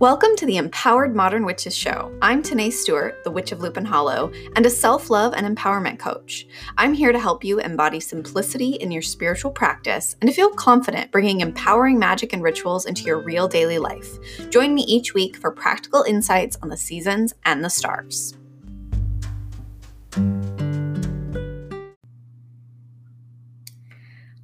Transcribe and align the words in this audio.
Welcome 0.00 0.36
to 0.36 0.46
the 0.46 0.58
Empowered 0.58 1.16
Modern 1.16 1.44
Witches 1.44 1.76
Show. 1.76 2.16
I'm 2.22 2.40
Tanae 2.40 2.72
Stewart, 2.72 3.24
the 3.24 3.32
Witch 3.32 3.50
of 3.50 3.58
Lupin 3.58 3.84
Hollow, 3.84 4.30
and 4.54 4.64
a 4.64 4.70
self 4.70 5.10
love 5.10 5.34
and 5.34 5.44
empowerment 5.44 5.98
coach. 5.98 6.46
I'm 6.76 6.94
here 6.94 7.10
to 7.10 7.18
help 7.18 7.42
you 7.42 7.58
embody 7.58 7.98
simplicity 7.98 8.74
in 8.74 8.92
your 8.92 9.02
spiritual 9.02 9.50
practice 9.50 10.14
and 10.20 10.30
to 10.30 10.36
feel 10.36 10.50
confident 10.50 11.10
bringing 11.10 11.40
empowering 11.40 11.98
magic 11.98 12.32
and 12.32 12.44
rituals 12.44 12.86
into 12.86 13.02
your 13.02 13.18
real 13.18 13.48
daily 13.48 13.80
life. 13.80 14.06
Join 14.50 14.72
me 14.72 14.82
each 14.82 15.14
week 15.14 15.36
for 15.36 15.50
practical 15.50 16.04
insights 16.04 16.56
on 16.62 16.68
the 16.68 16.76
seasons 16.76 17.34
and 17.44 17.64
the 17.64 17.68
stars. 17.68 18.36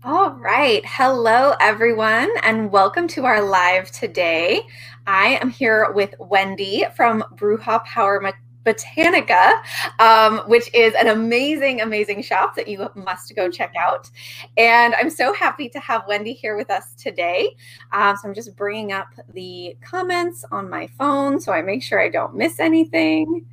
All 0.07 0.33
right. 0.33 0.85
Hello, 0.85 1.55
everyone, 1.61 2.29
and 2.43 2.71
welcome 2.71 3.09
to 3.09 3.25
our 3.25 3.41
live 3.41 3.91
today. 3.91 4.67
I 5.07 5.39
am 5.41 5.51
here 5.51 5.93
with 5.93 6.15
Wendy 6.19 6.85
from 6.97 7.23
Bruja 7.35 7.85
Power 7.85 8.33
Botanica, 8.65 9.63
um, 9.99 10.39
which 10.47 10.73
is 10.73 10.95
an 10.95 11.09
amazing, 11.09 11.83
amazing 11.83 12.23
shop 12.23 12.57
that 12.57 12.69
you 12.69 12.89
must 12.95 13.35
go 13.37 13.51
check 13.51 13.75
out. 13.79 14.11
And 14.57 14.95
I'm 14.95 15.11
so 15.11 15.35
happy 15.35 15.69
to 15.71 15.81
have 15.81 16.05
Wendy 16.09 16.33
here 16.33 16.57
with 16.57 16.71
us 16.71 16.95
today. 16.95 17.55
Um, 17.93 18.17
so 18.17 18.29
I'm 18.29 18.35
just 18.35 18.57
bringing 18.57 18.93
up 18.93 19.09
the 19.35 19.77
comments 19.83 20.45
on 20.51 20.71
my 20.71 20.87
phone 20.99 21.41
so 21.41 21.53
I 21.53 21.61
make 21.61 21.83
sure 21.83 22.01
I 22.01 22.09
don't 22.09 22.35
miss 22.35 22.59
anything. 22.59 23.45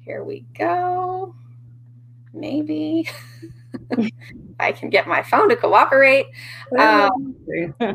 Here 0.00 0.22
we 0.22 0.44
go. 0.58 1.34
Maybe. 2.34 3.08
I 4.60 4.72
can 4.72 4.90
get 4.90 5.08
my 5.08 5.22
phone 5.22 5.48
to 5.48 5.56
cooperate. 5.56 6.26
Um, 6.78 7.34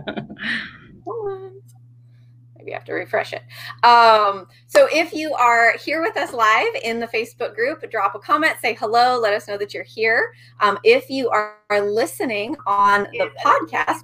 maybe 2.65 2.73
I 2.73 2.77
have 2.77 2.85
to 2.85 2.93
refresh 2.93 3.33
it. 3.33 3.43
Um, 3.83 4.47
so 4.67 4.87
if 4.91 5.13
you 5.13 5.33
are 5.33 5.77
here 5.77 6.01
with 6.01 6.17
us 6.17 6.33
live 6.33 6.73
in 6.83 6.99
the 6.99 7.07
Facebook 7.07 7.55
group, 7.55 7.89
drop 7.91 8.15
a 8.15 8.19
comment, 8.19 8.55
say 8.61 8.73
hello, 8.73 9.19
let 9.19 9.33
us 9.33 9.47
know 9.47 9.57
that 9.57 9.73
you're 9.73 9.83
here. 9.83 10.33
Um, 10.59 10.79
if 10.83 11.09
you 11.09 11.29
are, 11.29 11.57
are 11.69 11.81
listening 11.81 12.55
on 12.65 13.03
the 13.11 13.29
podcast, 13.43 14.01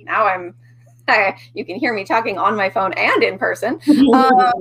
now 0.00 0.26
I'm 0.26 0.54
you 1.54 1.64
can 1.64 1.76
hear 1.76 1.92
me 1.92 2.04
talking 2.04 2.38
on 2.38 2.56
my 2.56 2.70
phone 2.70 2.92
and 2.94 3.22
in 3.22 3.38
person. 3.38 3.80
Um, 4.10 4.52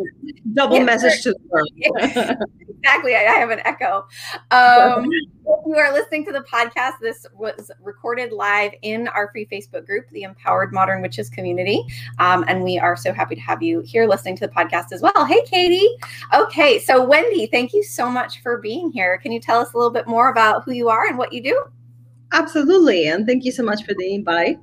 Double 0.54 0.80
message 0.82 1.24
to 1.24 1.32
the 1.32 1.40
world. 1.50 1.70
exactly. 2.70 3.16
I, 3.16 3.20
I, 3.20 3.40
have 3.40 3.50
an 3.50 3.62
echo. 3.66 4.08
Um, 4.52 5.06
if 5.46 5.66
you 5.66 5.76
are 5.76 5.92
listening 5.92 6.26
to 6.26 6.32
the 6.32 6.42
podcast, 6.42 6.94
this 7.02 7.26
was 7.34 7.72
recorded 7.82 8.32
live 8.32 8.72
in 8.82 9.08
our 9.10 9.32
free 9.32 9.48
Facebook 9.52 9.86
group, 9.86 10.06
the 10.12 10.24
Empowered 10.24 10.72
Modern 10.72 11.02
Witches 11.02 11.30
Community. 11.30 11.84
Um, 12.20 12.46
and 12.48 12.64
we 12.64 12.78
are 12.78 12.96
so 12.96 13.14
happy 13.14 13.36
to 13.36 13.42
have 13.42 13.62
you 13.62 13.82
here 13.82 14.08
listening 14.08 14.38
to 14.38 14.48
the 14.48 14.54
podcast 14.54 14.92
as 14.92 15.02
well. 15.02 15.26
Hey, 15.26 15.44
Katie. 15.46 15.90
Okay. 16.34 16.80
So, 16.80 17.04
Wendy, 17.04 17.48
thank 17.48 17.74
you 17.74 17.84
so 17.84 18.10
much 18.10 18.42
for 18.42 18.60
being 18.60 18.92
here. 18.92 19.18
Can 19.18 19.32
you 19.32 19.40
tell 19.40 19.60
us 19.60 19.74
a 19.74 19.78
little 19.78 19.94
bit 19.94 20.08
more 20.08 20.30
about 20.30 20.64
who 20.64 20.72
you 20.72 20.90
are 20.90 21.08
and 21.08 21.18
what 21.18 21.34
you 21.34 21.44
do? 21.44 21.64
Absolutely. 22.32 23.08
And 23.08 23.26
thank 23.26 23.44
you 23.44 23.52
so 23.52 23.64
much 23.64 23.84
for 23.84 23.94
the 23.94 24.14
invite. 24.14 24.58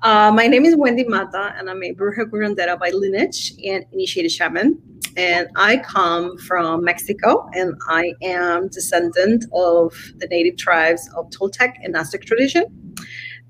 Uh, 0.00 0.30
my 0.32 0.46
name 0.46 0.64
is 0.64 0.76
Wendy 0.76 1.02
Mata, 1.02 1.52
and 1.58 1.68
I'm 1.68 1.82
a 1.82 1.92
Bruja 1.92 2.30
Curandera 2.30 2.78
by 2.78 2.90
lineage 2.90 3.54
and 3.66 3.84
initiated 3.92 4.30
shaman. 4.30 4.80
And 5.16 5.48
I 5.56 5.78
come 5.78 6.38
from 6.38 6.84
Mexico, 6.84 7.50
and 7.52 7.74
I 7.88 8.14
am 8.22 8.68
descendant 8.68 9.46
of 9.52 9.92
the 10.18 10.28
native 10.28 10.56
tribes 10.56 11.10
of 11.16 11.28
Toltec 11.30 11.74
and 11.82 11.96
Aztec 11.96 12.22
tradition. 12.22 12.94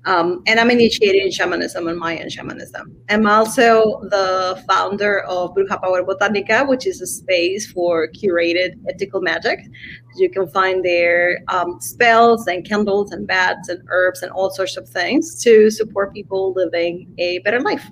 Um, 0.05 0.41
and 0.47 0.59
I'm 0.59 0.71
initiated 0.71 1.23
in 1.23 1.31
shamanism 1.31 1.87
and 1.87 1.99
Mayan 1.99 2.29
shamanism. 2.29 2.95
I'm 3.09 3.27
also 3.27 3.99
the 4.03 4.63
founder 4.67 5.21
of 5.21 5.53
Bruja 5.53 5.81
Power 5.81 6.03
Botanica, 6.03 6.67
which 6.67 6.87
is 6.87 7.01
a 7.01 7.07
space 7.07 7.69
for 7.71 8.07
curated 8.11 8.75
ethical 8.87 9.21
magic. 9.21 9.59
You 10.15 10.29
can 10.29 10.47
find 10.47 10.85
there 10.85 11.39
um, 11.49 11.81
spells 11.81 12.47
and 12.47 12.65
candles 12.65 13.11
and 13.11 13.27
bats 13.27 13.67
and 13.67 13.81
herbs 13.89 14.21
and 14.21 14.31
all 14.31 14.49
sorts 14.49 14.77
of 14.77 14.87
things 14.87 15.41
to 15.43 15.69
support 15.69 16.13
people 16.13 16.53
living 16.53 17.13
a 17.17 17.39
better 17.39 17.59
life. 17.59 17.85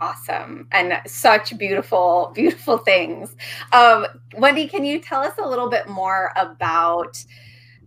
Awesome 0.00 0.66
and 0.72 0.98
such 1.06 1.56
beautiful, 1.58 2.32
beautiful 2.34 2.78
things. 2.78 3.36
Um, 3.72 4.06
Wendy, 4.38 4.66
can 4.66 4.86
you 4.86 4.98
tell 4.98 5.20
us 5.20 5.34
a 5.38 5.46
little 5.46 5.68
bit 5.68 5.88
more 5.88 6.32
about? 6.36 7.22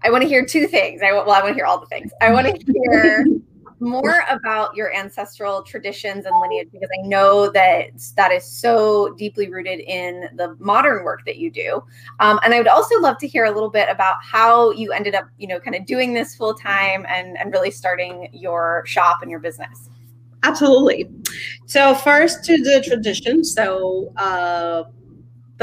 I 0.04 0.10
want 0.10 0.22
to 0.24 0.28
hear 0.28 0.46
two 0.46 0.68
things. 0.68 1.02
I 1.02 1.12
well, 1.12 1.32
I 1.32 1.42
want 1.42 1.50
to 1.50 1.54
hear 1.54 1.66
all 1.66 1.80
the 1.80 1.88
things. 1.88 2.12
I 2.22 2.32
want 2.32 2.48
to 2.48 2.74
hear 2.74 3.26
more 3.80 4.24
about 4.30 4.76
your 4.76 4.94
ancestral 4.96 5.62
traditions 5.62 6.26
and 6.26 6.40
lineage 6.40 6.70
because 6.72 6.90
I 6.98 7.06
know 7.06 7.50
that 7.52 7.88
that 8.16 8.32
is 8.32 8.46
so 8.46 9.14
deeply 9.16 9.50
rooted 9.50 9.80
in 9.82 10.30
the 10.36 10.56
modern 10.60 11.04
work 11.04 11.26
that 11.26 11.38
you 11.38 11.52
do. 11.52 11.84
Um, 12.20 12.40
and 12.44 12.54
I 12.54 12.58
would 12.58 12.68
also 12.68 13.00
love 13.00 13.18
to 13.20 13.28
hear 13.28 13.46
a 13.46 13.52
little 13.52 13.70
bit 13.70 13.90
about 13.90 14.18
how 14.24 14.72
you 14.72 14.92
ended 14.92 15.16
up, 15.16 15.28
you 15.38 15.48
know, 15.48 15.60
kind 15.60 15.76
of 15.76 15.86
doing 15.86 16.14
this 16.14 16.36
full 16.36 16.54
time 16.54 17.06
and 17.08 17.38
and 17.38 17.52
really 17.52 17.72
starting 17.72 18.30
your 18.34 18.84
shop 18.86 19.22
and 19.22 19.30
your 19.30 19.40
business. 19.40 19.90
Absolutely. 20.44 21.10
So 21.66 21.96
first 21.96 22.44
to 22.46 22.58
the 22.58 22.84
tradition. 22.86 23.44
So. 23.44 24.12
Uh, 24.18 24.84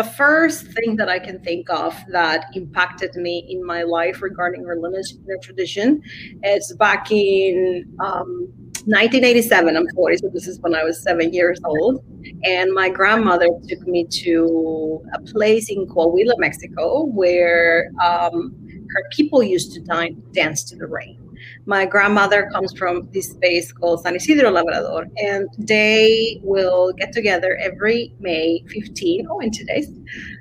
the 0.01 0.11
first 0.13 0.67
thing 0.73 0.97
that 0.97 1.11
I 1.11 1.19
can 1.19 1.41
think 1.41 1.69
of 1.69 1.95
that 2.09 2.47
impacted 2.55 3.15
me 3.17 3.47
in 3.51 3.63
my 3.63 3.83
life 3.83 4.23
regarding 4.23 4.63
religion 4.65 5.23
and 5.29 5.43
tradition 5.43 6.03
is 6.43 6.75
back 6.79 7.11
in 7.11 7.85
um, 8.01 8.49
1987. 8.87 9.77
I'm 9.77 9.87
40, 9.95 10.17
so 10.17 10.31
this 10.33 10.47
is 10.47 10.59
when 10.61 10.75
I 10.75 10.85
was 10.85 11.03
seven 11.03 11.35
years 11.35 11.61
old. 11.65 12.03
And 12.45 12.73
my 12.73 12.89
grandmother 12.89 13.49
took 13.69 13.87
me 13.87 14.07
to 14.23 15.03
a 15.13 15.21
place 15.21 15.71
in 15.71 15.87
Coahuila, 15.87 16.39
Mexico, 16.39 17.05
where 17.05 17.91
um, 18.03 18.55
her 18.95 19.03
people 19.13 19.43
used 19.43 19.75
to 19.75 19.81
dine, 19.81 20.23
dance 20.33 20.65
to 20.65 20.77
the 20.77 20.87
rain. 20.87 21.20
My 21.71 21.87
grandmother 21.87 22.51
comes 22.53 22.77
from 22.77 23.09
this 23.13 23.31
space 23.31 23.71
called 23.71 24.03
San 24.03 24.17
Isidro 24.17 24.51
Labrador, 24.51 25.07
and 25.19 25.47
they 25.57 26.41
will 26.43 26.93
get 26.95 27.13
together 27.13 27.57
every 27.63 28.13
May 28.19 28.65
15, 28.71 29.29
oh, 29.31 29.39
in 29.39 29.53
today's, 29.53 29.89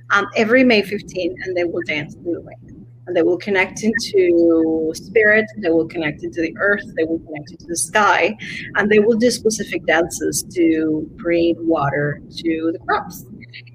um, 0.10 0.26
every 0.36 0.64
May 0.64 0.82
15, 0.82 1.36
and 1.44 1.56
they 1.56 1.66
will 1.66 1.84
dance 1.86 2.16
in 2.16 2.24
the 2.24 2.40
rain. 2.40 2.84
And 3.06 3.16
they 3.16 3.22
will 3.22 3.38
connect 3.38 3.84
into 3.84 4.92
spirit, 4.96 5.46
they 5.62 5.70
will 5.70 5.88
connect 5.88 6.24
into 6.24 6.42
the 6.42 6.52
earth, 6.58 6.82
they 6.98 7.04
will 7.04 7.20
connect 7.20 7.52
into 7.52 7.66
the 7.68 7.78
sky, 7.78 8.36
and 8.78 8.90
they 8.90 8.98
will 8.98 9.16
do 9.16 9.30
specific 9.30 9.86
dances 9.86 10.42
to 10.56 11.08
bring 11.18 11.56
water 11.60 12.24
to 12.38 12.72
the 12.74 12.80
crops. 12.88 13.24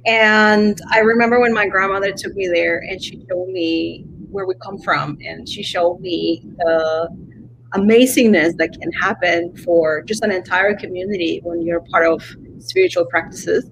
And 0.07 0.81
I 0.91 0.99
remember 0.99 1.39
when 1.39 1.55
my 1.55 1.69
grandmother 1.69 2.11
took 2.11 2.35
me 2.35 2.49
there 2.49 2.79
and 2.79 3.01
she 3.01 3.25
showed 3.31 3.47
me 3.47 4.07
where 4.33 4.45
we 4.45 4.57
come 4.57 4.79
from 4.79 5.17
and 5.25 5.49
she 5.49 5.63
showed 5.63 6.01
me 6.01 6.43
the 6.59 7.34
amazingness 7.75 8.57
that 8.57 8.77
can 8.81 8.93
happen 8.93 9.57
for 9.59 10.03
just 10.03 10.23
an 10.23 10.31
entire 10.31 10.75
community 10.77 11.41
when 11.45 11.63
you're 11.63 11.81
part 11.91 12.07
of 12.07 12.23
spiritual 12.59 13.05
practices. 13.07 13.69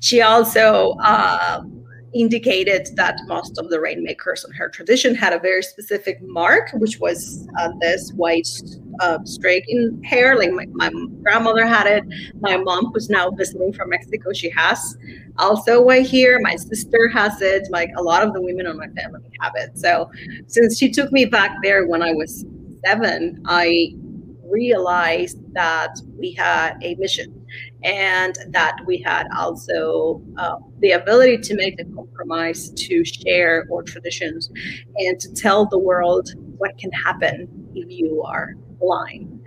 She 0.00 0.22
also 0.22 0.94
uh, 1.02 1.62
indicated 2.14 2.88
that 2.96 3.18
most 3.26 3.58
of 3.58 3.68
the 3.70 3.80
rainmakers 3.80 4.44
in 4.44 4.52
her 4.52 4.68
tradition 4.68 5.14
had 5.14 5.32
a 5.32 5.38
very 5.38 5.62
specific 5.62 6.22
mark, 6.22 6.70
which 6.74 6.98
was 7.00 7.46
uh, 7.58 7.70
this 7.80 8.12
white 8.12 8.48
uh, 9.00 9.18
streak 9.24 9.64
in 9.68 10.02
hair. 10.04 10.38
Like 10.38 10.52
my, 10.52 10.66
my, 10.72 10.90
grandmother 11.22 11.66
had 11.66 11.86
it. 11.86 12.04
My 12.40 12.56
mom, 12.56 12.92
who's 12.92 13.10
now 13.10 13.30
visiting 13.30 13.72
from 13.72 13.90
Mexico, 13.90 14.32
she 14.32 14.48
has 14.50 14.96
also 15.38 15.82
white 15.82 16.08
hair. 16.08 16.38
My 16.40 16.56
sister 16.56 17.08
has 17.08 17.40
it. 17.42 17.66
Like 17.70 17.90
a 17.96 18.02
lot 18.02 18.22
of 18.22 18.32
the 18.32 18.40
women 18.40 18.66
in 18.66 18.76
my 18.76 18.88
family 18.88 19.28
have 19.40 19.52
it. 19.56 19.76
So 19.76 20.10
since 20.46 20.78
she 20.78 20.90
took 20.90 21.10
me 21.12 21.24
back 21.24 21.56
there 21.62 21.86
when 21.86 22.02
I 22.02 22.12
was 22.12 22.46
seven, 22.84 23.42
I 23.46 23.94
realized 24.48 25.38
that 25.54 25.96
we 26.18 26.32
had 26.32 26.76
a 26.82 26.94
mission 26.96 27.44
and 27.82 28.36
that 28.48 28.76
we 28.86 28.98
had 28.98 29.26
also 29.36 30.22
uh, 30.38 30.56
the 30.80 30.92
ability 30.92 31.38
to 31.38 31.54
make 31.54 31.76
the 31.76 31.84
compromise 31.96 32.70
to 32.70 33.04
share 33.04 33.66
our 33.72 33.82
traditions 33.82 34.50
and 34.96 35.18
to 35.20 35.32
tell 35.34 35.66
the 35.66 35.78
world 35.78 36.30
what 36.58 36.76
can 36.78 36.90
happen 36.92 37.48
if 37.74 37.90
you 37.90 38.22
are 38.22 38.54
blind. 38.80 39.40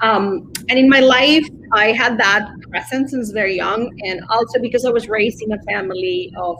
Um, 0.00 0.52
and 0.68 0.78
in 0.78 0.88
my 0.88 1.00
life, 1.00 1.46
I 1.72 1.92
had 1.92 2.18
that 2.18 2.48
presence 2.70 3.12
since 3.12 3.30
very 3.30 3.56
young, 3.56 3.90
and 4.02 4.20
also 4.28 4.60
because 4.60 4.84
I 4.84 4.90
was 4.90 5.08
raised 5.08 5.42
in 5.42 5.52
a 5.52 5.62
family 5.62 6.32
of 6.36 6.56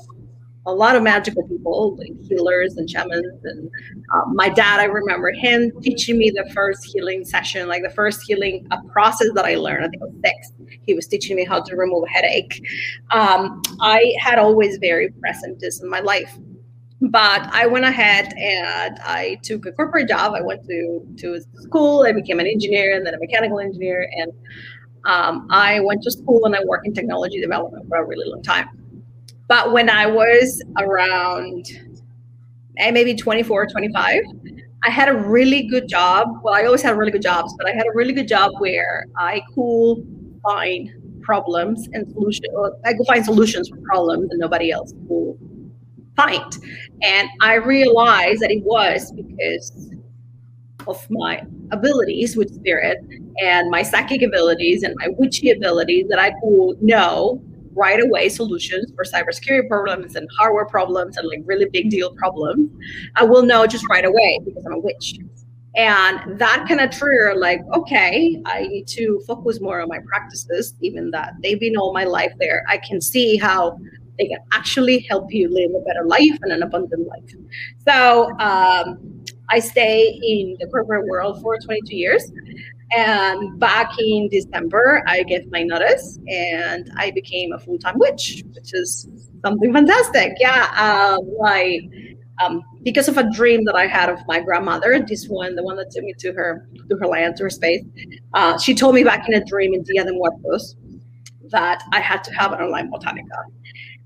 a 0.67 0.73
lot 0.73 0.97
of 0.97 1.03
magical 1.03 1.47
people, 1.47 1.97
like 1.97 2.13
healers 2.29 2.77
and 2.77 2.89
shamans. 2.89 3.45
And 3.45 3.71
um, 4.15 4.35
my 4.35 4.49
dad, 4.49 4.81
I 4.81 4.85
remember 4.85 5.31
him 5.33 5.71
teaching 5.83 6.17
me 6.19 6.31
the 6.31 6.51
first 6.55 6.85
healing 6.85 7.25
session, 7.25 7.69
like 7.69 7.83
the 7.83 7.91
first 7.91 8.23
healing 8.27 8.67
a 8.71 8.83
process 8.89 9.29
that 9.35 9.45
I 9.45 9.57
learned. 9.57 9.85
I 9.85 9.89
think 9.89 10.03
I 10.03 10.07
was 10.07 10.15
six. 10.25 10.53
He 10.87 10.95
was 10.95 11.07
teaching 11.07 11.37
me 11.37 11.45
how 11.45 11.61
to 11.61 11.77
remove 11.77 12.05
a 12.05 12.11
headache. 12.11 12.67
Um, 13.11 13.61
I 13.81 14.15
had 14.19 14.39
always 14.39 14.79
very 14.79 15.11
present 15.21 15.61
this 15.61 15.83
in 15.83 15.91
my 15.91 16.01
life. 16.01 16.37
But 17.01 17.43
I 17.53 17.67
went 17.67 17.85
ahead 17.85 18.33
and 18.39 18.99
I 19.05 19.39
took 19.43 19.67
a 19.67 19.73
corporate 19.73 20.09
job. 20.09 20.33
I 20.35 20.41
went 20.41 20.65
to, 20.67 21.07
to 21.19 21.41
school. 21.61 22.05
I 22.05 22.13
became 22.13 22.41
an 22.41 22.47
engineer 22.47 22.97
and 22.97 23.05
then 23.05 23.15
a 23.15 23.19
mechanical 23.19 23.61
engineer. 23.61 24.09
And 24.17 24.33
Um, 25.07 25.47
I 25.51 25.81
went 25.81 26.03
to 26.05 26.11
school 26.11 26.47
and 26.47 26.57
I 26.57 26.65
worked 26.65 26.87
in 26.87 26.95
technology 26.95 27.39
development 27.39 27.87
for 27.91 27.99
a 27.99 28.07
really 28.07 28.27
long 28.27 28.43
time. 28.43 28.69
But 29.49 29.73
when 29.73 29.91
I 29.91 30.06
was 30.06 30.62
around 30.79 31.67
eh, 32.79 32.91
maybe 32.91 33.14
24, 33.14 33.67
25, 33.67 34.23
I 34.87 34.91
had 34.91 35.08
a 35.08 35.14
really 35.14 35.67
good 35.67 35.88
job. 35.88 36.29
Well, 36.43 36.55
I 36.55 36.64
always 36.64 36.82
had 36.82 36.96
really 36.96 37.11
good 37.11 37.23
jobs, 37.23 37.55
but 37.56 37.67
I 37.67 37.73
had 37.73 37.87
a 37.87 37.93
really 37.94 38.12
good 38.12 38.29
job 38.29 38.52
where 38.58 39.06
I 39.17 39.43
could 39.55 40.06
find 40.43 40.91
problems 41.23 41.88
and 41.93 42.11
solutions. 42.12 42.49
I 42.85 42.93
could 42.93 43.06
find 43.06 43.25
solutions 43.25 43.69
for 43.69 43.76
problems 43.79 44.29
that 44.29 44.37
nobody 44.38 44.70
else 44.70 44.93
could 45.08 45.38
find. 46.17 46.58
And 47.02 47.29
I 47.41 47.55
realized 47.55 48.43
that 48.43 48.50
it 48.50 48.62
was 48.62 49.11
because 49.12 49.91
of 50.87 51.06
my 51.11 51.43
abilities 51.73 52.37
with 52.37 52.55
spirit 52.55 52.99
and 53.41 53.70
my 53.70 53.82
psychic 53.82 54.20
abilities 54.23 54.82
and 54.82 54.94
my 54.99 55.08
witchy 55.17 55.50
abilities 55.50 56.06
that 56.08 56.19
I 56.19 56.31
could 56.31 56.82
know 56.82 57.43
right 57.75 58.03
away 58.03 58.29
solutions 58.29 58.93
for 58.94 59.05
cybersecurity 59.05 59.69
problems 59.69 60.17
and 60.17 60.29
hardware 60.38 60.67
problems 60.67 61.17
and 61.17 61.29
like 61.29 61.41
really 61.44 61.67
big 61.67 61.91
deal 61.91 62.15
problems. 62.15 62.71
I 63.17 63.25
will 63.25 63.43
know 63.43 63.67
just 63.67 63.88
right 63.88 64.05
away 64.05 64.41
because 64.44 64.65
I'm 64.65 64.73
a 64.73 64.79
witch. 64.79 65.19
And 65.76 66.38
that 66.38 66.67
kind 66.69 66.81
of 66.81 66.91
trigger, 66.91 67.35
like, 67.37 67.61
okay, 67.75 68.41
I 68.47 68.62
need 68.69 68.87
to 68.88 69.21
focus 69.26 69.61
more 69.61 69.81
on 69.81 69.88
my 69.88 69.99
practices, 70.06 70.75
even 70.81 71.11
that 71.11 71.32
they've 71.43 71.59
been 71.59 71.76
all 71.76 71.93
my 71.93 72.05
life 72.05 72.32
there. 72.38 72.65
I 72.69 72.79
can 72.79 73.00
see 73.00 73.37
how 73.37 73.77
they 74.17 74.29
can 74.29 74.38
actually 74.53 75.00
help 75.11 75.32
you 75.32 75.49
live 75.53 75.73
a 75.75 75.81
better 75.81 76.05
life 76.06 76.38
and 76.43 76.53
an 76.53 76.62
abundant 76.62 77.09
life. 77.09 77.35
So 77.87 78.31
um, 78.38 79.25
I 79.50 79.59
stay 79.59 80.19
in 80.23 80.56
the 80.61 80.69
corporate 80.69 81.06
world 81.06 81.43
for 81.43 81.59
22 81.59 81.97
years. 81.97 82.31
And 82.96 83.58
back 83.58 83.91
in 83.99 84.29
December, 84.29 85.02
I 85.06 85.23
get 85.23 85.50
my 85.50 85.62
notice 85.62 86.19
and 86.29 86.91
I 86.96 87.11
became 87.11 87.52
a 87.52 87.58
full 87.58 87.79
time 87.79 87.99
witch, 87.99 88.44
which 88.55 88.73
is 88.73 89.08
something 89.44 89.73
fantastic. 89.73 90.32
Yeah. 90.38 90.69
Um, 90.76 91.20
like, 91.38 91.81
um, 92.43 92.62
because 92.82 93.08
of 93.08 93.17
a 93.17 93.31
dream 93.32 93.64
that 93.64 93.75
I 93.75 93.87
had 93.87 94.08
of 94.08 94.19
my 94.26 94.41
grandmother, 94.41 95.05
this 95.06 95.26
one, 95.26 95.55
the 95.55 95.62
one 95.62 95.76
that 95.76 95.91
took 95.91 96.05
me 96.05 96.14
to 96.19 96.32
her 96.32 96.69
to 96.88 96.96
her 96.96 97.06
land, 97.06 97.37
to 97.37 97.44
her 97.44 97.50
space. 97.50 97.85
Uh, 98.32 98.58
she 98.58 98.75
told 98.75 98.94
me 98.94 99.05
back 99.05 99.29
in 99.29 99.35
a 99.35 99.44
dream 99.44 99.75
in 99.75 99.82
Dia 99.82 100.05
de 100.05 100.12
Muertos 100.12 100.76
that 101.50 101.82
I 101.93 102.00
had 102.00 102.25
to 102.25 102.35
have 102.35 102.52
an 102.52 102.61
online 102.61 102.91
botanica. 102.91 103.38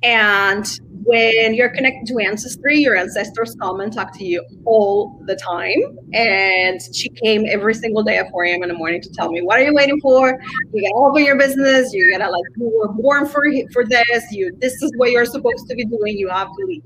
And 0.03 0.67
when 1.03 1.55
you're 1.55 1.71
connected 1.71 2.07
to 2.07 2.19
ancestry, 2.19 2.79
your 2.79 2.97
ancestors 2.97 3.57
come 3.61 3.81
and 3.81 3.93
talk 3.93 4.17
to 4.19 4.25
you 4.25 4.45
all 4.65 5.21
the 5.27 5.35
time. 5.37 5.99
And 6.13 6.81
she 6.95 7.09
came 7.09 7.47
every 7.47 7.75
single 7.75 8.03
day 8.03 8.19
at 8.19 8.31
4 8.31 8.45
a.m. 8.45 8.63
in 8.63 8.69
the 8.69 8.75
morning 8.75 9.01
to 9.01 9.11
tell 9.11 9.31
me, 9.31 9.41
what 9.43 9.59
are 9.59 9.65
you 9.65 9.75
waiting 9.75 10.01
for? 10.01 10.39
You 10.73 10.83
gotta 10.83 10.95
open 10.95 11.25
your 11.25 11.37
business. 11.37 11.93
You 11.93 12.11
gotta 12.17 12.31
like, 12.31 12.45
you 12.57 12.71
were 12.79 12.93
born 12.93 13.27
for 13.27 13.43
for 13.73 13.85
this. 13.85 14.27
You 14.31 14.55
this 14.59 14.81
is 14.83 14.93
what 14.97 15.11
you're 15.11 15.25
supposed 15.25 15.67
to 15.69 15.75
be 15.75 15.85
doing. 15.85 16.19
You 16.19 16.29
have 16.29 16.49
to 16.49 16.67
leave. 16.67 16.83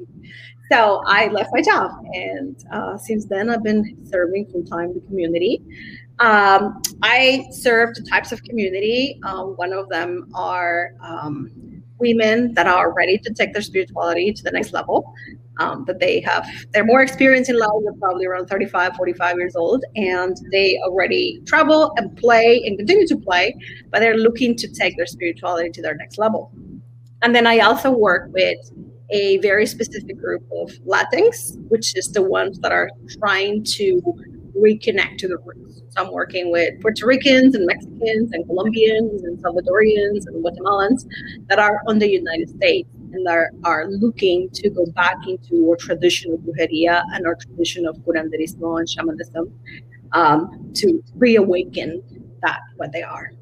So 0.71 1.03
I 1.07 1.27
left 1.27 1.51
my 1.53 1.61
job, 1.61 1.91
and 2.15 2.57
uh, 2.73 2.97
since 2.97 3.27
then 3.27 3.51
I've 3.51 3.63
been 3.63 4.07
serving 4.07 4.47
full 4.47 4.65
time 4.65 4.95
the 4.95 5.01
community. 5.01 5.61
Um, 6.19 6.81
I 7.03 7.45
serve 7.51 7.95
two 7.95 8.05
types 8.05 8.33
of 8.33 8.43
community. 8.45 9.19
Um, 9.25 9.49
one 9.57 9.73
of 9.73 9.89
them 9.89 10.31
are 10.35 10.93
um, 11.03 11.51
women 12.03 12.53
that 12.55 12.67
are 12.67 12.93
ready 12.93 13.17
to 13.17 13.33
take 13.33 13.53
their 13.53 13.63
spirituality 13.63 14.33
to 14.33 14.43
the 14.43 14.51
next 14.51 14.73
level 14.73 15.15
um, 15.59 15.85
that 15.87 15.99
they 16.01 16.21
have 16.21 16.47
they're 16.73 16.85
more 16.85 17.03
experienced 17.03 17.49
in 17.51 17.59
life 17.59 17.71
they're 17.85 18.01
probably 18.05 18.27
around 18.27 18.47
35 18.47 18.97
45 18.97 19.37
years 19.37 19.57
old 19.57 19.85
and 19.97 20.37
they 20.51 20.79
already 20.85 21.41
travel 21.47 21.93
and 21.97 22.17
play 22.17 22.63
and 22.67 22.79
continue 22.79 23.07
to 23.07 23.17
play 23.17 23.55
but 23.91 24.01
they're 24.01 24.17
looking 24.17 24.57
to 24.57 24.69
take 24.69 24.97
their 24.97 25.07
spirituality 25.07 25.71
to 25.71 25.83
their 25.83 25.95
next 25.95 26.19
level. 26.19 26.51
And 27.23 27.35
then 27.35 27.47
i 27.47 27.59
also 27.61 27.91
work 27.91 28.31
with 28.33 28.61
a 29.11 29.39
very 29.39 29.67
specific 29.67 30.17
group 30.19 30.43
of 30.61 30.71
latinx 30.93 31.57
which 31.69 31.97
is 31.97 32.11
the 32.13 32.23
ones 32.23 32.59
that 32.61 32.73
are 32.73 32.91
trying 33.19 33.63
to 33.63 34.01
reconnect 34.57 35.19
to 35.19 35.29
the 35.29 35.39
roots 35.39 35.83
so 35.93 36.03
I'm 36.03 36.13
working 36.13 36.51
with 36.51 36.81
Puerto 36.81 37.07
Ricans 37.07 37.55
and 37.55 37.67
Mexicans 37.67 38.33
and 38.33 38.47
Colombians 38.47 39.25
and 39.25 39.39
Salvadorians 39.39 40.27
and 40.27 40.43
Guatemalans 40.43 41.07
that 41.49 41.59
are 41.59 41.83
on 41.87 41.99
the 41.99 42.09
United 42.09 42.49
States 42.49 42.89
and 43.13 43.29
are, 43.29 43.51
are 43.65 43.87
looking 43.89 44.49
to 44.55 44.71
go 44.71 44.87
back 44.87 45.19
into 45.29 45.69
our 45.69 45.77
traditional 45.77 46.39
brujeria 46.39 47.03
and 47.13 47.27
our 47.27 47.35
tradition 47.35 47.87
of 47.87 47.97
curanderismo 47.99 48.79
and 48.79 48.89
shamanism 48.89 49.53
um, 50.13 50.73
to 50.77 51.03
reawaken 51.15 52.03
that 52.41 52.61
what 52.77 52.91
they 52.93 53.03
are. 53.03 53.33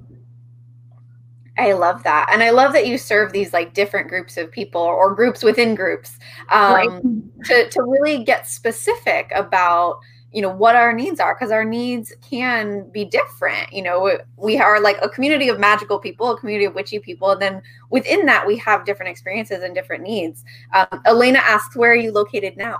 I 1.56 1.72
love 1.74 2.02
that. 2.02 2.30
And 2.32 2.42
I 2.42 2.50
love 2.50 2.72
that 2.72 2.88
you 2.88 2.98
serve 2.98 3.32
these 3.32 3.52
like 3.52 3.74
different 3.74 4.08
groups 4.08 4.36
of 4.36 4.50
people 4.50 4.80
or 4.80 5.14
groups 5.14 5.44
within 5.44 5.76
groups 5.76 6.18
um, 6.48 6.72
right. 6.74 7.44
to, 7.44 7.70
to 7.70 7.82
really 7.82 8.24
get 8.24 8.48
specific 8.48 9.30
about 9.36 10.00
you 10.32 10.40
know 10.40 10.48
what 10.48 10.76
our 10.76 10.92
needs 10.92 11.18
are 11.18 11.34
because 11.34 11.50
our 11.50 11.64
needs 11.64 12.12
can 12.28 12.88
be 12.90 13.04
different 13.04 13.72
you 13.72 13.82
know 13.82 14.18
we 14.36 14.58
are 14.58 14.80
like 14.80 14.96
a 15.02 15.08
community 15.08 15.48
of 15.48 15.58
magical 15.58 15.98
people 15.98 16.30
a 16.30 16.38
community 16.38 16.64
of 16.64 16.74
witchy 16.74 16.98
people 16.98 17.30
and 17.30 17.42
then 17.42 17.62
within 17.90 18.26
that 18.26 18.46
we 18.46 18.56
have 18.56 18.84
different 18.84 19.10
experiences 19.10 19.62
and 19.62 19.74
different 19.74 20.02
needs 20.02 20.44
um, 20.74 21.00
elena 21.04 21.40
asks 21.40 21.74
where 21.76 21.92
are 21.92 21.96
you 21.96 22.12
located 22.12 22.56
now 22.56 22.78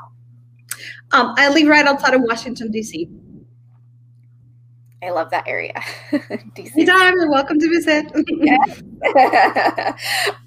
um, 1.13 1.35
i 1.37 1.49
live 1.49 1.67
right 1.67 1.87
outside 1.87 2.15
of 2.15 2.21
washington 2.23 2.71
d.c 2.71 3.09
I 5.03 5.09
love 5.11 5.31
that 5.31 5.49
area. 5.49 5.73
DC. 6.13 6.73
Anytime, 6.75 7.15
you're 7.15 7.31
welcome 7.31 7.59
to 7.59 7.69
visit. 7.71 8.13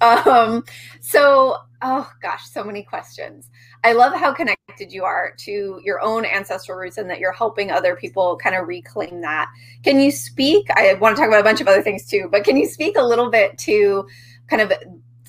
um, 0.00 0.62
so, 1.00 1.56
oh 1.82 2.08
gosh, 2.22 2.48
so 2.48 2.62
many 2.62 2.84
questions. 2.84 3.50
I 3.84 3.92
love 3.92 4.14
how 4.14 4.32
connected 4.32 4.90
you 4.90 5.04
are 5.04 5.34
to 5.40 5.78
your 5.84 6.00
own 6.00 6.24
ancestral 6.24 6.78
roots 6.78 6.96
and 6.96 7.08
that 7.10 7.18
you're 7.18 7.32
helping 7.32 7.70
other 7.70 7.94
people 7.94 8.38
kind 8.42 8.56
of 8.56 8.66
reclaim 8.66 9.20
that. 9.20 9.50
Can 9.82 10.00
you 10.00 10.10
speak? 10.10 10.66
I 10.74 10.94
want 10.94 11.14
to 11.14 11.20
talk 11.20 11.28
about 11.28 11.40
a 11.40 11.44
bunch 11.44 11.60
of 11.60 11.68
other 11.68 11.82
things 11.82 12.06
too, 12.06 12.28
but 12.32 12.44
can 12.44 12.56
you 12.56 12.66
speak 12.66 12.96
a 12.96 13.02
little 13.02 13.30
bit 13.30 13.58
to 13.58 14.06
kind 14.48 14.62
of 14.62 14.72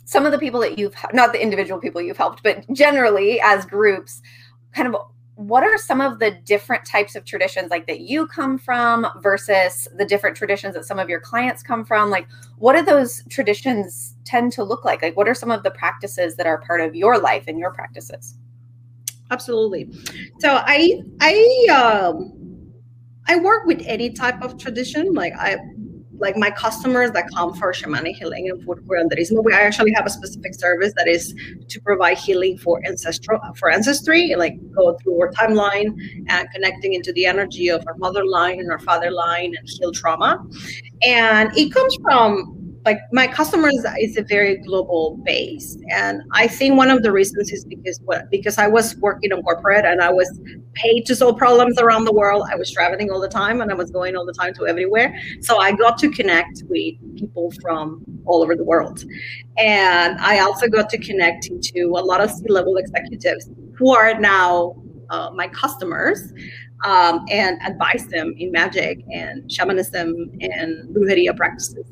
some 0.06 0.26
of 0.26 0.32
the 0.32 0.40
people 0.40 0.62
that 0.62 0.80
you've 0.80 0.96
not 1.14 1.34
the 1.34 1.42
individual 1.42 1.82
people 1.82 2.02
you've 2.02 2.16
helped, 2.16 2.44
but 2.44 2.64
generally 2.72 3.42
as 3.42 3.66
groups, 3.66 4.22
kind 4.72 4.88
of 4.88 4.96
what 5.36 5.64
are 5.64 5.78
some 5.78 6.00
of 6.00 6.20
the 6.20 6.32
different 6.46 6.86
types 6.86 7.14
of 7.14 7.26
traditions 7.26 7.70
like 7.70 7.88
that 7.88 8.00
you 8.00 8.26
come 8.26 8.58
from 8.58 9.06
versus 9.20 9.86
the 9.98 10.06
different 10.06 10.38
traditions 10.38 10.76
that 10.76 10.86
some 10.86 10.98
of 10.98 11.10
your 11.10 11.20
clients 11.20 11.62
come 11.62 11.84
from 11.84 12.10
like 12.10 12.26
what 12.58 12.74
do 12.74 12.82
those 12.82 13.22
traditions 13.30 14.16
tend 14.24 14.54
to 14.54 14.64
look 14.64 14.86
like 14.86 15.02
like 15.02 15.18
what 15.18 15.28
are 15.28 15.34
some 15.34 15.52
of 15.52 15.62
the 15.64 15.72
practices 15.72 16.38
that 16.38 16.48
are 16.48 16.62
part 16.62 16.80
of 16.80 16.96
your 16.96 17.20
life 17.20 17.44
and 17.48 17.60
your 17.60 17.72
practices 17.72 18.36
absolutely 19.32 19.90
so 20.40 20.62
i 20.66 21.02
i 21.22 21.68
um 21.72 22.32
i 23.28 23.38
work 23.38 23.66
with 23.66 23.82
any 23.86 24.12
type 24.12 24.42
of 24.42 24.58
tradition 24.58 25.14
like 25.14 25.34
i 25.38 25.58
like 26.20 26.38
my 26.38 26.50
customers 26.50 27.12
that 27.12 27.26
come 27.34 27.54
for 27.54 27.72
shamanic 27.72 28.16
healing 28.16 28.50
and 28.50 28.64
food 28.64 28.80
curanderismo, 28.88 29.44
we 29.44 29.54
I 29.54 29.62
actually 29.62 29.92
have 29.94 30.06
a 30.06 30.10
specific 30.10 30.56
service 30.56 30.94
that 30.98 31.08
is 31.08 31.34
to 31.68 31.82
provide 31.82 32.18
healing 32.18 32.58
for 32.58 32.82
ancestral 32.86 33.40
for 33.58 33.70
ancestry, 33.70 34.34
like 34.36 34.56
go 34.72 34.98
through 34.98 35.20
our 35.22 35.32
timeline 35.32 35.96
and 36.28 36.50
connecting 36.52 36.94
into 36.94 37.12
the 37.14 37.26
energy 37.26 37.70
of 37.70 37.84
our 37.88 37.96
mother 37.98 38.26
line 38.26 38.60
and 38.60 38.72
our 38.72 38.80
father 38.80 39.12
line 39.12 39.54
and 39.58 39.68
heal 39.68 39.92
trauma. 39.92 40.44
And 41.06 41.56
it 41.58 41.74
comes 41.74 41.96
from 42.02 42.55
like 42.86 43.00
my 43.12 43.26
customers 43.26 43.84
is 44.00 44.16
a 44.16 44.22
very 44.24 44.58
global 44.58 45.18
base. 45.26 45.78
And 45.90 46.22
i 46.34 46.48
think 46.48 46.78
one 46.78 46.92
of 46.92 47.02
the 47.04 47.12
reasons 47.12 47.52
is 47.52 47.66
because 47.66 48.00
what 48.06 48.30
because 48.30 48.58
i 48.58 48.68
was 48.68 48.96
working 48.98 49.32
in 49.32 49.42
corporate 49.42 49.86
and 49.86 50.02
i 50.02 50.12
was 50.12 50.30
paid 50.74 51.06
to 51.08 51.16
solve 51.16 51.38
problems 51.38 51.80
around 51.80 52.04
the 52.06 52.14
world. 52.14 52.46
I 52.52 52.56
was 52.56 52.70
traveling 52.72 53.10
all 53.12 53.20
the 53.20 53.30
time 53.30 53.62
and 53.62 53.72
i 53.72 53.74
was 53.74 53.90
going 53.92 54.16
all 54.16 54.26
the 54.26 54.34
time 54.34 54.54
to 54.56 54.68
everywhere. 54.68 55.18
So 55.42 55.58
i 55.58 55.72
got 55.72 55.98
to 56.00 56.10
connect 56.10 56.64
with 56.70 56.94
people 57.18 57.52
from 57.62 58.04
all 58.26 58.44
over 58.44 58.56
the 58.56 58.64
world. 58.64 59.04
And 59.58 60.20
i 60.20 60.40
also 60.40 60.68
got 60.68 60.90
to 60.90 60.98
connect 60.98 61.48
into 61.48 61.82
a 62.02 62.04
lot 62.12 62.22
of 62.22 62.30
c-level 62.30 62.78
executives 62.78 63.50
who 63.78 63.94
are 63.96 64.20
now 64.20 64.76
uh, 65.10 65.30
my 65.34 65.48
customers 65.48 66.34
um, 66.84 67.26
and 67.30 67.60
advise 67.66 68.06
them 68.08 68.34
in 68.38 68.52
magic 68.52 69.04
and 69.12 69.52
shamanism 69.52 70.10
and 70.42 70.70
brujeria 70.94 71.36
practices 71.36 71.86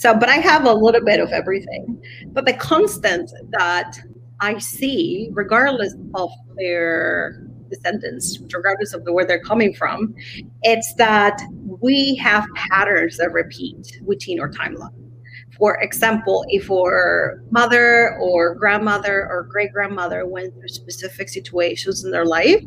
so, 0.00 0.14
but 0.14 0.30
I 0.30 0.36
have 0.36 0.64
a 0.64 0.72
little 0.72 1.04
bit 1.04 1.20
of 1.20 1.30
everything. 1.30 2.02
But 2.28 2.46
the 2.46 2.54
constant 2.54 3.30
that 3.50 4.00
I 4.40 4.56
see, 4.56 5.28
regardless 5.34 5.94
of 6.14 6.30
their 6.56 7.46
descendants, 7.68 8.40
regardless 8.40 8.94
of 8.94 9.02
where 9.04 9.26
they're 9.26 9.42
coming 9.42 9.74
from, 9.74 10.14
it's 10.62 10.94
that 10.94 11.38
we 11.82 12.14
have 12.14 12.46
patterns 12.54 13.18
that 13.18 13.30
repeat 13.32 14.00
within 14.02 14.40
our 14.40 14.50
timeline. 14.50 15.12
For 15.58 15.78
example, 15.82 16.46
if 16.48 16.70
our 16.70 17.42
mother 17.50 18.16
or 18.22 18.54
grandmother 18.54 19.28
or 19.30 19.42
great 19.50 19.70
grandmother 19.70 20.26
went 20.26 20.54
through 20.54 20.68
specific 20.68 21.28
situations 21.28 22.04
in 22.06 22.10
their 22.10 22.24
life, 22.24 22.64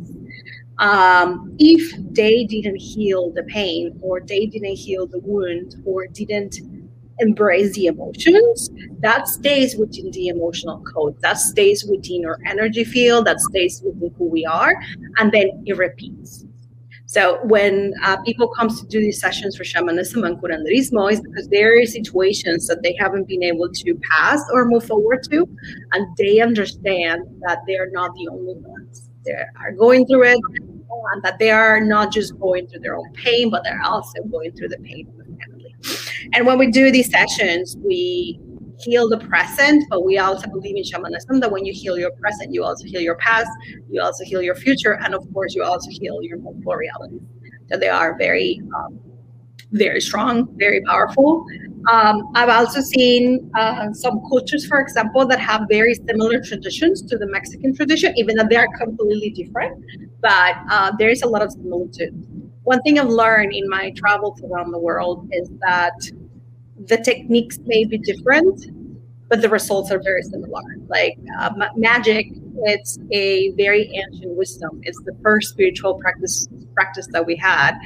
um, 0.78 1.56
if 1.58 1.96
they 2.12 2.46
didn't 2.46 2.78
heal 2.78 3.32
the 3.32 3.44
pain 3.46 3.98
or 4.04 4.22
they 4.22 4.46
didn't 4.46 4.76
heal 4.76 5.08
the 5.08 5.18
wound 5.18 5.78
or 5.84 6.06
didn't 6.06 6.60
embrace 7.24 7.74
the 7.74 7.88
emotions, 7.88 8.70
that 9.00 9.28
stays 9.28 9.76
within 9.76 10.12
the 10.12 10.28
emotional 10.28 10.84
code, 10.94 11.16
that 11.22 11.38
stays 11.40 11.84
within 11.86 12.26
our 12.26 12.38
energy 12.46 12.84
field, 12.84 13.26
that 13.26 13.40
stays 13.40 13.82
within 13.84 14.14
who 14.18 14.26
we 14.26 14.46
are, 14.46 14.74
and 15.18 15.32
then 15.32 15.48
it 15.66 15.78
repeats. 15.78 16.46
So 17.06 17.40
when 17.44 17.94
uh, 18.04 18.18
people 18.24 18.48
comes 18.48 18.82
to 18.82 18.88
do 18.88 19.00
these 19.00 19.22
sessions 19.22 19.56
for 19.56 19.64
shamanism 19.64 20.24
and 20.24 20.36
curanderismo, 20.40 21.12
is 21.12 21.22
because 21.22 21.48
there 21.50 21.80
are 21.80 21.86
situations 21.86 22.68
that 22.68 22.82
they 22.82 22.96
haven't 23.00 23.28
been 23.28 23.44
able 23.44 23.70
to 23.72 24.00
pass 24.10 24.42
or 24.52 24.66
move 24.66 24.86
forward 24.86 25.22
to, 25.30 25.48
and 25.94 26.08
they 26.18 26.42
understand 26.42 27.22
that 27.42 27.60
they're 27.68 27.92
not 27.92 28.12
the 28.16 28.28
only 28.30 28.56
ones. 28.56 29.10
They 29.26 29.34
are 29.34 29.72
going 29.78 30.08
through 30.08 30.24
it, 30.24 30.40
and 31.12 31.22
that 31.24 31.38
they 31.38 31.52
are 31.52 31.80
not 31.82 32.12
just 32.12 32.40
going 32.40 32.68
through 32.68 32.80
their 32.80 32.96
own 32.96 33.12
pain, 33.14 33.52
but 33.52 33.64
they're 33.64 33.84
also 33.84 34.24
going 34.32 34.52
through 34.54 34.70
the 34.70 34.80
pain. 34.80 35.08
And 36.34 36.46
when 36.46 36.58
we 36.58 36.72
do 36.72 36.92
these 36.92 37.10
sessions, 37.10 37.78
we 37.84 38.40
heal 38.80 39.08
the 39.08 39.18
present, 39.18 39.84
but 39.90 40.04
we 40.06 40.18
also 40.18 40.48
believe 40.48 40.76
in 40.76 40.84
shamanism 40.84 41.40
that 41.40 41.52
when 41.52 41.66
you 41.66 41.74
heal 41.74 41.98
your 41.98 42.12
present, 42.12 42.54
you 42.54 42.64
also 42.64 42.86
heal 42.86 43.02
your 43.02 43.16
past, 43.16 43.50
you 43.90 44.02
also 44.02 44.24
heal 44.24 44.42
your 44.42 44.56
future, 44.56 45.00
and 45.04 45.14
of 45.14 45.26
course, 45.34 45.56
you 45.56 45.64
also 45.64 45.90
heal 45.92 46.22
your 46.22 46.38
multiple 46.40 46.76
realities. 46.76 47.22
So 47.70 47.78
they 47.78 47.90
are 47.90 48.18
very, 48.18 48.62
um, 48.76 49.00
very 49.72 50.02
strong, 50.02 50.48
very 50.58 50.82
powerful. 50.82 51.46
Um, 51.92 52.32
I've 52.36 52.50
also 52.50 52.82
seen 52.82 53.52
uh, 53.56 53.92
some 53.94 54.22
cultures, 54.30 54.66
for 54.66 54.80
example, 54.80 55.26
that 55.28 55.40
have 55.40 55.62
very 55.70 55.96
similar 55.96 56.42
traditions 56.42 57.02
to 57.04 57.18
the 57.18 57.28
Mexican 57.28 57.76
tradition, 57.76 58.14
even 58.18 58.38
though 58.38 58.48
they 58.50 58.56
are 58.56 58.68
completely 58.78 59.32
different. 59.32 59.84
But 60.22 60.56
uh, 60.70 60.92
there 60.98 61.10
is 61.10 61.22
a 61.24 61.28
lot 61.28 61.42
of 61.42 61.52
similitude. 61.52 62.43
One 62.64 62.82
thing 62.82 63.00
I've 63.00 63.10
learned 63.10 63.54
in 63.54 63.68
my 63.70 63.92
travels 63.92 64.42
around 64.44 64.72
the 64.72 64.80
world 64.80 65.28
is 65.32 65.50
that 65.60 65.94
the 66.86 66.98
techniques 66.98 67.60
may 67.66 67.84
be 67.86 67.98
different, 67.98 68.68
but 69.30 69.42
the 69.42 69.50
results 69.50 69.92
are 69.92 70.02
very 70.02 70.24
similar. 70.24 70.62
Like 70.88 71.18
uh, 71.40 71.52
magic, 71.76 72.28
it's 72.66 72.98
a 73.12 73.52
very 73.52 73.92
ancient 73.94 74.38
wisdom. 74.38 74.80
It's 74.84 75.00
the 75.04 75.16
first 75.22 75.50
spiritual 75.50 75.96
practice 75.96 76.48
practice 76.74 77.08
that 77.12 77.26
we 77.26 77.36
had, 77.36 77.78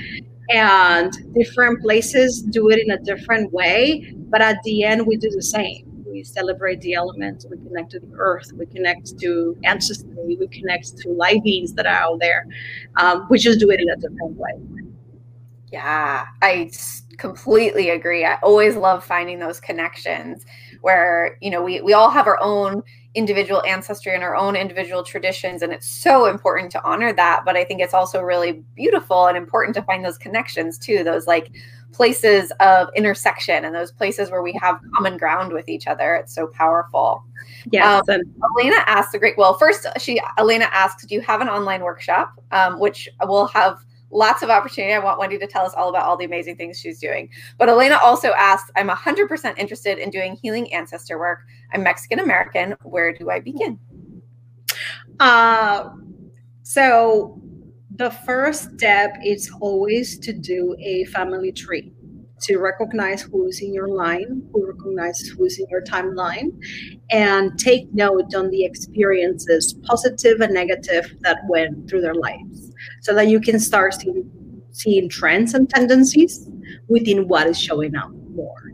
and 0.50 1.12
different 1.34 1.82
places 1.82 2.42
do 2.42 2.70
it 2.70 2.80
in 2.80 2.92
a 2.92 3.00
different 3.00 3.52
way. 3.54 4.14
But 4.30 4.42
at 4.42 4.62
the 4.64 4.84
end, 4.84 5.08
we 5.08 5.18
do 5.18 5.30
the 5.30 5.42
same. 5.42 5.87
We 6.18 6.24
celebrate 6.24 6.82
the 6.82 6.96
elements. 6.96 7.46
We 7.48 7.58
connect 7.58 7.92
to 7.92 8.00
the 8.00 8.12
earth. 8.18 8.52
We 8.54 8.66
connect 8.66 9.20
to 9.20 9.56
ancestry. 9.64 10.36
We 10.36 10.48
connect 10.48 10.98
to 10.98 11.10
light 11.10 11.44
beings 11.44 11.74
that 11.74 11.86
are 11.86 11.94
out 11.94 12.20
there. 12.20 12.48
Um, 12.96 13.28
we 13.30 13.38
just 13.38 13.60
do 13.60 13.70
it 13.70 13.80
in 13.80 13.88
a 13.88 13.96
different 13.98 14.36
way. 14.36 14.54
Yeah, 15.72 16.26
I 16.42 16.72
completely 17.20 17.92
agree. 17.92 18.26
I 18.26 18.40
always 18.42 18.76
love 18.76 19.06
finding 19.06 19.38
those 19.38 19.60
connections 19.60 20.44
where, 20.82 21.38
you 21.40 21.52
know, 21.52 21.62
we, 21.62 21.82
we 21.82 21.94
all 21.94 22.10
have 22.10 22.26
our 22.26 22.40
own 22.42 22.82
individual 23.14 23.64
ancestry 23.68 24.16
and 24.16 24.24
our 24.24 24.36
own 24.36 24.56
individual 24.56 25.04
traditions. 25.04 25.62
And 25.62 25.72
it's 25.72 25.88
so 25.88 26.26
important 26.26 26.72
to 26.72 26.84
honor 26.84 27.14
that. 27.14 27.44
But 27.46 27.56
I 27.56 27.64
think 27.64 27.80
it's 27.80 27.94
also 27.94 28.22
really 28.22 28.64
beautiful 28.76 29.28
and 29.28 29.38
important 29.38 29.76
to 29.76 29.84
find 29.84 30.04
those 30.04 30.18
connections 30.18 30.80
too, 30.80 31.04
those 31.04 31.28
like 31.28 31.52
places 31.92 32.52
of 32.60 32.90
intersection 32.96 33.66
and 33.66 33.74
those 33.74 33.92
places 33.92 34.30
where 34.30 34.42
we 34.42 34.54
have 34.54 34.80
common 34.96 35.18
ground 35.18 35.52
with 35.52 35.68
each 35.70 35.88
other. 35.88 36.16
It's 36.16 36.34
so 36.34 36.48
powerful. 36.48 37.24
Yes. 37.72 38.08
Um, 38.10 38.22
Elena 38.58 38.84
asked 38.86 39.16
a 39.16 39.20
great, 39.20 39.38
well, 39.38 39.54
first 39.56 39.88
she, 39.98 40.22
Elena 40.38 40.70
asks, 40.72 41.06
do 41.06 41.16
you 41.16 41.22
have 41.22 41.42
an 41.42 41.50
online 41.50 41.82
workshop? 41.82 42.34
Um, 42.52 42.80
which 42.80 43.10
will 43.26 43.48
have 43.48 43.80
lots 44.12 44.42
of 44.42 44.50
opportunity. 44.50 44.94
I 44.94 45.00
want 45.00 45.20
Wendy 45.20 45.38
to 45.38 45.48
tell 45.48 45.66
us 45.66 45.74
all 45.74 45.90
about 45.90 46.06
all 46.06 46.18
the 46.18 46.26
amazing 46.26 46.56
things 46.56 46.80
she's 46.80 47.00
doing. 47.00 47.30
But 47.58 47.70
Elena 47.70 47.98
also 48.02 48.34
asked, 48.34 48.72
I'm 48.76 48.90
100% 48.90 49.58
interested 49.58 49.98
in 49.98 50.10
doing 50.10 50.38
healing 50.42 50.74
ancestor 50.74 51.18
work. 51.18 51.42
I'm 51.74 51.84
Mexican 51.84 52.20
American. 52.20 52.76
Where 52.84 53.14
do 53.14 53.30
I 53.30 53.40
begin? 53.40 53.80
Uh, 55.20 55.90
so, 56.64 57.42
the 57.98 58.12
first 58.12 58.72
step 58.76 59.16
is 59.26 59.52
always 59.60 60.20
to 60.20 60.34
do 60.34 60.76
a 60.80 61.06
family 61.06 61.52
tree 61.52 61.92
to 62.42 62.58
recognize 62.58 63.24
who's 63.24 63.62
in 63.62 63.74
your 63.74 63.88
line, 63.88 64.48
who 64.54 64.68
recognizes 64.68 65.30
who's 65.30 65.58
in 65.58 65.66
your 65.70 65.82
timeline, 65.82 66.52
and 67.10 67.58
take 67.58 67.92
note 67.94 68.34
on 68.36 68.50
the 68.52 68.64
experiences, 68.64 69.74
positive 69.84 70.42
and 70.42 70.54
negative, 70.54 71.16
that 71.22 71.40
went 71.50 71.90
through 71.90 72.02
their 72.02 72.14
lives 72.14 72.72
so 73.02 73.16
that 73.16 73.28
you 73.28 73.40
can 73.40 73.60
start 73.60 73.96
seeing, 73.96 74.30
seeing 74.72 75.10
trends 75.10 75.56
and 75.56 75.68
tendencies 75.68 76.48
within 76.90 77.28
what 77.28 77.48
is 77.48 77.60
showing 77.60 77.96
up 77.96 78.12
more. 78.36 78.72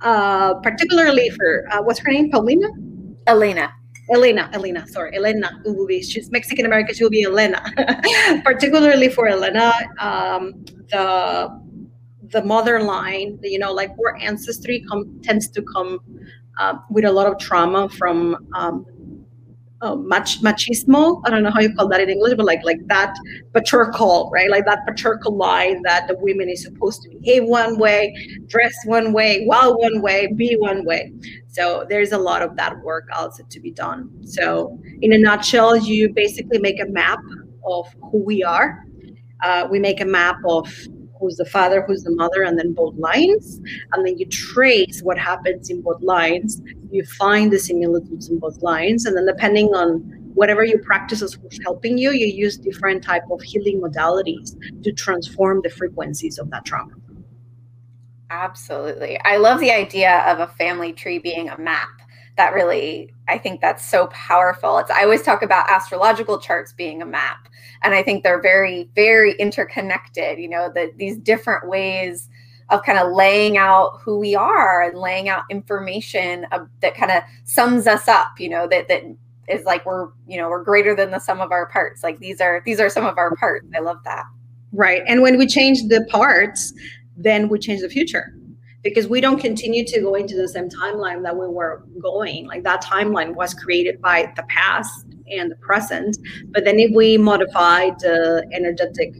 Uh, 0.00 0.54
particularly 0.54 1.28
for 1.30 1.66
uh, 1.70 1.82
what's 1.82 1.98
her 1.98 2.10
name, 2.10 2.30
Paulina? 2.30 2.68
Elena. 3.26 3.72
Elena, 4.12 4.50
Elena, 4.52 4.86
sorry, 4.86 5.16
Elena. 5.16 5.62
She's 6.02 6.30
Mexican 6.30 6.66
American. 6.66 6.94
She'll 6.94 7.10
be 7.10 7.24
Elena. 7.24 7.62
particularly 8.44 9.08
for 9.08 9.28
Elena, 9.28 9.72
um, 9.98 10.64
the 10.90 11.64
the 12.34 12.44
mother 12.44 12.80
line, 12.80 13.38
you 13.42 13.58
know, 13.58 13.72
like 13.72 13.90
our 13.90 14.16
ancestry 14.16 14.84
come, 14.90 15.20
tends 15.22 15.48
to 15.48 15.62
come 15.62 16.00
uh, 16.58 16.74
with 16.90 17.04
a 17.04 17.12
lot 17.12 17.26
of 17.26 17.38
trauma 17.38 17.88
from 17.88 18.36
um, 18.54 18.84
uh, 19.84 19.94
mach- 19.96 20.40
machismo. 20.40 21.20
I 21.24 21.30
don't 21.30 21.42
know 21.42 21.50
how 21.50 21.60
you 21.60 21.74
call 21.74 21.88
that 21.88 22.00
in 22.00 22.08
English, 22.08 22.34
but 22.36 22.46
like 22.46 22.64
like 22.64 22.80
that 22.86 23.14
patriarchal, 23.52 24.30
right? 24.32 24.50
Like 24.50 24.64
that 24.64 24.80
patriarchal 24.86 25.36
line 25.36 25.82
that 25.82 26.08
the 26.08 26.16
women 26.18 26.48
is 26.48 26.62
supposed 26.62 27.02
to 27.02 27.10
behave 27.10 27.44
one 27.44 27.78
way, 27.78 28.14
dress 28.46 28.74
one 28.86 29.12
way, 29.12 29.44
while 29.44 29.78
one 29.78 30.00
way, 30.00 30.28
be 30.34 30.56
one 30.56 30.84
way. 30.84 31.12
So 31.48 31.84
there's 31.88 32.12
a 32.12 32.18
lot 32.18 32.42
of 32.42 32.56
that 32.56 32.80
work 32.80 33.04
also 33.14 33.44
to 33.48 33.60
be 33.60 33.70
done. 33.70 34.10
So 34.26 34.78
in 35.02 35.12
a 35.12 35.18
nutshell, 35.18 35.76
you 35.76 36.12
basically 36.12 36.58
make 36.58 36.80
a 36.80 36.86
map 36.86 37.20
of 37.66 37.86
who 38.10 38.24
we 38.24 38.42
are. 38.42 38.84
Uh, 39.42 39.68
we 39.70 39.78
make 39.78 40.00
a 40.00 40.06
map 40.06 40.36
of 40.48 40.66
who's 41.18 41.36
the 41.36 41.44
father, 41.44 41.82
who's 41.82 42.02
the 42.02 42.10
mother, 42.10 42.42
and 42.42 42.58
then 42.58 42.72
both 42.72 42.94
lines. 42.96 43.60
And 43.92 44.06
then 44.06 44.18
you 44.18 44.26
trace 44.26 45.00
what 45.02 45.18
happens 45.18 45.70
in 45.70 45.82
both 45.82 46.00
lines. 46.02 46.60
You 46.90 47.04
find 47.04 47.52
the 47.52 47.58
similitudes 47.58 48.28
in 48.28 48.38
both 48.38 48.62
lines. 48.62 49.04
And 49.06 49.16
then 49.16 49.26
depending 49.26 49.74
on 49.74 49.98
whatever 50.34 50.64
you 50.64 50.78
practice 50.78 51.22
is 51.22 51.38
helping 51.62 51.98
you, 51.98 52.10
you 52.10 52.26
use 52.26 52.56
different 52.56 53.02
type 53.02 53.24
of 53.30 53.40
healing 53.42 53.80
modalities 53.80 54.56
to 54.82 54.92
transform 54.92 55.60
the 55.62 55.70
frequencies 55.70 56.38
of 56.38 56.50
that 56.50 56.64
trauma. 56.64 56.92
Absolutely. 58.30 59.18
I 59.20 59.36
love 59.36 59.60
the 59.60 59.70
idea 59.70 60.20
of 60.26 60.40
a 60.40 60.48
family 60.54 60.92
tree 60.92 61.18
being 61.18 61.48
a 61.48 61.58
map 61.58 61.88
that 62.36 62.52
really 62.52 63.12
i 63.28 63.38
think 63.38 63.60
that's 63.60 63.84
so 63.84 64.06
powerful 64.08 64.78
it's 64.78 64.90
i 64.90 65.02
always 65.02 65.22
talk 65.22 65.42
about 65.42 65.68
astrological 65.70 66.38
charts 66.38 66.72
being 66.72 67.02
a 67.02 67.06
map 67.06 67.48
and 67.84 67.94
i 67.94 68.02
think 68.02 68.22
they're 68.22 68.42
very 68.42 68.88
very 68.94 69.34
interconnected 69.34 70.38
you 70.38 70.48
know 70.48 70.70
that 70.74 70.96
these 70.98 71.16
different 71.18 71.68
ways 71.68 72.28
of 72.70 72.82
kind 72.82 72.98
of 72.98 73.12
laying 73.12 73.58
out 73.58 74.00
who 74.02 74.18
we 74.18 74.34
are 74.34 74.82
and 74.82 74.98
laying 74.98 75.28
out 75.28 75.44
information 75.50 76.44
of, 76.50 76.66
that 76.80 76.96
kind 76.96 77.12
of 77.12 77.22
sums 77.44 77.86
us 77.86 78.08
up 78.08 78.40
you 78.40 78.48
know 78.48 78.66
that 78.66 78.88
that 78.88 79.02
is 79.48 79.64
like 79.64 79.84
we're 79.84 80.08
you 80.26 80.36
know 80.36 80.48
we're 80.48 80.62
greater 80.62 80.94
than 80.94 81.10
the 81.10 81.18
sum 81.18 81.40
of 81.40 81.52
our 81.52 81.66
parts. 81.66 82.02
Like 82.02 82.18
these 82.18 82.40
are 82.40 82.62
these 82.64 82.80
are 82.80 82.88
some 82.88 83.04
of 83.04 83.18
our 83.18 83.34
parts. 83.36 83.66
I 83.74 83.80
love 83.80 83.98
that. 84.04 84.24
Right. 84.72 85.02
And 85.06 85.22
when 85.22 85.38
we 85.38 85.46
change 85.46 85.82
the 85.88 86.06
parts 86.10 86.72
then 87.16 87.48
we 87.48 87.58
change 87.58 87.80
the 87.80 87.88
future. 87.88 88.34
Because 88.82 89.08
we 89.08 89.20
don't 89.20 89.40
continue 89.40 89.84
to 89.86 90.00
go 90.00 90.14
into 90.14 90.36
the 90.36 90.46
same 90.46 90.68
timeline 90.68 91.22
that 91.22 91.34
we 91.34 91.46
were 91.46 91.84
going. 92.00 92.46
Like 92.46 92.64
that 92.64 92.82
timeline 92.82 93.34
was 93.34 93.54
created 93.54 94.02
by 94.02 94.32
the 94.36 94.42
past 94.44 95.06
and 95.30 95.50
the 95.50 95.56
present. 95.56 96.16
But 96.50 96.64
then 96.64 96.78
if 96.78 96.90
we 96.94 97.18
modify 97.18 97.90
the 97.98 98.46
energetic 98.52 99.14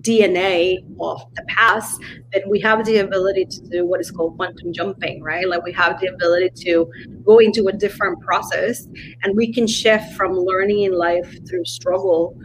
DNA 0.00 0.78
of 1.00 1.22
the 1.34 1.42
past, 1.48 2.00
then 2.32 2.42
we 2.48 2.58
have 2.60 2.84
the 2.84 2.98
ability 2.98 3.44
to 3.44 3.60
do 3.68 3.86
what 3.86 4.00
is 4.00 4.10
called 4.10 4.36
quantum 4.36 4.72
jumping, 4.72 5.22
right? 5.22 5.46
Like 5.46 5.62
we 5.64 5.72
have 5.72 6.00
the 6.00 6.08
ability 6.08 6.50
to 6.64 6.90
go 7.24 7.38
into 7.38 7.68
a 7.68 7.72
different 7.72 8.20
process 8.20 8.86
and 9.22 9.36
we 9.36 9.52
can 9.52 9.66
shift 9.66 10.14
from 10.14 10.32
learning 10.32 10.82
in 10.84 10.92
life 10.96 11.46
through 11.46 11.66
struggle 11.66 12.36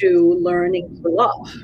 to 0.00 0.38
learning 0.40 0.98
through 1.00 1.16
love 1.16 1.54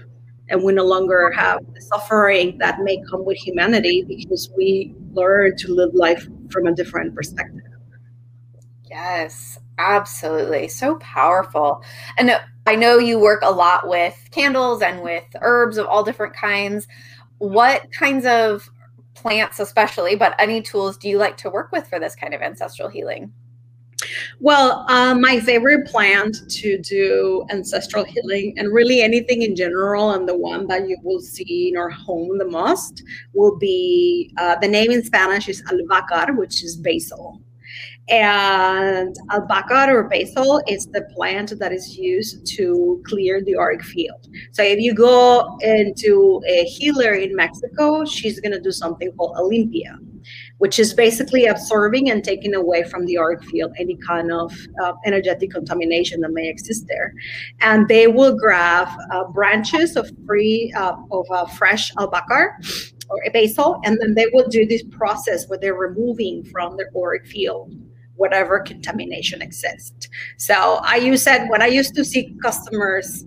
and 0.51 0.63
we 0.63 0.73
no 0.73 0.85
longer 0.85 1.31
have 1.31 1.61
the 1.75 1.81
suffering 1.81 2.59
that 2.59 2.81
may 2.81 3.01
come 3.09 3.25
with 3.25 3.39
humanity 3.39 4.05
because 4.07 4.51
we 4.57 4.93
learn 5.13 5.57
to 5.57 5.73
live 5.73 5.95
life 5.95 6.27
from 6.51 6.67
a 6.67 6.75
different 6.75 7.15
perspective. 7.15 7.63
Yes, 8.91 9.59
absolutely. 9.89 10.69
So 10.69 10.97
powerful. 10.97 11.83
And 12.19 12.39
I 12.67 12.77
know 12.77 12.99
you 12.99 13.19
work 13.19 13.43
a 13.43 13.51
lot 13.51 13.89
with 13.89 14.17
candles 14.31 14.83
and 14.83 15.03
with 15.03 15.25
herbs 15.41 15.79
of 15.79 15.87
all 15.87 16.05
different 16.05 16.35
kinds. 16.35 16.87
What 17.39 17.91
kinds 17.93 18.27
of 18.27 18.69
plants, 19.15 19.61
especially, 19.61 20.17
but 20.17 20.35
any 20.39 20.63
tools 20.63 20.97
do 20.97 21.09
you 21.09 21.19
like 21.19 21.37
to 21.39 21.51
work 21.51 21.73
with 21.73 21.87
for 21.89 21.99
this 21.99 22.15
kind 22.15 22.35
of 22.35 22.43
ancestral 22.43 22.89
healing? 22.89 23.33
Well, 24.41 24.87
um, 24.89 25.21
my 25.21 25.41
favorite 25.41 25.87
plant 25.87 26.37
to 26.49 26.79
do 26.79 27.45
ancestral 27.51 28.05
healing 28.05 28.55
and 28.57 28.73
really 28.73 29.03
anything 29.03 29.43
in 29.43 29.55
general, 29.55 30.13
and 30.13 30.29
the 30.29 30.37
one 30.37 30.67
that 30.69 30.89
you 30.89 30.97
will 31.03 31.21
see 31.21 31.69
in 31.69 31.77
our 31.77 31.91
home 31.91 32.39
the 32.39 32.49
most 32.49 33.03
will 33.35 33.59
be 33.59 34.33
uh, 34.39 34.57
the 34.61 34.69
name 34.69 34.91
in 34.91 35.05
Spanish 35.05 35.49
is 35.49 35.63
albahaca, 35.71 36.33
which 36.33 36.65
is 36.65 36.77
basil. 36.77 37.41
And 38.11 39.17
albahaca 39.31 39.93
or 39.93 40.09
basil 40.09 40.61
is 40.67 40.87
the 40.87 41.03
plant 41.15 41.57
that 41.61 41.73
is 41.73 41.97
used 41.97 42.45
to 42.57 43.01
clear 43.07 43.41
the 43.41 43.57
auric 43.57 43.85
field. 43.85 44.27
So 44.51 44.65
if 44.65 44.81
you 44.81 44.95
go 44.95 45.57
into 45.61 46.43
a 46.45 46.65
healer 46.65 47.13
in 47.13 47.37
Mexico, 47.37 48.05
she's 48.05 48.41
going 48.41 48.51
to 48.51 48.61
do 48.61 48.73
something 48.73 49.13
called 49.13 49.37
a 49.37 49.43
limpia, 49.43 49.97
which 50.59 50.81
is 50.81 50.93
basically 50.93 51.47
absorbing 51.47 52.11
and 52.11 52.25
taking 52.25 52.53
away 52.53 52.83
from 52.83 53.07
the 53.07 53.17
auric 53.17 53.45
field 53.45 53.73
any 53.79 53.97
kind 54.05 54.33
of 54.33 54.53
uh, 54.83 54.93
energetic 55.07 55.53
contamination 55.53 56.21
that 56.23 56.33
may 56.33 56.49
exist 56.49 56.87
there. 56.89 57.15
And 57.61 57.87
they 57.87 58.09
will 58.09 58.37
grab 58.37 58.89
uh, 59.13 59.29
branches 59.29 59.95
of 59.95 60.11
free 60.27 60.73
uh, 60.77 60.97
of 61.13 61.27
uh, 61.31 61.47
fresh 61.47 61.93
albahaca 61.97 62.57
or 63.09 63.19
basil, 63.33 63.81
and 63.85 63.99
then 64.01 64.15
they 64.15 64.27
will 64.33 64.49
do 64.49 64.67
this 64.67 64.83
process 64.91 65.49
where 65.49 65.59
they're 65.61 65.75
removing 65.75 66.45
from 66.45 66.77
their 66.77 66.91
auric 66.97 67.25
field 67.27 67.73
whatever 68.21 68.61
contamination 68.61 69.41
exists. 69.41 70.09
So 70.37 70.55
I 70.95 70.97
use 70.97 71.27
it 71.27 71.49
when 71.49 71.63
I 71.63 71.69
used 71.69 71.95
to 71.95 72.05
see 72.05 72.37
customers 72.43 73.25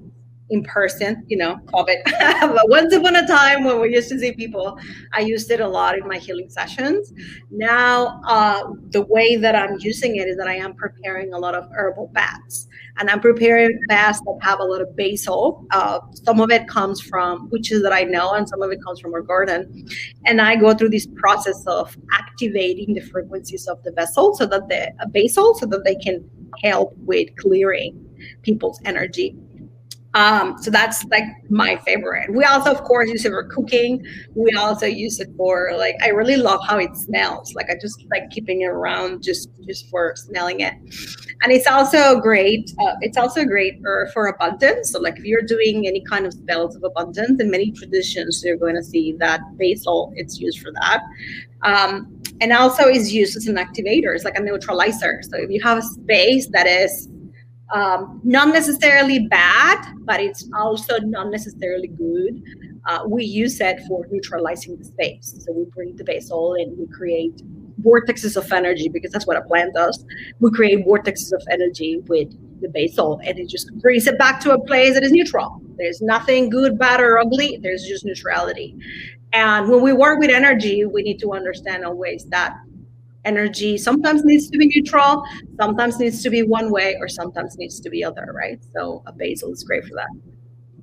in 0.52 0.64
person, 0.64 1.24
you 1.28 1.36
know, 1.36 1.58
COVID. 1.74 2.00
but 2.56 2.70
once 2.70 2.94
upon 2.94 3.16
a 3.16 3.26
time 3.26 3.64
when 3.64 3.82
we 3.82 3.92
used 3.92 4.10
to 4.10 4.20
see 4.20 4.34
people, 4.34 4.78
I 5.12 5.22
used 5.22 5.50
it 5.50 5.62
a 5.62 5.68
lot 5.68 5.98
in 5.98 6.08
my 6.08 6.20
healing 6.20 6.48
sessions. 6.48 7.12
Now, 7.50 8.22
uh, 8.28 8.62
the 8.92 9.02
way 9.02 9.36
that 9.36 9.56
I'm 9.56 9.78
using 9.80 10.18
it 10.18 10.28
is 10.28 10.38
that 10.38 10.48
I 10.48 10.58
am 10.58 10.76
preparing 10.76 11.34
a 11.34 11.40
lot 11.40 11.56
of 11.56 11.68
herbal 11.74 12.12
baths. 12.14 12.68
And 12.98 13.10
I'm 13.10 13.20
preparing 13.20 13.80
baths 13.88 14.20
that 14.22 14.40
have 14.42 14.60
a 14.60 14.64
lot 14.64 14.82
of 14.82 14.96
basil. 14.96 15.66
Uh, 15.72 16.00
some 16.14 16.40
of 16.40 16.52
it 16.52 16.68
comes 16.68 17.02
from 17.02 17.50
witches 17.50 17.82
that 17.82 17.94
I 17.94 18.04
know, 18.04 18.34
and 18.34 18.48
some 18.48 18.62
of 18.62 18.72
it 18.72 18.80
comes 18.84 19.00
from 19.00 19.14
our 19.14 19.22
garden. 19.22 19.88
And 20.26 20.40
I 20.40 20.56
go 20.56 20.74
through 20.74 20.90
this 20.90 21.08
process 21.16 21.64
of 21.66 21.98
activating 22.14 22.94
the 22.94 23.02
frequencies 23.02 23.68
of 23.68 23.82
the 23.84 23.92
vessel 23.92 24.36
so 24.36 24.46
that 24.46 24.70
the 24.70 24.90
uh, 25.02 25.08
basil, 25.08 25.56
so 25.56 25.66
that 25.66 25.84
they 25.84 25.96
can 25.96 26.30
help 26.62 26.94
with 26.98 27.36
clearing 27.38 28.00
people's 28.44 28.80
energy 28.86 29.36
um, 30.15 30.62
so 30.62 30.70
that's 30.70 31.03
like 31.05 31.24
my 31.50 31.77
favorite. 31.77 32.32
We 32.34 32.43
also, 32.43 32.72
of 32.72 32.84
course, 32.84 33.10
use 33.10 33.25
it 33.25 33.29
for 33.29 33.43
cooking. 33.46 34.05
We 34.36 34.51
also 34.58 34.86
use 34.86 35.20
it 35.20 35.29
for 35.36 35.72
like 35.75 35.96
I 36.03 36.10
really 36.10 36.38
love 36.38 36.60
how 36.67 36.77
it 36.77 36.96
smells. 36.96 37.55
Like 37.55 37.70
I 37.70 37.75
just 37.82 38.05
like 38.12 38.29
keeping 38.29 38.62
it 38.62 38.67
around 38.67 39.24
just 39.24 39.50
just 39.65 39.89
for 39.89 40.13
smelling 40.15 40.60
it. 40.60 40.75
And 41.41 41.51
it's 41.51 41.65
also 41.65 42.20
great. 42.20 42.72
Uh, 42.79 42.93
it's 43.01 43.17
also 43.17 43.43
great 43.43 43.82
for, 43.82 44.10
for 44.13 44.27
abundance. 44.27 44.91
So 44.91 45.00
like 45.00 45.17
if 45.17 45.25
you're 45.25 45.41
doing 45.41 45.88
any 45.88 46.01
kind 46.01 46.27
of 46.27 46.34
spells 46.34 46.75
of 46.75 46.84
abundance, 46.84 47.41
in 47.41 47.50
many 47.50 47.72
traditions 47.72 48.43
you're 48.46 48.58
going 48.58 48.75
to 48.75 48.84
see 48.84 49.13
that 49.20 49.41
basil 49.58 50.13
it's 50.15 50.39
used 50.39 50.60
for 50.60 50.72
that. 50.74 51.01
Um, 51.63 52.22
and 52.41 52.51
also 52.51 52.88
is 52.88 53.13
used 53.13 53.36
as 53.36 53.48
an 53.48 53.55
activator. 53.55 54.13
It's 54.13 54.25
like 54.25 54.38
a 54.38 54.41
neutralizer. 54.41 55.22
So 55.24 55.38
if 55.38 55.50
you 55.50 55.62
have 55.62 55.77
a 55.79 55.82
space 55.82 56.48
that 56.50 56.67
is 56.67 57.10
um, 57.74 58.22
not 58.24 58.50
necessarily 58.50 59.27
bad, 59.27 59.84
but 60.06 60.20
it's 60.20 60.48
also 60.56 61.00
not 61.00 61.30
necessarily 61.32 61.88
good. 61.88 62.42
Uh, 62.88 63.00
we 63.08 63.24
use 63.24 63.60
it 63.60 63.82
for 63.88 64.06
neutralizing 64.12 64.77
the 64.77 64.86
space. 64.86 65.34
So 65.39 65.51
we 65.51 65.65
bring 65.65 65.96
the 65.96 66.03
basil 66.03 66.53
and 66.53 66.77
we 66.77 66.86
create 66.88 67.42
vortexes 67.82 68.38
of 68.38 68.51
energy 68.51 68.89
because 68.89 69.12
that's 69.12 69.25
what 69.25 69.38
a 69.38 69.42
plant 69.42 69.74
does. 69.74 70.06
We 70.39 70.51
create 70.51 70.86
vortexes 70.86 71.32
of 71.34 71.44
energy 71.50 72.00
with 72.08 72.30
the 72.62 72.70
basil 72.70 73.20
and 73.25 73.39
it 73.39 73.50
just 73.50 73.74
brings 73.82 74.06
it 74.06 74.20
back 74.20 74.39
to 74.42 74.51
a 74.51 74.63
place 74.65 74.94
that 74.94 75.03
is 75.03 75.12
neutral. 75.12 75.60
There's 75.77 76.01
nothing 76.01 76.50
good, 76.50 76.77
bad, 76.77 77.01
or 77.01 77.18
ugly. 77.18 77.58
There's 77.62 77.84
just 77.84 78.06
neutrality. 78.06 78.77
And 79.31 79.68
when 79.70 79.81
we 79.81 79.94
work 79.94 80.20
with 80.20 80.29
energy, 80.29 80.86
we 80.86 81.01
need 81.01 81.20
to 81.22 81.33
understand 81.33 81.83
always 81.83 82.25
that 82.25 82.55
energy 83.25 83.77
sometimes 83.77 84.24
needs 84.24 84.50
to 84.50 84.57
be 84.57 84.68
neutral, 84.68 85.24
sometimes 85.59 86.00
needs 86.00 86.22
to 86.24 86.29
be 86.29 86.44
one 86.44 86.72
way, 86.72 86.96
or 87.00 87.07
sometimes 87.07 87.57
needs 87.57 87.79
to 87.79 87.90
be 87.90 88.03
other, 88.03 88.33
right? 88.36 88.59
So 88.75 89.03
a 89.07 89.14
basil 89.14 89.51
is 89.51 89.64
great 89.64 89.86
for 89.86 89.96
that. 89.96 90.09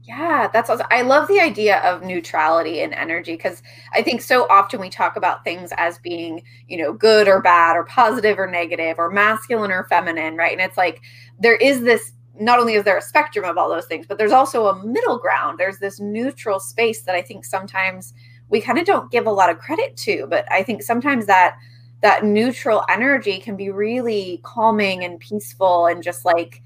Yeah, 0.03 0.49
that's 0.53 0.69
awesome. 0.71 0.87
I 0.91 1.03
love 1.03 1.29
the 1.29 1.41
idea 1.41 1.79
of 1.81 2.03
neutrality 2.03 2.81
and 2.81 2.93
energy 2.95 3.37
because 3.37 3.63
I 3.93 4.03
think 4.03 4.23
so 4.23 4.47
often 4.49 4.81
we 4.81 4.89
talk 4.91 5.15
about 5.15 5.45
things 5.45 5.71
as 5.77 5.99
being, 5.99 6.43
you 6.67 6.79
know, 6.79 6.93
good 6.93 7.29
or 7.29 7.41
bad 7.43 7.77
or 7.77 7.85
positive 7.85 8.39
or 8.39 8.47
negative 8.47 8.99
or 8.99 9.11
masculine 9.11 9.71
or 9.71 9.85
feminine, 9.85 10.37
right? 10.37 10.53
And 10.53 10.61
it's 10.61 10.79
like 10.79 11.03
there 11.39 11.57
is 11.57 11.83
this 11.83 12.13
not 12.41 12.59
only 12.59 12.75
is 12.75 12.85
there 12.85 12.97
a 12.97 13.03
spectrum 13.03 13.45
of 13.45 13.59
all 13.59 13.69
those 13.69 13.87
things, 13.87 14.07
but 14.07 14.17
there's 14.17 14.33
also 14.33 14.67
a 14.67 14.85
middle 14.85 15.19
ground. 15.19 15.59
There's 15.59 15.79
this 15.79 16.01
neutral 16.01 16.59
space 16.59 17.03
that 17.03 17.15
I 17.15 17.21
think 17.21 17.45
sometimes 17.45 18.15
we 18.49 18.61
kind 18.61 18.79
of 18.79 18.87
don't 18.87 19.11
give 19.13 19.27
a 19.27 19.31
lot 19.31 19.51
of 19.51 19.59
credit 19.59 19.97
to, 19.99 20.27
but 20.29 20.51
I 20.51 20.63
think 20.63 20.83
sometimes 20.83 21.27
that 21.27 21.57
that 22.03 22.25
neutral 22.25 22.85
energy 22.89 23.39
can 23.39 23.57
be 23.57 23.71
really 23.71 24.41
calming 24.43 25.05
and 25.05 25.21
peaceful 25.21 25.87
and 25.87 26.03
just 26.03 26.25
like 26.25 26.63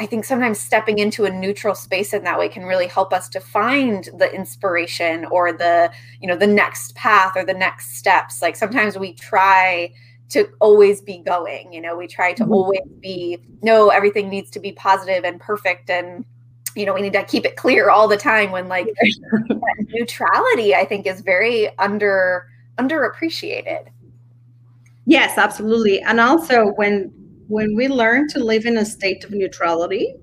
I 0.00 0.06
think 0.06 0.24
sometimes 0.24 0.58
stepping 0.58 0.98
into 0.98 1.26
a 1.26 1.30
neutral 1.30 1.74
space 1.74 2.14
in 2.14 2.24
that 2.24 2.38
way 2.38 2.48
can 2.48 2.64
really 2.64 2.86
help 2.86 3.12
us 3.12 3.28
to 3.30 3.40
find 3.40 4.08
the 4.16 4.34
inspiration 4.34 5.26
or 5.26 5.52
the, 5.52 5.92
you 6.22 6.26
know, 6.26 6.36
the 6.36 6.46
next 6.46 6.94
path 6.94 7.32
or 7.36 7.44
the 7.44 7.52
next 7.52 7.98
steps. 7.98 8.40
Like 8.40 8.56
sometimes 8.56 8.96
we 8.96 9.12
try 9.12 9.92
to 10.30 10.48
always 10.58 11.02
be 11.02 11.18
going, 11.18 11.70
you 11.70 11.82
know, 11.82 11.98
we 11.98 12.06
try 12.06 12.32
to 12.32 12.44
mm-hmm. 12.44 12.52
always 12.52 12.80
be, 13.00 13.40
no, 13.60 13.90
everything 13.90 14.30
needs 14.30 14.48
to 14.52 14.60
be 14.60 14.72
positive 14.72 15.22
and 15.24 15.38
perfect 15.38 15.90
and 15.90 16.24
you 16.76 16.86
know, 16.86 16.94
we 16.94 17.02
need 17.02 17.12
to 17.12 17.24
keep 17.24 17.44
it 17.44 17.56
clear 17.56 17.90
all 17.90 18.08
the 18.08 18.16
time 18.16 18.52
when 18.52 18.68
like 18.68 18.86
neutrality, 19.88 20.74
I 20.74 20.84
think, 20.84 21.04
is 21.04 21.20
very 21.20 21.76
under 21.78 22.46
underappreciated. 22.78 23.88
Yes, 25.06 25.38
absolutely. 25.38 26.00
And 26.02 26.20
also 26.20 26.66
when 26.76 27.12
when 27.48 27.74
we 27.74 27.88
learn 27.88 28.28
to 28.28 28.38
live 28.44 28.64
in 28.64 28.76
a 28.76 28.84
state 28.84 29.24
of 29.24 29.32
neutrality, 29.32 30.14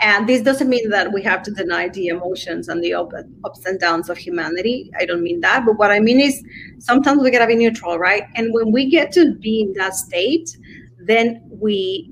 and 0.00 0.26
this 0.26 0.40
doesn't 0.40 0.68
mean 0.70 0.88
that 0.90 1.12
we 1.12 1.22
have 1.22 1.42
to 1.42 1.50
deny 1.50 1.88
the 1.90 2.06
emotions 2.08 2.68
and 2.68 2.82
the 2.82 2.94
ups 2.94 3.66
and 3.66 3.78
downs 3.78 4.08
of 4.08 4.16
humanity. 4.16 4.90
I 4.98 5.04
don't 5.04 5.22
mean 5.22 5.40
that. 5.40 5.66
But 5.66 5.78
what 5.78 5.90
I 5.90 6.00
mean 6.00 6.18
is 6.18 6.42
sometimes 6.78 7.22
we 7.22 7.30
gotta 7.30 7.46
be 7.46 7.56
neutral, 7.56 7.98
right? 7.98 8.24
And 8.34 8.52
when 8.54 8.72
we 8.72 8.88
get 8.90 9.12
to 9.12 9.34
be 9.34 9.62
in 9.62 9.74
that 9.74 9.94
state, 9.94 10.56
then 10.98 11.42
we 11.50 12.10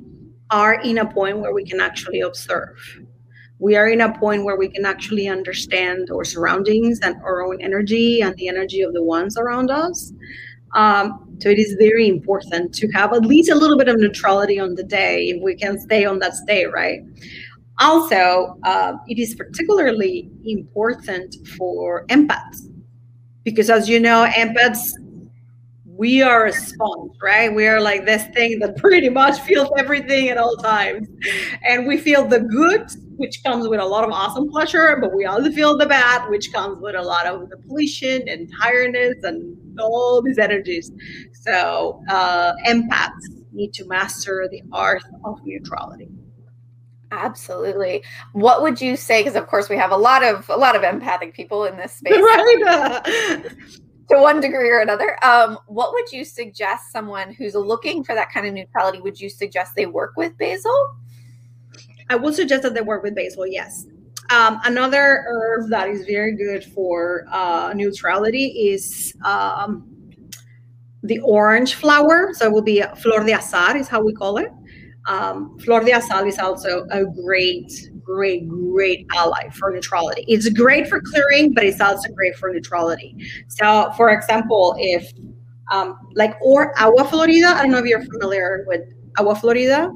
are 0.51 0.75
in 0.83 0.99
a 0.99 1.07
point 1.11 1.38
where 1.38 1.55
we 1.55 1.64
can 1.64 1.81
actually 1.81 2.20
observe. 2.20 2.77
We 3.59 3.77
are 3.77 3.88
in 3.88 4.01
a 4.01 4.16
point 4.18 4.44
where 4.44 4.57
we 4.57 4.68
can 4.68 4.85
actually 4.85 5.29
understand 5.29 6.11
our 6.11 6.25
surroundings 6.25 7.01
and 7.01 7.16
our 7.23 7.42
own 7.42 7.61
energy 7.62 8.20
and 8.20 8.35
the 8.37 8.49
energy 8.49 8.83
of 8.83 8.92
the 8.92 9.03
ones 9.03 9.37
around 9.37 9.70
us. 9.70 10.12
Um, 10.75 11.30
so 11.40 11.48
it 11.48 11.59
is 11.59 11.74
very 11.79 12.09
important 12.09 12.74
to 12.74 12.88
have 12.92 13.12
at 13.12 13.24
least 13.24 13.50
a 13.50 13.55
little 13.55 13.79
bit 13.79 13.88
of 13.88 13.98
neutrality 13.98 14.59
on 14.59 14.74
the 14.74 14.85
day 14.85 15.29
if 15.29 15.42
we 15.42 15.55
can 15.55 15.79
stay 15.79 16.05
on 16.05 16.18
that 16.18 16.35
state, 16.35 16.70
right? 16.72 17.00
Also, 17.79 18.59
uh, 18.64 18.92
it 19.09 19.18
is 19.18 19.35
particularly 19.35 20.31
important 20.44 21.37
for 21.57 22.07
empaths 22.09 22.68
because, 23.42 23.70
as 23.70 23.88
you 23.88 23.98
know, 23.98 24.26
empaths 24.37 24.92
we 26.00 26.22
are 26.22 26.46
a 26.46 26.53
sponge, 26.53 27.12
right? 27.20 27.55
We 27.55 27.66
are 27.66 27.79
like 27.79 28.07
this 28.07 28.24
thing 28.29 28.59
that 28.61 28.79
pretty 28.79 29.11
much 29.11 29.38
feels 29.40 29.68
everything 29.76 30.31
at 30.31 30.38
all 30.38 30.57
times. 30.57 31.07
And 31.62 31.87
we 31.87 31.98
feel 31.98 32.26
the 32.26 32.40
good, 32.40 32.90
which 33.18 33.44
comes 33.44 33.68
with 33.68 33.81
a 33.81 33.85
lot 33.85 34.05
of 34.05 34.11
awesome 34.11 34.48
pleasure, 34.48 34.96
but 34.98 35.14
we 35.14 35.26
also 35.26 35.53
feel 35.53 35.76
the 35.76 35.85
bad, 35.85 36.26
which 36.31 36.55
comes 36.55 36.81
with 36.81 36.94
a 36.94 37.03
lot 37.03 37.26
of 37.26 37.50
depletion 37.50 38.26
and 38.29 38.50
tiredness 38.62 39.22
and 39.24 39.79
all 39.79 40.22
these 40.22 40.38
energies. 40.38 40.90
So 41.40 42.03
uh, 42.09 42.53
empaths 42.66 43.11
need 43.53 43.72
to 43.74 43.87
master 43.87 44.46
the 44.50 44.62
art 44.72 45.03
of 45.24 45.40
neutrality. 45.44 46.09
Absolutely. 47.12 48.05
What 48.33 48.62
would 48.62 48.81
you 48.81 48.94
say? 48.96 49.22
Because 49.22 49.37
of 49.37 49.46
course 49.46 49.68
we 49.68 49.76
have 49.76 49.90
a 49.90 49.96
lot 49.96 50.22
of 50.22 50.48
a 50.48 50.57
lot 50.57 50.76
of 50.76 50.83
empathic 50.85 51.35
people 51.35 51.64
in 51.64 51.76
this 51.76 51.92
space. 51.92 52.14
Right. 52.20 53.42
to 54.11 54.20
one 54.20 54.40
degree 54.40 54.68
or 54.68 54.81
another. 54.81 55.16
Um, 55.24 55.57
what 55.66 55.92
would 55.92 56.12
you 56.12 56.24
suggest 56.24 56.92
someone 56.92 57.33
who's 57.33 57.55
looking 57.55 58.05
for 58.05 58.14
that 58.14 58.31
kind 58.33 58.46
of 58.46 58.53
neutrality? 58.53 59.00
Would 59.00 59.20
you 59.20 59.31
suggest 59.31 59.74
they 59.76 59.87
work 59.87 60.12
with 60.16 60.37
basil? 60.37 60.96
I 62.09 62.16
would 62.16 62.35
suggest 62.35 62.64
that 62.64 62.74
they 62.74 62.81
work 62.81 63.03
with 63.03 63.14
basil. 63.14 63.46
Yes. 63.46 63.87
Um, 64.31 64.61
another 64.64 65.24
herb 65.26 65.70
that 65.70 65.88
is 65.88 66.05
very 66.07 66.37
good 66.37 66.64
for 66.64 67.24
uh, 67.31 67.72
neutrality 67.74 68.46
is 68.72 69.14
um, 69.24 69.89
the 71.03 71.19
orange 71.21 71.75
flower. 71.75 72.31
So 72.33 72.47
it 72.47 72.53
will 72.53 72.63
be 72.63 72.83
flor 73.03 73.25
de 73.25 73.33
azahar, 73.33 73.77
is 73.77 73.89
how 73.89 74.03
we 74.03 74.13
call 74.13 74.39
it. 74.39 74.53
Um, 75.07 75.59
flor 75.59 75.81
de 75.81 75.93
azahar 75.93 76.27
is 76.27 76.39
also 76.39 76.87
a 76.91 77.05
great 77.05 77.91
great, 78.11 78.49
great 78.49 79.07
ally 79.15 79.49
for 79.51 79.71
neutrality. 79.71 80.25
It's 80.27 80.49
great 80.49 80.89
for 80.89 81.01
clearing, 81.01 81.55
but 81.55 81.65
it's 81.65 81.81
also 81.81 82.13
great 82.13 82.35
for 82.37 82.53
neutrality. 82.53 83.15
So, 83.49 83.93
for 83.97 84.11
example, 84.11 84.75
if 84.79 85.13
um, 85.71 85.97
like 86.15 86.35
or 86.41 86.75
agua 86.79 87.05
florida, 87.05 87.47
I 87.47 87.63
don't 87.63 87.71
know 87.71 87.79
if 87.79 87.87
you're 87.87 88.05
familiar 88.05 88.65
with 88.67 88.83
Agua 89.19 89.37
Florida. 89.37 89.93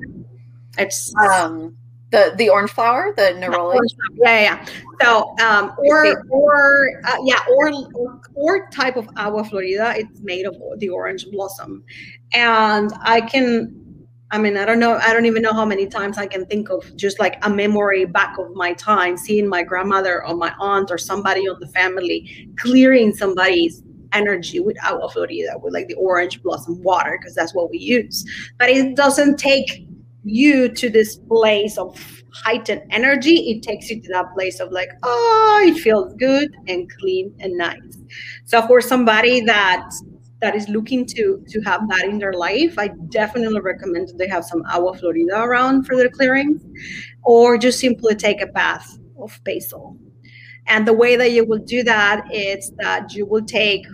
It's 0.78 1.12
um, 1.16 1.76
the 2.14 2.34
the 2.36 2.48
orange 2.48 2.70
flower, 2.70 3.12
the 3.16 3.34
neroli. 3.40 3.78
Yeah, 4.22 4.40
yeah. 4.48 4.66
So, 5.02 5.34
um, 5.44 5.72
or 5.78 6.22
or 6.30 7.00
uh, 7.04 7.18
yeah, 7.24 7.40
or, 7.50 7.72
or 7.94 8.20
or 8.34 8.68
type 8.70 8.96
of 8.96 9.08
agua 9.16 9.44
florida. 9.44 9.94
It's 9.96 10.20
made 10.20 10.46
of 10.46 10.56
the 10.78 10.88
orange 10.88 11.26
blossom, 11.30 11.84
and 12.32 12.92
I 13.02 13.20
can. 13.20 13.80
I 14.30 14.38
mean, 14.38 14.56
I 14.56 14.64
don't 14.64 14.80
know. 14.80 14.94
I 14.96 15.12
don't 15.12 15.26
even 15.26 15.42
know 15.42 15.52
how 15.52 15.64
many 15.64 15.86
times 15.86 16.18
I 16.18 16.26
can 16.26 16.46
think 16.46 16.70
of 16.70 16.80
just 16.96 17.20
like 17.20 17.36
a 17.42 17.50
memory 17.50 18.04
back 18.04 18.38
of 18.38 18.52
my 18.54 18.72
time, 18.74 19.16
seeing 19.16 19.48
my 19.48 19.62
grandmother 19.62 20.24
or 20.26 20.34
my 20.34 20.52
aunt 20.58 20.90
or 20.90 20.98
somebody 20.98 21.46
of 21.46 21.60
the 21.60 21.68
family 21.68 22.48
clearing 22.56 23.12
somebody's 23.12 23.82
energy 24.12 24.60
with 24.60 24.76
agua 24.82 25.08
florida, 25.10 25.52
with 25.60 25.74
like 25.74 25.88
the 25.88 25.94
orange 25.94 26.42
blossom 26.42 26.82
water, 26.82 27.18
because 27.20 27.34
that's 27.34 27.54
what 27.54 27.70
we 27.70 27.78
use. 27.78 28.24
But 28.58 28.70
it 28.70 28.96
doesn't 28.96 29.38
take 29.38 29.86
you 30.24 30.68
to 30.70 30.90
this 30.90 31.16
place 31.16 31.78
of 31.78 32.00
heightened 32.32 32.82
energy, 32.90 33.50
it 33.50 33.62
takes 33.62 33.90
you 33.90 34.00
to 34.00 34.08
that 34.12 34.32
place 34.34 34.58
of 34.58 34.72
like, 34.72 34.90
oh, 35.02 35.64
it 35.66 35.78
feels 35.78 36.14
good 36.14 36.54
and 36.66 36.90
clean 36.98 37.34
and 37.40 37.56
nice. 37.56 37.98
So 38.44 38.66
for 38.66 38.80
somebody 38.80 39.40
that 39.42 39.88
that 40.40 40.54
is 40.54 40.68
looking 40.68 41.06
to 41.06 41.42
to 41.48 41.60
have 41.60 41.88
that 41.88 42.04
in 42.04 42.18
their 42.18 42.32
life, 42.32 42.78
I 42.78 42.88
definitely 43.08 43.60
recommend 43.60 44.10
they 44.18 44.28
have 44.28 44.44
some 44.44 44.62
agua 44.70 44.94
florida 44.94 45.42
around 45.42 45.84
for 45.84 45.96
their 45.96 46.10
clearings, 46.10 46.62
or 47.22 47.56
just 47.56 47.78
simply 47.78 48.14
take 48.14 48.42
a 48.42 48.46
bath 48.46 48.98
of 49.18 49.38
basil. 49.44 49.96
And 50.66 50.86
the 50.86 50.92
way 50.92 51.16
that 51.16 51.30
you 51.32 51.44
will 51.44 51.58
do 51.58 51.82
that 51.84 52.24
is 52.32 52.72
that 52.78 53.14
you 53.14 53.26
will 53.26 53.44
take 53.44 53.86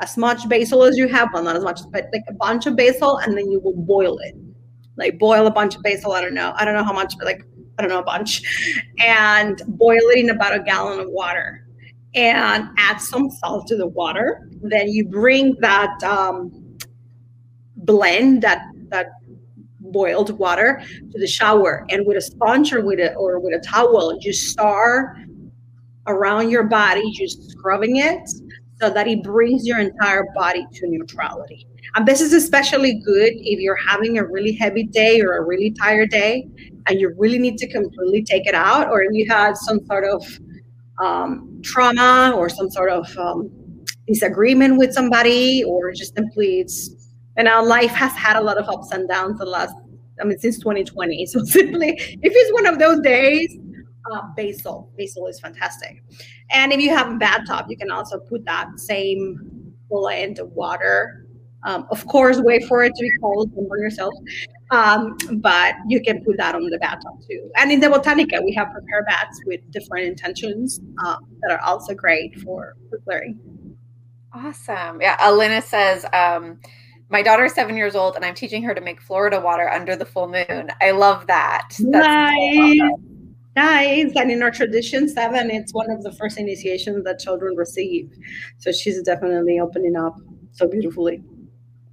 as 0.00 0.16
much 0.16 0.48
basil 0.48 0.84
as 0.84 0.96
you 0.96 1.08
have, 1.08 1.28
well, 1.32 1.42
not 1.42 1.56
as 1.56 1.64
much, 1.64 1.80
but 1.90 2.06
like 2.12 2.22
a 2.28 2.34
bunch 2.34 2.66
of 2.66 2.76
basil, 2.76 3.18
and 3.18 3.36
then 3.36 3.50
you 3.50 3.58
will 3.60 3.74
boil 3.74 4.18
it 4.18 4.34
like 4.98 5.18
boil 5.18 5.46
a 5.46 5.50
bunch 5.50 5.76
of 5.76 5.82
basil. 5.82 6.12
I 6.12 6.20
don't 6.20 6.34
know. 6.34 6.52
I 6.56 6.64
don't 6.64 6.74
know 6.74 6.84
how 6.84 6.92
much, 6.92 7.16
but 7.16 7.26
like, 7.26 7.44
I 7.78 7.82
don't 7.82 7.90
know, 7.90 8.00
a 8.00 8.04
bunch. 8.04 8.42
And 8.98 9.62
boil 9.68 9.96
it 9.96 10.18
in 10.18 10.30
about 10.30 10.54
a 10.54 10.60
gallon 10.60 10.98
of 10.98 11.08
water 11.08 11.66
and 12.14 12.68
add 12.76 12.98
some 12.98 13.30
salt 13.30 13.68
to 13.68 13.76
the 13.76 13.86
water. 13.86 14.48
Then 14.60 14.88
you 14.88 15.04
bring 15.04 15.56
that 15.60 16.02
um, 16.02 16.78
blend, 17.76 18.42
that, 18.42 18.66
that 18.88 19.12
boiled 19.80 20.36
water 20.38 20.82
to 21.12 21.18
the 21.18 21.26
shower 21.26 21.86
and 21.88 22.04
with 22.04 22.16
a 22.16 22.20
sponge 22.20 22.72
or 22.72 22.84
with 22.84 22.98
a, 22.98 23.14
or 23.14 23.38
with 23.38 23.54
a 23.54 23.60
towel, 23.60 24.18
you 24.20 24.32
start 24.32 25.16
around 26.08 26.50
your 26.50 26.64
body, 26.64 27.10
just 27.12 27.50
scrubbing 27.50 27.96
it 27.96 28.28
so 28.80 28.90
that 28.90 29.08
it 29.08 29.22
brings 29.22 29.66
your 29.66 29.78
entire 29.78 30.24
body 30.34 30.64
to 30.72 30.88
neutrality. 30.88 31.66
And 31.96 32.06
this 32.06 32.20
is 32.20 32.32
especially 32.32 33.00
good 33.04 33.32
if 33.34 33.58
you're 33.58 33.78
having 33.88 34.18
a 34.18 34.24
really 34.24 34.52
heavy 34.52 34.84
day 34.84 35.20
or 35.20 35.36
a 35.36 35.44
really 35.44 35.72
tired 35.72 36.10
day 36.10 36.46
and 36.88 37.00
you 37.00 37.14
really 37.18 37.38
need 37.38 37.58
to 37.58 37.68
completely 37.68 38.22
take 38.22 38.46
it 38.46 38.54
out, 38.54 38.88
or 38.88 39.02
if 39.02 39.10
you 39.12 39.26
had 39.28 39.56
some 39.56 39.84
sort 39.86 40.04
of 40.04 40.24
um, 41.00 41.60
trauma 41.62 42.32
or 42.34 42.48
some 42.48 42.70
sort 42.70 42.90
of 42.90 43.16
um, 43.18 43.50
disagreement 44.06 44.78
with 44.78 44.92
somebody, 44.92 45.62
or 45.64 45.92
just 45.92 46.14
simply 46.16 46.60
it's, 46.60 47.12
and 47.36 47.46
our 47.46 47.64
life 47.64 47.90
has 47.90 48.12
had 48.12 48.36
a 48.36 48.40
lot 48.40 48.56
of 48.58 48.68
ups 48.68 48.90
and 48.92 49.08
downs 49.08 49.38
the 49.38 49.44
last, 49.44 49.74
I 50.20 50.24
mean, 50.24 50.38
since 50.38 50.58
2020. 50.58 51.26
So 51.28 51.44
simply, 51.44 51.90
if 51.98 52.32
it's 52.34 52.52
one 52.54 52.66
of 52.66 52.78
those 52.78 53.00
days, 53.00 53.56
uh, 54.12 54.22
basil, 54.36 54.90
basil 54.96 55.26
is 55.26 55.40
fantastic. 55.40 56.02
And 56.50 56.72
if 56.72 56.80
you 56.80 56.90
have 56.90 57.10
a 57.10 57.16
bathtub, 57.16 57.66
you 57.68 57.76
can 57.76 57.90
also 57.90 58.18
put 58.18 58.44
that 58.44 58.78
same 58.78 59.74
blend 59.88 60.38
of 60.38 60.50
water 60.52 61.28
um, 61.64 61.86
of 61.90 62.06
course, 62.06 62.38
wait 62.38 62.64
for 62.64 62.84
it 62.84 62.94
to 62.94 63.02
be 63.02 63.10
cold, 63.20 63.54
don't 63.54 63.68
burn 63.68 63.80
yourself. 63.80 64.14
Um, 64.70 65.16
but 65.36 65.74
you 65.88 66.00
can 66.00 66.24
put 66.24 66.36
that 66.36 66.54
on 66.54 66.62
the 66.68 66.78
bathtub 66.78 67.20
too. 67.28 67.50
And 67.56 67.72
in 67.72 67.80
the 67.80 67.88
Botanica, 67.88 68.44
we 68.44 68.52
have 68.54 68.68
prepare 68.72 69.04
baths 69.04 69.40
with 69.46 69.60
different 69.70 70.06
intentions 70.06 70.80
um, 71.04 71.18
that 71.40 71.50
are 71.50 71.60
also 71.60 71.94
great 71.94 72.38
for, 72.40 72.76
for 72.88 72.98
clearing. 72.98 73.38
Awesome. 74.32 75.00
Yeah. 75.00 75.16
Alina 75.20 75.62
says, 75.62 76.04
um, 76.12 76.60
my 77.08 77.22
daughter 77.22 77.46
is 77.46 77.54
seven 77.54 77.76
years 77.76 77.96
old 77.96 78.14
and 78.14 78.24
I'm 78.24 78.34
teaching 78.34 78.62
her 78.62 78.74
to 78.74 78.80
make 78.80 79.00
Florida 79.00 79.40
water 79.40 79.68
under 79.68 79.96
the 79.96 80.04
full 80.04 80.28
moon. 80.28 80.68
I 80.80 80.90
love 80.90 81.26
that. 81.26 81.68
That's 81.70 81.80
nice. 81.80 82.80
Nice. 83.58 84.12
And 84.14 84.30
in 84.30 84.40
our 84.40 84.52
tradition, 84.52 85.08
seven, 85.08 85.50
it's 85.50 85.74
one 85.74 85.90
of 85.90 86.04
the 86.04 86.12
first 86.12 86.38
initiations 86.38 87.02
that 87.02 87.18
children 87.18 87.56
receive. 87.56 88.08
So 88.58 88.70
she's 88.70 89.02
definitely 89.02 89.58
opening 89.58 89.96
up 89.96 90.14
so 90.52 90.68
beautifully. 90.68 91.24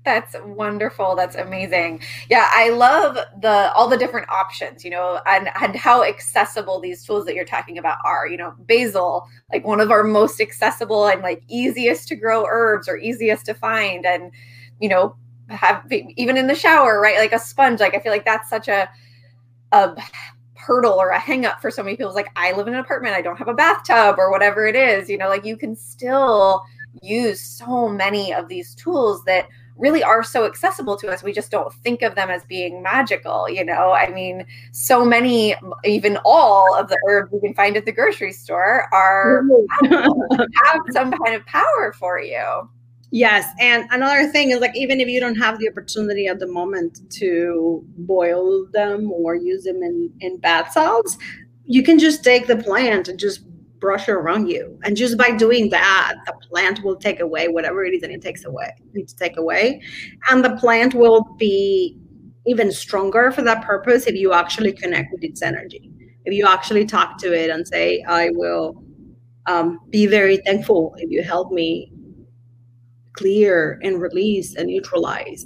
That's 0.04 0.36
wonderful. 0.46 1.16
That's 1.16 1.36
amazing. 1.36 2.02
Yeah, 2.30 2.48
I 2.52 2.70
love 2.70 3.18
the 3.42 3.74
all 3.74 3.88
the 3.88 3.98
different 3.98 4.30
options, 4.30 4.86
you 4.86 4.92
know, 4.92 5.20
and, 5.26 5.50
and 5.60 5.76
how 5.76 6.04
accessible 6.04 6.80
these 6.80 7.04
tools 7.04 7.26
that 7.26 7.34
you're 7.34 7.46
talking 7.46 7.80
about 7.80 7.98
are. 8.06 8.28
You 8.28 8.38
know, 8.38 8.54
basil, 8.60 9.26
like 9.52 9.66
one 9.66 9.80
of 9.80 9.90
our 9.90 10.04
most 10.04 10.40
accessible 10.40 11.08
and 11.08 11.24
like 11.24 11.42
easiest 11.48 12.08
to 12.10 12.16
grow 12.16 12.46
herbs 12.48 12.88
or 12.88 12.98
easiest 12.98 13.48
to 13.48 13.56
find. 13.56 14.06
And, 14.06 14.32
you 14.80 14.90
know, 14.90 15.16
have 15.50 15.84
even 15.92 16.38
in 16.38 16.46
the 16.46 16.54
shower, 16.54 17.02
right? 17.02 17.18
Like 17.18 17.34
a 17.34 17.40
sponge. 17.40 17.80
Like 17.80 17.96
I 17.96 18.00
feel 18.00 18.12
like 18.12 18.26
that's 18.26 18.52
such 18.52 18.68
a 18.68 18.88
a 19.72 19.96
hurdle 20.66 20.94
or 20.94 21.10
a 21.10 21.20
hang 21.20 21.46
up 21.46 21.62
for 21.62 21.70
so 21.70 21.84
many 21.84 21.96
people. 21.96 22.10
It's 22.10 22.16
like 22.16 22.32
I 22.36 22.52
live 22.54 22.68
in 22.68 22.74
an 22.74 22.80
apartment, 22.80 23.16
I 23.16 23.22
don't 23.22 23.38
have 23.38 23.48
a 23.48 23.54
bathtub 23.54 24.16
or 24.18 24.32
whatever 24.32 24.66
it 24.66 24.76
is, 24.76 25.10
you 25.10 25.18
know, 25.18 25.30
like 25.30 25.46
you 25.46 25.58
can 25.58 25.76
still 25.76 26.64
use 27.02 27.42
so 27.42 27.88
many 27.88 28.34
of 28.34 28.48
these 28.48 28.74
tools 28.76 29.24
that 29.26 29.48
really 29.78 30.04
are 30.04 30.24
so 30.24 30.46
accessible 30.46 30.96
to 30.98 31.10
us. 31.10 31.22
We 31.22 31.34
just 31.34 31.52
don't 31.52 31.74
think 31.74 32.02
of 32.02 32.16
them 32.16 32.30
as 32.30 32.44
being 32.46 32.82
magical, 32.82 33.50
you 33.50 33.64
know? 33.64 33.92
I 33.92 34.10
mean, 34.10 34.46
so 34.72 35.04
many, 35.06 35.56
even 35.84 36.18
all 36.24 36.74
of 36.76 36.88
the 36.88 36.98
herbs 37.08 37.34
you 37.34 37.40
can 37.42 37.54
find 37.54 37.76
at 37.76 37.86
the 37.86 37.92
grocery 37.92 38.32
store 38.32 38.88
are 38.94 39.44
have 39.84 40.82
some 40.92 41.12
kind 41.12 41.36
of 41.36 41.46
power 41.46 41.94
for 41.98 42.20
you. 42.20 42.70
Yes. 43.12 43.48
And 43.60 43.88
another 43.92 44.28
thing 44.28 44.52
is 44.52 44.60
like, 44.60 44.76
even 44.76 45.00
if 45.00 45.08
you 45.08 45.20
don't 45.20 45.36
have 45.36 45.60
the 45.60 45.70
opportunity 45.70 46.28
at 46.28 46.40
the 46.40 46.48
moment 46.48 47.00
to 47.12 47.84
boil 47.98 48.68
them 48.74 49.12
or 49.12 49.36
use 49.36 49.64
them 49.64 49.84
in, 49.84 50.12
in 50.20 50.38
bath 50.40 50.72
salts, 50.72 51.18
you 51.66 51.84
can 51.84 51.98
just 52.00 52.24
take 52.24 52.48
the 52.48 52.58
plant 52.58 53.08
and 53.08 53.20
just 53.20 53.42
brush 53.80 54.08
it 54.08 54.14
around 54.14 54.48
you. 54.48 54.78
And 54.84 54.98
just 54.98 55.18
by 55.18 55.32
doing 55.32 55.70
that, 55.70 56.16
the 56.26 56.34
plant 56.50 56.84
will 56.84 56.96
take 56.96 57.20
away 57.20 57.48
whatever 57.48 57.86
it 57.86 57.94
is 57.94 58.02
that 58.02 58.12
it 58.12 58.22
takes 58.22 58.46
away, 58.46 58.74
needs 58.94 59.14
to 59.14 59.20
take 59.20 59.38
away. 59.38 59.82
And 60.30 60.44
the 60.44 60.56
plant 60.58 60.94
will 60.94 61.24
be 61.38 61.98
even 62.48 62.72
stronger 62.72 63.32
for 63.32 63.42
that 63.44 63.64
purpose 63.64 64.08
if 64.08 64.16
you 64.16 64.34
actually 64.34 64.74
connect 64.74 65.12
with 65.12 65.24
its 65.24 65.42
energy. 65.42 65.92
If 66.26 66.34
you 66.34 66.48
actually 66.48 66.86
talk 66.86 67.18
to 67.20 67.34
it 67.34 67.50
and 67.50 67.68
say, 67.68 68.04
I 68.08 68.30
will 68.32 68.84
um, 69.46 69.80
be 69.90 70.08
very 70.08 70.38
thankful 70.38 70.96
if 70.98 71.12
you 71.12 71.22
help 71.24 71.52
me 71.52 71.92
clear 73.18 73.80
and 73.84 74.02
release 74.02 74.56
and 74.56 74.68
neutralize. 74.68 75.46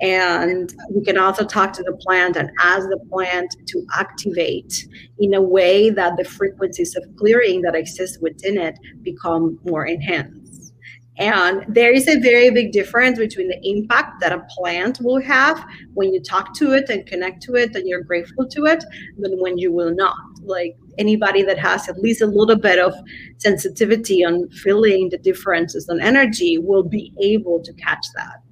And 0.00 0.72
we 0.90 1.04
can 1.04 1.18
also 1.18 1.44
talk 1.44 1.72
to 1.74 1.82
the 1.82 1.96
plant 1.96 2.36
and 2.36 2.50
ask 2.60 2.88
the 2.88 3.00
plant 3.10 3.56
to 3.66 3.86
activate 3.94 4.86
in 5.18 5.34
a 5.34 5.42
way 5.42 5.90
that 5.90 6.16
the 6.16 6.24
frequencies 6.24 6.96
of 6.96 7.04
clearing 7.16 7.62
that 7.62 7.74
exist 7.74 8.22
within 8.22 8.58
it 8.58 8.78
become 9.02 9.58
more 9.64 9.86
enhanced. 9.86 10.72
And 11.18 11.64
there 11.68 11.92
is 11.92 12.06
a 12.06 12.20
very 12.20 12.50
big 12.50 12.70
difference 12.70 13.18
between 13.18 13.48
the 13.48 13.58
impact 13.68 14.20
that 14.20 14.32
a 14.32 14.46
plant 14.56 15.00
will 15.00 15.20
have 15.20 15.64
when 15.94 16.14
you 16.14 16.22
talk 16.22 16.54
to 16.54 16.72
it 16.74 16.88
and 16.88 17.04
connect 17.06 17.42
to 17.42 17.56
it 17.56 17.74
and 17.74 17.88
you're 17.88 18.02
grateful 18.02 18.46
to 18.50 18.66
it 18.66 18.84
than 19.18 19.32
when 19.40 19.58
you 19.58 19.72
will 19.72 19.92
not. 19.92 20.16
Like 20.44 20.76
anybody 20.98 21.42
that 21.42 21.58
has 21.58 21.88
at 21.88 21.98
least 21.98 22.20
a 22.20 22.26
little 22.26 22.56
bit 22.56 22.78
of 22.78 22.94
sensitivity 23.38 24.24
on 24.24 24.48
feeling 24.50 25.08
the 25.10 25.18
differences 25.18 25.88
on 25.88 26.00
energy 26.00 26.58
will 26.58 26.82
be 26.82 27.12
able 27.20 27.60
to 27.62 27.72
catch 27.74 28.04
that 28.14 28.42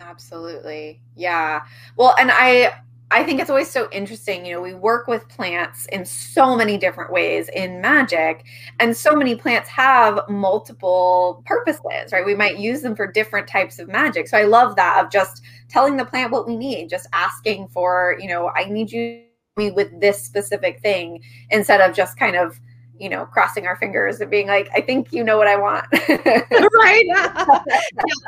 absolutely 0.00 1.00
yeah 1.16 1.62
well 1.96 2.14
and 2.18 2.30
i 2.32 2.72
I 3.14 3.22
think 3.22 3.40
it's 3.40 3.48
always 3.50 3.70
so 3.70 3.88
interesting. 3.92 4.44
You 4.44 4.54
know, 4.54 4.60
we 4.60 4.74
work 4.74 5.06
with 5.06 5.28
plants 5.28 5.86
in 5.92 6.04
so 6.04 6.56
many 6.56 6.76
different 6.76 7.12
ways 7.12 7.48
in 7.54 7.80
magic, 7.80 8.44
and 8.80 8.96
so 8.96 9.14
many 9.14 9.36
plants 9.36 9.68
have 9.68 10.20
multiple 10.28 11.42
purposes, 11.46 12.12
right? 12.12 12.26
We 12.26 12.34
might 12.34 12.58
use 12.58 12.82
them 12.82 12.96
for 12.96 13.06
different 13.06 13.46
types 13.46 13.78
of 13.78 13.88
magic. 13.88 14.26
So 14.26 14.36
I 14.36 14.42
love 14.44 14.74
that 14.76 15.04
of 15.04 15.12
just 15.12 15.42
telling 15.68 15.96
the 15.96 16.04
plant 16.04 16.32
what 16.32 16.48
we 16.48 16.56
need, 16.56 16.88
just 16.88 17.06
asking 17.12 17.68
for, 17.68 18.16
you 18.18 18.26
know, 18.26 18.50
I 18.56 18.64
need 18.64 18.90
you 18.90 19.23
me 19.56 19.70
with 19.70 20.00
this 20.00 20.22
specific 20.22 20.80
thing 20.80 21.22
instead 21.50 21.80
of 21.80 21.94
just 21.94 22.18
kind 22.18 22.36
of 22.36 22.58
you 22.98 23.08
know, 23.08 23.26
crossing 23.26 23.66
our 23.66 23.74
fingers 23.76 24.20
and 24.20 24.30
being 24.30 24.46
like, 24.46 24.68
I 24.72 24.80
think 24.80 25.12
you 25.12 25.24
know 25.24 25.36
what 25.36 25.48
I 25.48 25.56
want. 25.56 25.84
right. 26.08 27.04
yeah. 27.06 27.44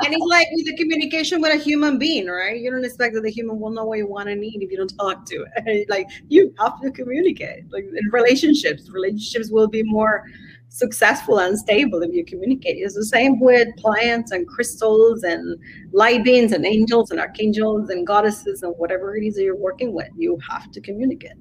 And 0.03 0.13
it's 0.13 0.25
like 0.25 0.47
with 0.51 0.65
the 0.65 0.75
communication 0.75 1.39
with 1.39 1.53
a 1.53 1.57
human 1.57 1.97
being, 1.97 2.27
right? 2.27 2.59
You 2.59 2.69
don't 2.69 2.83
expect 2.83 3.13
that 3.15 3.21
the 3.21 3.31
human 3.31 3.59
will 3.59 3.69
know 3.69 3.85
what 3.85 3.97
you 3.97 4.07
want 4.07 4.27
and 4.27 4.41
need 4.41 4.61
if 4.61 4.69
you 4.69 4.77
don't 4.77 4.93
talk 4.97 5.25
to 5.27 5.45
it. 5.55 5.87
like 5.89 6.07
you 6.27 6.53
have 6.59 6.81
to 6.81 6.91
communicate. 6.91 7.71
Like 7.71 7.85
in 7.85 8.09
relationships, 8.11 8.89
relationships 8.89 9.49
will 9.49 9.69
be 9.69 9.83
more 9.83 10.25
successful 10.69 11.39
and 11.39 11.57
stable 11.57 12.01
if 12.01 12.13
you 12.13 12.23
communicate. 12.25 12.77
It's 12.77 12.95
the 12.95 13.05
same 13.05 13.39
with 13.39 13.67
plants 13.77 14.31
and 14.31 14.47
crystals 14.47 15.23
and 15.23 15.59
light 15.91 16.23
beings 16.23 16.51
and 16.51 16.65
angels 16.65 17.11
and 17.11 17.19
archangels 17.19 17.89
and 17.89 18.05
goddesses 18.05 18.63
and 18.63 18.73
whatever 18.77 19.15
it 19.15 19.25
is 19.25 19.35
that 19.35 19.43
you're 19.43 19.55
working 19.55 19.93
with. 19.93 20.09
You 20.15 20.37
have 20.49 20.71
to 20.71 20.81
communicate. 20.81 21.33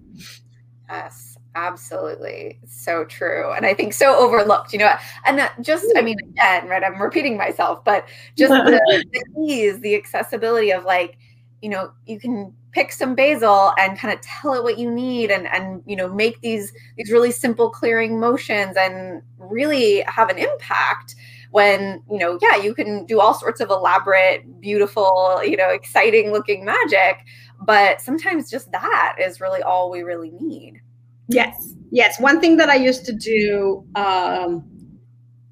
Yes. 0.89 1.37
Absolutely. 1.57 2.61
So 2.67 3.07
true. 3.07 3.51
And 3.53 3.65
I 3.65 3.73
think 3.73 3.95
so 3.95 4.15
overlooked, 4.15 4.75
you 4.75 4.79
know, 4.79 4.95
and 5.25 5.39
that 5.39 5.59
just, 5.63 5.87
I 5.97 6.03
mean, 6.03 6.19
again, 6.21 6.69
right, 6.69 6.85
I'm 6.85 7.01
repeating 7.01 7.39
myself, 7.39 7.83
but 7.83 8.07
just 8.37 8.51
the, 8.51 9.05
the 9.11 9.43
ease, 9.43 9.81
the 9.81 9.95
accessibility 9.95 10.71
of 10.71 10.85
like, 10.85 11.17
you 11.63 11.69
know, 11.69 11.91
you 12.07 12.19
can 12.19 12.55
pick 12.73 12.93
some 12.93 13.15
basil 13.15 13.73
and 13.79 13.99
kind 13.99 14.13
of 14.13 14.21
tell 14.21 14.55
it 14.55 14.63
what 14.63 14.79
you 14.79 14.91
need 14.91 15.31
and 15.31 15.47
and 15.47 15.83
you 15.87 15.97
know 15.97 16.13
make 16.13 16.39
these 16.43 16.73
these 16.99 17.11
really 17.11 17.33
simple 17.33 17.71
clearing 17.71 18.21
motions 18.21 18.77
and 18.77 19.23
really 19.39 20.03
have 20.03 20.29
an 20.29 20.37
impact 20.37 21.15
when 21.53 22.03
you 22.11 22.19
know 22.19 22.39
yeah 22.43 22.55
you 22.57 22.75
can 22.75 23.07
do 23.07 23.19
all 23.19 23.33
sorts 23.33 23.63
of 23.63 23.71
elaborate 23.71 24.61
beautiful 24.61 25.41
you 25.43 25.57
know 25.57 25.71
exciting 25.71 26.33
looking 26.33 26.67
magic 26.67 27.25
but 27.63 27.99
sometimes 28.03 28.51
just 28.51 28.71
that 28.73 29.17
is 29.19 29.41
really 29.41 29.63
all 29.63 29.91
we 29.91 30.03
really 30.03 30.33
need 30.33 30.83
Yes, 31.29 31.75
yes. 31.91 32.21
One 32.21 32.41
thing 32.41 32.57
that 32.59 32.69
I 32.69 32.77
used 32.77 33.05
to 33.07 33.13
do, 33.13 33.85
um, 33.97 34.65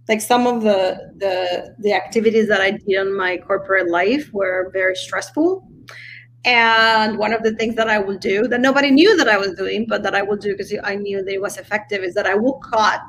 like 0.09 0.21
some 0.21 0.47
of 0.47 0.63
the 0.63 1.13
the 1.17 1.75
the 1.79 1.93
activities 1.93 2.49
that 2.49 2.61
I 2.61 2.73
did 2.73 2.89
in 2.89 3.17
my 3.17 3.39
corporate 3.39 3.91
life 3.91 4.31
were 4.33 4.71
very 4.73 4.95
stressful. 4.95 5.67
And 6.45 7.19
one 7.19 7.33
of 7.33 7.43
the 7.43 7.55
things 7.55 7.75
that 7.77 7.89
I 7.89 7.99
will 7.99 8.19
do 8.19 8.47
that 8.49 8.61
nobody 8.61 8.91
knew 8.91 9.17
that 9.17 9.29
I 9.29 9.39
was 9.39 9.55
doing, 9.55 9.87
but 9.89 10.03
that 10.03 10.15
I 10.15 10.23
will 10.23 10.37
do 10.37 10.53
because 10.53 10.75
I 10.85 10.95
knew 10.97 11.23
that 11.23 11.33
it 11.33 11.41
was 11.41 11.57
effective, 11.57 12.03
is 12.03 12.15
that 12.15 12.27
I 12.27 12.35
will 12.35 12.55
cut 12.55 13.03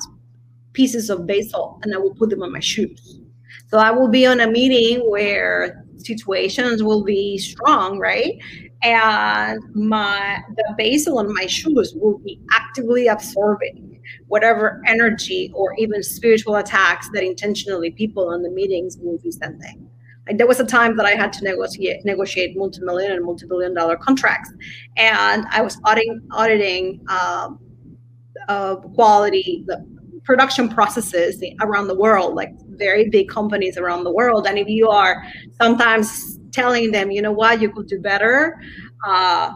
pieces 0.74 1.10
of 1.10 1.28
basil 1.28 1.80
and 1.84 1.94
I 1.94 1.98
will 1.98 2.16
put 2.16 2.30
them 2.30 2.44
on 2.44 2.52
my 2.52 2.60
shoes. 2.60 3.20
So 3.68 3.78
I 3.78 3.92
will 3.92 4.08
be 4.08 4.26
on 4.26 4.40
a 4.40 4.48
meeting 4.48 5.10
where 5.10 5.84
situations 5.98 6.84
will 6.84 7.04
be 7.04 7.38
strong, 7.38 8.00
right? 8.00 8.40
and 8.86 9.60
my 9.74 10.40
the 10.56 10.76
basil 10.78 11.18
on 11.18 11.34
my 11.34 11.48
shoes 11.48 11.94
will 11.96 12.20
be 12.20 12.40
actively 12.54 13.08
absorbing 13.08 14.00
whatever 14.28 14.82
energy 14.86 15.52
or 15.56 15.74
even 15.80 16.04
spiritual 16.04 16.58
attacks 16.58 17.10
that 17.14 17.24
intentionally 17.24 17.90
people 17.92 18.30
on 18.30 18.44
the 18.44 18.50
meetings 18.50 18.98
will 19.02 19.18
be 19.18 19.32
sending. 19.32 19.85
There 20.34 20.48
was 20.48 20.60
a 20.60 20.66
time 20.66 20.98
that 20.98 21.06
I 21.06 21.12
had 21.12 21.32
to 21.34 21.44
negotiate 21.44 22.04
negotiate 22.04 22.58
multi-million 22.58 23.12
and 23.12 23.24
multi-billion 23.24 23.74
dollar 23.74 23.96
contracts, 23.96 24.52
and 24.98 25.46
I 25.52 25.62
was 25.62 25.80
auditing 25.86 26.22
auditing 26.32 27.06
um, 27.10 27.60
uh, 28.48 28.76
quality 28.76 29.64
the 29.68 29.86
production 30.24 30.68
processes 30.68 31.44
around 31.62 31.88
the 31.88 31.96
world, 31.96 32.34
like 32.34 32.52
very 32.70 33.10
big 33.10 33.30
companies 33.30 33.78
around 33.78 34.04
the 34.04 34.12
world. 34.12 34.48
And 34.48 34.58
if 34.58 34.68
you 34.68 34.90
are 34.90 35.24
sometimes 35.62 36.40
telling 36.52 36.92
them, 36.92 37.12
you 37.12 37.22
know 37.22 37.32
what, 37.32 37.62
you 37.62 37.72
could 37.72 37.88
do 37.88 38.00
better, 38.00 38.60
uh, 39.08 39.52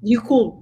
you 0.00 0.20
could 0.20 0.52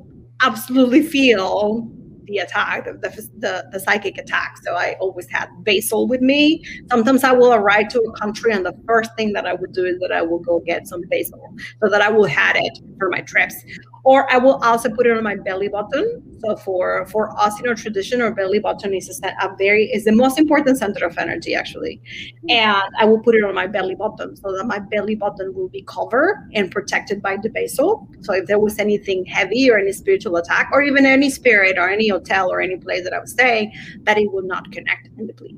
absolutely 0.41 1.03
feel 1.03 1.91
the 2.31 2.39
attack, 2.39 2.85
the, 2.85 2.93
the, 3.39 3.69
the, 3.73 3.81
psychic 3.81 4.17
attack. 4.17 4.57
So 4.63 4.75
I 4.75 4.97
always 5.01 5.29
had 5.29 5.49
basil 5.65 6.07
with 6.07 6.21
me. 6.21 6.65
Sometimes 6.89 7.25
I 7.25 7.33
will 7.33 7.53
arrive 7.53 7.89
to 7.89 8.01
a 8.01 8.13
country, 8.13 8.53
and 8.53 8.65
the 8.65 8.75
first 8.87 9.11
thing 9.17 9.33
that 9.33 9.47
I 9.47 9.55
would 9.55 9.73
do 9.73 9.85
is 9.85 9.99
that 10.01 10.13
I 10.13 10.23
will 10.23 10.39
go 10.39 10.61
get 10.61 10.87
some 10.87 11.03
basil 11.11 11.43
so 11.83 11.91
that 11.91 12.01
I 12.01 12.09
will 12.09 12.27
have 12.27 12.57
it 12.57 12.79
for 12.99 13.11
my 13.11 13.21
trips 13.23 13.57
or 14.05 14.31
I 14.33 14.39
will 14.39 14.57
also 14.63 14.91
put 14.91 15.07
it 15.07 15.17
on 15.17 15.23
my 15.23 15.37
belly 15.37 15.69
button. 15.69 16.23
So 16.41 16.57
for 16.57 17.07
for 17.07 17.39
us 17.39 17.61
in 17.61 17.69
our 17.69 17.75
tradition, 17.75 18.21
our 18.23 18.33
belly 18.33 18.59
button 18.59 18.95
is 18.95 19.21
a, 19.23 19.29
a 19.45 19.55
very 19.57 19.85
is 19.87 20.05
the 20.05 20.13
most 20.13 20.39
important 20.39 20.79
center 20.79 21.05
of 21.07 21.19
energy 21.19 21.55
actually, 21.55 22.01
hmm. 22.43 22.51
and 22.51 22.95
I 22.99 23.05
will 23.05 23.21
put 23.21 23.35
it 23.35 23.45
on 23.45 23.55
my 23.55 23.67
belly 23.67 23.95
button 23.95 24.37
so 24.37 24.57
that 24.57 24.65
my 24.65 24.79
belly 24.79 25.15
button 25.15 25.55
will 25.55 25.69
be 25.69 25.83
covered 25.83 26.49
and 26.55 26.71
protected 26.71 27.23
by 27.23 27.37
the 27.37 27.51
basil. 27.51 28.09
So 28.23 28.33
if 28.35 28.47
there 28.47 28.59
was 28.59 28.79
anything 28.79 29.25
heavy 29.27 29.71
or 29.71 29.79
any 29.79 29.93
spiritual 29.93 30.37
attack, 30.37 30.71
or 30.73 30.83
even 30.83 31.07
any 31.07 31.31
spirit 31.31 31.79
or 31.79 31.89
any 31.89 32.09
hotel 32.09 32.51
or 32.51 32.61
any 32.61 32.77
place 32.77 33.05
that 33.05 33.13
I 33.13 33.19
was 33.19 33.33
staying, 33.33 33.73
that 34.03 34.19
it 34.19 34.33
will 34.33 34.43
not 34.43 34.71
connect 34.73 35.09
and 35.19 35.27
deplete. 35.27 35.57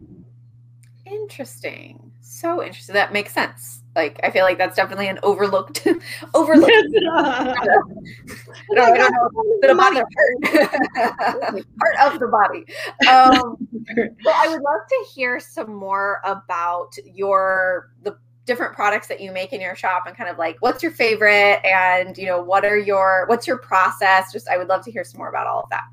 Interesting. 1.06 2.12
So 2.20 2.62
interesting. 2.62 2.94
That 2.94 3.12
makes 3.12 3.32
sense. 3.32 3.81
Like 3.94 4.18
I 4.22 4.30
feel 4.30 4.44
like 4.44 4.56
that's 4.56 4.76
definitely 4.76 5.08
an 5.08 5.18
overlooked 5.22 5.86
overlooked. 6.34 6.72
no, 6.92 7.12
I 7.14 8.96
don't 8.96 9.12
know 9.12 9.28
the 9.60 9.74
body 9.76 10.00
part, 10.96 11.66
part 11.78 12.12
of 12.12 12.18
the 12.20 12.28
body. 12.28 12.64
Um, 13.06 13.56
well, 14.24 14.34
I 14.34 14.48
would 14.48 14.62
love 14.62 14.80
to 14.88 15.06
hear 15.14 15.38
some 15.38 15.74
more 15.74 16.22
about 16.24 16.92
your 17.04 17.90
the 18.02 18.16
different 18.46 18.74
products 18.74 19.08
that 19.08 19.20
you 19.20 19.30
make 19.30 19.52
in 19.52 19.60
your 19.60 19.76
shop 19.76 20.04
and 20.06 20.16
kind 20.16 20.28
of 20.30 20.38
like 20.38 20.56
what's 20.60 20.82
your 20.82 20.92
favorite 20.92 21.60
and 21.64 22.16
you 22.16 22.26
know 22.26 22.42
what 22.42 22.64
are 22.64 22.78
your 22.78 23.26
what's 23.28 23.46
your 23.46 23.58
process. 23.58 24.32
Just 24.32 24.48
I 24.48 24.56
would 24.56 24.68
love 24.68 24.82
to 24.84 24.90
hear 24.90 25.04
some 25.04 25.18
more 25.18 25.28
about 25.28 25.46
all 25.46 25.60
of 25.60 25.70
that. 25.70 25.84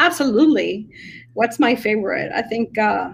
Absolutely. 0.00 0.88
What's 1.34 1.60
my 1.60 1.76
favorite? 1.76 2.32
I 2.34 2.42
think. 2.42 2.76
uh 2.78 3.10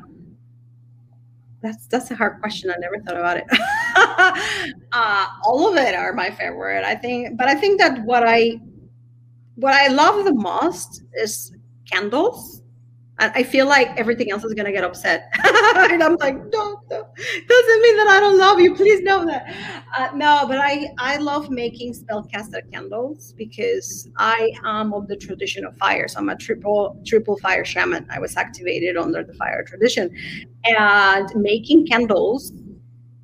that's 1.63 1.87
that's 1.87 2.11
a 2.11 2.15
hard 2.15 2.41
question. 2.41 2.71
I 2.71 2.77
never 2.79 2.99
thought 3.01 3.17
about 3.17 3.37
it. 3.39 3.45
uh, 4.93 5.27
all 5.45 5.69
of 5.69 5.77
it 5.77 5.95
are 5.95 6.13
my 6.13 6.31
favorite. 6.31 6.85
I 6.85 6.95
think, 6.95 7.37
but 7.37 7.49
I 7.49 7.55
think 7.55 7.81
that 7.81 8.05
what 8.05 8.23
I 8.27 8.61
what 9.57 9.75
I 9.75 9.89
love 9.89 10.25
the 10.25 10.35
most 10.35 11.03
is 11.15 11.53
candles. 11.91 12.63
I 13.21 13.43
feel 13.43 13.67
like 13.67 13.89
everything 13.97 14.31
else 14.31 14.45
is 14.45 14.55
gonna 14.55 14.71
get 14.71 14.85
upset, 14.85 15.29
and 15.45 16.03
I'm 16.03 16.17
like, 16.17 16.37
no, 16.37 16.81
no, 16.91 17.07
doesn't 17.17 17.83
mean 17.83 17.97
that 17.97 18.07
I 18.09 18.21
don't 18.21 18.39
love 18.39 18.61
you. 18.61 18.77
Please 18.77 19.01
know 19.03 19.27
that. 19.27 19.45
Uh, 19.97 20.09
no, 20.15 20.45
but 20.47 20.59
I 20.59 20.91
I 20.99 21.17
love 21.17 21.51
making 21.51 21.95
spellcaster 21.95 22.61
candles 22.73 23.35
because 23.37 24.09
I 24.19 24.53
am 24.65 24.93
of 24.93 25.09
the 25.09 25.17
tradition 25.17 25.65
of 25.65 25.77
fire. 25.77 26.07
So 26.07 26.21
I'm 26.21 26.29
a 26.29 26.37
triple 26.37 26.97
triple 27.05 27.37
fire 27.39 27.65
shaman. 27.65 28.07
I 28.11 28.21
was 28.21 28.37
activated 28.37 28.97
under 28.97 29.25
the 29.25 29.35
fire 29.35 29.65
tradition, 29.65 30.15
and 30.65 31.29
making 31.35 31.87
candles 31.87 32.53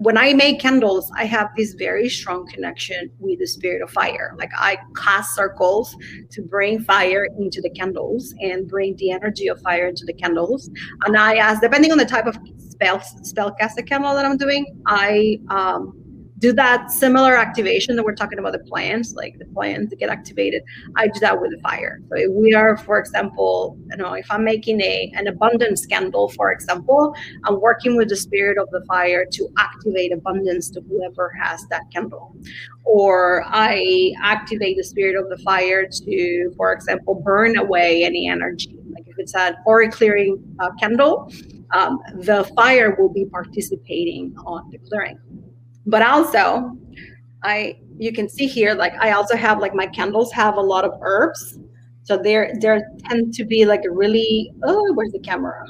when 0.05 0.19
I 0.19 0.35
make 0.35 0.61
candles, 0.61 1.11
I 1.17 1.25
have 1.25 1.49
this 1.57 1.73
very 1.73 2.11
strong 2.11 2.47
connection 2.47 3.11
with 3.21 3.39
the 3.39 3.47
spirit 3.47 3.81
of 3.81 3.91
fire. 3.91 4.35
Like 4.37 4.51
I 4.55 4.77
cast 4.95 5.35
circles 5.35 5.97
to 6.33 6.43
bring 6.43 6.83
fire 6.83 7.27
into 7.39 7.63
the 7.63 7.71
candles 7.71 8.35
and 8.41 8.69
bring 8.69 8.97
the 8.97 9.13
energy 9.13 9.49
of 9.49 9.59
fire 9.63 9.89
into 9.89 10.05
the 10.05 10.13
candles. 10.13 10.69
And 11.07 11.17
I 11.17 11.37
ask, 11.37 11.63
depending 11.63 11.91
on 11.91 11.97
the 11.97 12.05
type 12.05 12.27
of 12.27 12.37
spell 12.59 12.99
spellcasted 12.99 13.89
candle 13.89 14.15
that 14.15 14.27
I'm 14.27 14.37
doing, 14.37 14.67
I 14.87 15.41
um, 15.49 16.04
do 16.45 16.53
that 16.53 16.91
similar 16.91 17.35
activation 17.35 17.97
that 17.97 18.05
we're 18.05 18.15
talking 18.15 18.39
about 18.39 18.53
the 18.53 18.65
plants, 18.71 19.15
like 19.15 19.39
the 19.39 19.47
plants 19.47 19.95
get 19.99 20.11
activated. 20.11 20.63
I 20.95 21.07
do 21.07 21.19
that 21.21 21.41
with 21.41 21.53
the 21.53 21.61
fire. 21.61 22.01
So 22.09 22.17
if 22.17 22.31
we 22.33 22.53
are, 22.53 22.77
for 22.77 22.99
example, 22.99 23.79
you 23.91 23.97
know, 23.97 24.13
if 24.13 24.27
I'm 24.31 24.45
making 24.45 24.83
a 24.83 25.11
an 25.15 25.27
abundance 25.27 25.87
candle, 25.87 26.29
for 26.29 26.53
example, 26.53 27.15
I'm 27.45 27.59
working 27.63 27.97
with 27.97 28.11
the 28.11 28.17
spirit 28.27 28.59
of 28.59 28.69
the 28.73 28.85
fire 28.87 29.25
to 29.37 29.49
activate 29.57 30.13
abundance 30.13 30.69
to 30.73 30.83
whoever 30.83 31.33
has 31.43 31.67
that 31.71 31.85
candle. 31.91 32.37
Or 32.85 33.45
I 33.47 34.13
activate 34.23 34.77
the 34.77 34.85
spirit 34.85 35.17
of 35.17 35.31
the 35.31 35.39
fire 35.39 35.89
to, 35.89 36.53
for 36.59 36.75
example, 36.75 37.15
burn 37.15 37.57
away 37.57 38.05
any 38.05 38.29
energy. 38.29 38.77
Like 38.95 39.09
if 39.09 39.19
it's 39.19 39.35
an 39.35 39.57
aura 39.65 39.91
clearing 39.91 40.33
uh, 40.59 40.73
candle, 40.79 41.33
um, 41.71 42.01
the 42.17 42.45
fire 42.55 42.95
will 42.99 43.13
be 43.21 43.25
participating 43.25 44.35
on 44.45 44.69
the 44.71 44.79
clearing 44.91 45.19
but 45.87 46.03
also 46.03 46.77
i 47.43 47.77
you 47.99 48.13
can 48.13 48.29
see 48.29 48.47
here 48.47 48.75
like 48.75 48.93
i 49.01 49.13
also 49.13 49.37
have 49.37 49.61
like 49.61 49.75
my 49.75 49.87
candles 49.87 50.33
have 50.33 50.57
a 50.57 50.61
lot 50.61 50.85
of 50.85 50.93
herbs. 51.03 51.59
So 52.05 52.19
there 52.19 52.53
there 52.61 52.87
tend 53.09 53.33
to 53.35 53.45
be 53.45 53.65
like 53.65 53.85
a 53.85 53.91
really 53.91 54.53
oh 54.63 54.93
where's 54.95 55.13
the 55.13 55.21
camera? 55.21 55.65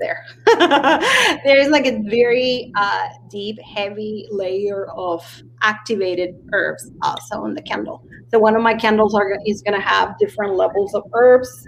There. 0.00 0.24
There's 1.44 1.68
like 1.68 1.86
a 1.86 2.02
very 2.02 2.72
uh, 2.76 3.06
deep 3.30 3.58
heavy 3.60 4.26
layer 4.30 4.86
of 4.86 5.24
activated 5.62 6.34
herbs 6.52 6.90
also 7.02 7.36
on 7.36 7.54
the 7.54 7.62
candle. 7.62 8.04
So 8.28 8.40
one 8.40 8.56
of 8.56 8.62
my 8.62 8.74
candles 8.74 9.14
are 9.14 9.38
is 9.46 9.62
going 9.62 9.80
to 9.80 9.86
have 9.86 10.18
different 10.18 10.56
levels 10.56 10.94
of 10.94 11.04
herbs 11.12 11.66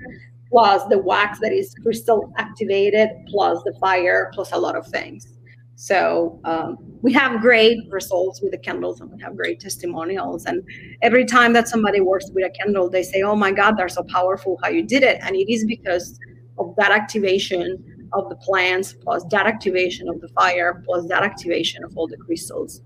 plus 0.51 0.83
the 0.89 0.99
wax 0.99 1.39
that 1.41 1.53
is 1.53 1.75
crystal 1.83 2.33
activated 2.37 3.11
plus 3.29 3.63
the 3.65 3.75
fire 3.81 4.31
plus 4.35 4.53
a 4.53 4.59
lot 4.59 4.77
of 4.77 4.87
things 4.89 5.36
so 5.77 6.41
um, 6.45 6.79
we 7.03 7.13
have 7.13 7.43
great 7.43 7.79
results 7.91 8.41
with 8.41 8.53
the 8.53 8.59
candles 8.59 9.01
and 9.03 9.13
we 9.13 9.21
have 9.21 9.37
great 9.37 9.61
testimonials. 9.61 10.47
And 10.47 10.67
every 11.03 11.27
time 11.27 11.53
that 11.53 11.69
somebody 11.69 12.01
works 12.01 12.31
with 12.31 12.47
a 12.47 12.51
candle, 12.51 12.89
they 12.89 13.03
say, 13.03 13.21
Oh 13.21 13.37
my 13.37 13.53
God, 13.53 13.77
they're 13.77 13.91
so 13.91 14.03
powerful 14.03 14.59
how 14.63 14.71
you 14.71 14.83
did 14.83 15.03
it. 15.03 15.19
And 15.21 15.37
it 15.37 15.53
is 15.53 15.67
because 15.67 16.19
of 16.59 16.75
that 16.79 16.93
activation 16.93 18.09
of 18.15 18.31
the 18.31 18.37
plants 18.37 18.95
plus 18.95 19.23
that 19.31 19.47
activation 19.47 20.09
of 20.09 20.19
the 20.23 20.29
fire 20.29 20.83
plus 20.87 21.07
that 21.09 21.23
activation 21.23 21.85
of 21.85 21.95
all 21.97 22.09
the 22.09 22.17
crystals 22.17 22.81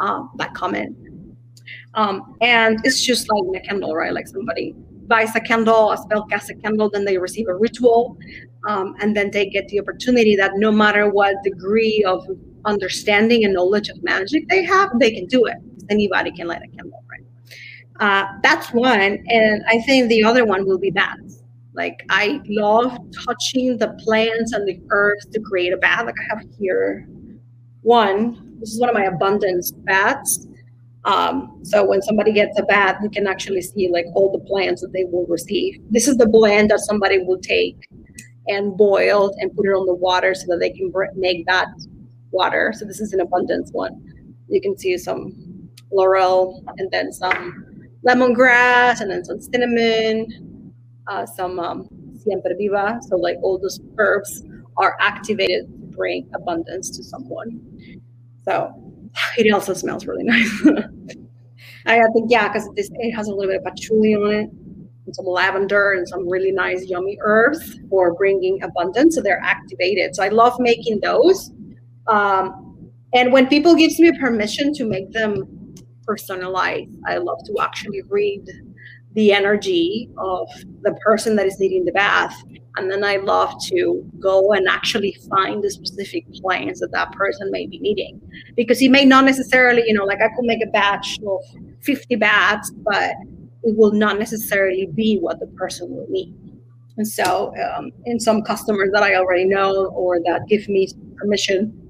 um, 0.00 0.30
that 0.36 0.52
come 0.54 0.74
in. 0.74 1.36
Um, 1.94 2.34
and 2.40 2.80
it's 2.82 3.00
just 3.00 3.30
like 3.30 3.44
in 3.44 3.54
a 3.54 3.60
candle, 3.60 3.94
right? 3.94 4.12
Like 4.12 4.26
somebody 4.26 4.74
buys 5.06 5.34
a 5.36 5.40
candle, 5.40 5.92
a 5.92 5.96
spell 5.96 6.24
casts 6.26 6.50
a 6.50 6.54
candle, 6.54 6.90
then 6.90 7.04
they 7.04 7.18
receive 7.18 7.48
a 7.48 7.54
ritual, 7.54 8.16
um, 8.68 8.94
and 9.00 9.16
then 9.16 9.30
they 9.30 9.46
get 9.46 9.68
the 9.68 9.80
opportunity 9.80 10.36
that 10.36 10.52
no 10.56 10.72
matter 10.72 11.08
what 11.10 11.36
degree 11.42 12.02
of 12.06 12.26
understanding 12.64 13.44
and 13.44 13.54
knowledge 13.54 13.88
of 13.88 14.02
magic 14.02 14.48
they 14.48 14.64
have, 14.64 14.90
they 14.98 15.10
can 15.10 15.26
do 15.26 15.44
it. 15.46 15.56
Anybody 15.90 16.32
can 16.32 16.46
light 16.46 16.62
a 16.62 16.76
candle, 16.76 17.04
right? 17.10 17.24
Uh, 18.00 18.26
that's 18.42 18.72
one, 18.72 19.22
and 19.28 19.62
I 19.68 19.80
think 19.82 20.08
the 20.08 20.24
other 20.24 20.44
one 20.44 20.66
will 20.66 20.78
be 20.78 20.90
bats. 20.90 21.42
Like 21.74 22.04
I 22.08 22.40
love 22.46 22.96
touching 23.26 23.78
the 23.78 23.88
plants 24.04 24.52
and 24.52 24.66
the 24.66 24.80
earth 24.90 25.30
to 25.32 25.40
create 25.40 25.72
a 25.72 25.76
bath. 25.76 26.06
Like 26.06 26.14
I 26.18 26.36
have 26.36 26.44
here 26.58 27.06
one. 27.82 28.56
This 28.60 28.72
is 28.72 28.80
one 28.80 28.88
of 28.88 28.94
my 28.94 29.04
abundance 29.04 29.72
bats. 29.72 30.46
Um, 31.04 31.60
so 31.62 31.84
when 31.86 32.00
somebody 32.02 32.32
gets 32.32 32.58
a 32.58 32.62
bath, 32.62 32.96
you 33.02 33.10
can 33.10 33.26
actually 33.26 33.60
see 33.62 33.88
like 33.90 34.06
all 34.14 34.32
the 34.32 34.44
plants 34.46 34.80
that 34.80 34.92
they 34.92 35.04
will 35.04 35.26
receive. 35.26 35.80
This 35.90 36.08
is 36.08 36.16
the 36.16 36.26
blend 36.26 36.70
that 36.70 36.80
somebody 36.80 37.18
will 37.18 37.38
take 37.40 37.76
and 38.46 38.76
boil 38.76 39.34
and 39.38 39.54
put 39.54 39.66
it 39.66 39.70
on 39.70 39.86
the 39.86 39.94
water 39.94 40.34
so 40.34 40.46
that 40.48 40.60
they 40.60 40.70
can 40.70 40.92
make 41.14 41.46
that 41.46 41.68
water. 42.30 42.72
So 42.76 42.84
this 42.84 43.00
is 43.00 43.12
an 43.12 43.20
abundance 43.20 43.70
one. 43.72 44.02
You 44.48 44.60
can 44.60 44.78
see 44.78 44.96
some 44.98 45.70
laurel 45.90 46.62
and 46.78 46.90
then 46.90 47.12
some 47.12 47.64
lemongrass 48.06 49.00
and 49.00 49.10
then 49.10 49.24
some 49.24 49.40
cinnamon, 49.40 50.72
uh, 51.06 51.26
some 51.26 51.58
um, 51.58 51.88
siempre 52.16 52.54
viva. 52.56 52.98
So 53.08 53.16
like 53.16 53.36
all 53.42 53.58
those 53.58 53.80
herbs 53.98 54.42
are 54.76 54.96
activated 55.00 55.66
to 55.66 55.96
bring 55.96 56.28
abundance 56.34 56.90
to 56.96 57.04
someone. 57.04 57.60
So 58.44 58.83
it 59.38 59.52
also 59.52 59.74
smells 59.74 60.06
really 60.06 60.24
nice. 60.24 60.66
I 61.86 62.00
think 62.14 62.30
yeah, 62.30 62.48
because 62.48 62.68
this 62.76 62.90
it 62.94 63.12
has 63.12 63.28
a 63.28 63.30
little 63.30 63.52
bit 63.52 63.58
of 63.58 63.64
patchouli 63.64 64.14
on 64.14 64.32
it, 64.32 64.50
and 65.06 65.14
some 65.14 65.26
lavender 65.26 65.92
and 65.92 66.08
some 66.08 66.28
really 66.28 66.50
nice 66.50 66.84
yummy 66.86 67.18
herbs 67.20 67.78
for 67.90 68.14
bringing 68.14 68.62
abundance. 68.62 69.16
So 69.16 69.20
they're 69.20 69.42
activated. 69.42 70.14
So 70.14 70.22
I 70.22 70.28
love 70.28 70.58
making 70.58 71.00
those. 71.00 71.50
Um, 72.06 72.90
and 73.12 73.32
when 73.32 73.46
people 73.46 73.74
gives 73.74 73.98
me 74.00 74.12
permission 74.18 74.72
to 74.74 74.84
make 74.84 75.12
them 75.12 75.74
personalized, 76.06 76.90
I 77.06 77.18
love 77.18 77.38
to 77.46 77.56
actually 77.60 78.02
read 78.08 78.44
the 79.12 79.32
energy 79.32 80.10
of 80.18 80.48
the 80.82 80.94
person 81.04 81.36
that 81.36 81.46
is 81.46 81.60
needing 81.60 81.84
the 81.84 81.92
bath 81.92 82.42
and 82.76 82.90
then 82.90 83.04
i 83.04 83.16
love 83.16 83.54
to 83.64 84.04
go 84.18 84.52
and 84.52 84.68
actually 84.68 85.16
find 85.30 85.62
the 85.62 85.70
specific 85.70 86.24
plants 86.34 86.80
that 86.80 86.90
that 86.92 87.12
person 87.12 87.50
may 87.50 87.66
be 87.66 87.78
needing. 87.78 88.20
Because 88.56 88.78
he 88.78 88.88
may 88.88 89.04
not 89.04 89.24
necessarily 89.24 89.82
you 89.86 89.94
know 89.94 90.04
like 90.04 90.20
i 90.20 90.28
could 90.34 90.44
make 90.44 90.62
a 90.62 90.70
batch 90.70 91.18
of 91.26 91.40
50 91.82 92.16
bats 92.16 92.70
but 92.70 93.12
it 93.62 93.76
will 93.76 93.92
not 93.92 94.18
necessarily 94.18 94.86
be 94.86 95.18
what 95.18 95.40
the 95.40 95.46
person 95.46 95.90
will 95.90 96.06
need. 96.10 96.34
And 96.96 97.08
so 97.08 97.52
um, 97.64 97.90
in 98.04 98.20
some 98.20 98.42
customers 98.42 98.90
that 98.92 99.02
i 99.02 99.14
already 99.16 99.44
know 99.44 99.86
or 99.86 100.20
that 100.24 100.46
give 100.48 100.68
me 100.68 100.88
permission. 101.16 101.80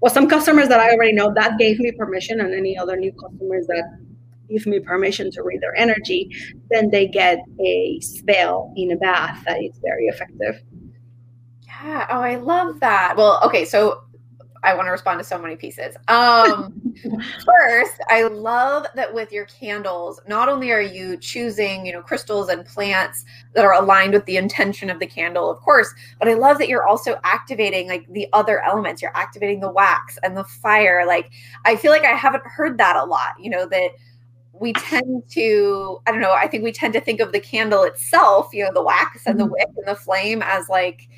Well 0.00 0.12
some 0.12 0.28
customers 0.28 0.68
that 0.68 0.80
i 0.80 0.90
already 0.90 1.12
know 1.12 1.32
that 1.34 1.58
gave 1.58 1.78
me 1.78 1.92
permission 1.92 2.40
and 2.40 2.54
any 2.54 2.76
other 2.76 2.96
new 2.96 3.12
customers 3.12 3.66
that 3.66 3.84
give 4.54 4.66
me 4.66 4.80
permission 4.80 5.30
to 5.32 5.42
read 5.42 5.60
their 5.60 5.76
energy, 5.76 6.30
then 6.70 6.90
they 6.90 7.06
get 7.06 7.38
a 7.60 8.00
spell 8.00 8.72
in 8.76 8.92
a 8.92 8.96
bath 8.96 9.42
that 9.46 9.62
is 9.62 9.78
very 9.82 10.06
effective. 10.06 10.62
Yeah. 11.66 12.06
Oh, 12.10 12.20
I 12.20 12.36
love 12.36 12.80
that. 12.80 13.14
Well, 13.16 13.40
okay. 13.44 13.64
So 13.64 14.04
I 14.64 14.74
want 14.74 14.86
to 14.86 14.90
respond 14.90 15.20
to 15.20 15.24
so 15.24 15.38
many 15.38 15.56
pieces. 15.56 15.94
Um, 16.08 16.72
first, 17.44 18.00
I 18.08 18.22
love 18.22 18.86
that 18.94 19.12
with 19.12 19.30
your 19.30 19.44
candles, 19.44 20.20
not 20.26 20.48
only 20.48 20.72
are 20.72 20.80
you 20.80 21.18
choosing, 21.18 21.84
you 21.84 21.92
know, 21.92 22.00
crystals 22.00 22.48
and 22.48 22.64
plants 22.64 23.24
that 23.52 23.64
are 23.64 23.74
aligned 23.74 24.14
with 24.14 24.24
the 24.24 24.38
intention 24.38 24.88
of 24.88 24.98
the 25.00 25.06
candle, 25.06 25.50
of 25.50 25.58
course, 25.58 25.92
but 26.18 26.28
I 26.28 26.34
love 26.34 26.56
that 26.58 26.68
you're 26.68 26.86
also 26.86 27.20
activating 27.24 27.88
like 27.88 28.10
the 28.10 28.26
other 28.32 28.60
elements. 28.64 29.02
You're 29.02 29.16
activating 29.16 29.60
the 29.60 29.70
wax 29.70 30.18
and 30.22 30.34
the 30.34 30.44
fire. 30.44 31.04
Like, 31.06 31.30
I 31.66 31.76
feel 31.76 31.90
like 31.90 32.04
I 32.04 32.16
haven't 32.16 32.44
heard 32.46 32.78
that 32.78 32.96
a 32.96 33.04
lot, 33.04 33.34
you 33.38 33.50
know, 33.50 33.66
that 33.66 33.90
we 34.60 34.72
tend 34.74 35.22
to 35.28 36.00
i 36.06 36.12
don't 36.12 36.20
know 36.20 36.32
i 36.32 36.46
think 36.46 36.62
we 36.62 36.72
tend 36.72 36.92
to 36.92 37.00
think 37.00 37.20
of 37.20 37.32
the 37.32 37.40
candle 37.40 37.82
itself 37.82 38.48
you 38.52 38.62
know 38.62 38.72
the 38.72 38.82
wax 38.82 39.26
and 39.26 39.38
the 39.38 39.44
mm-hmm. 39.44 39.52
wick 39.52 39.68
and 39.76 39.86
the 39.86 39.96
flame 39.96 40.42
as 40.42 40.68
like 40.68 41.08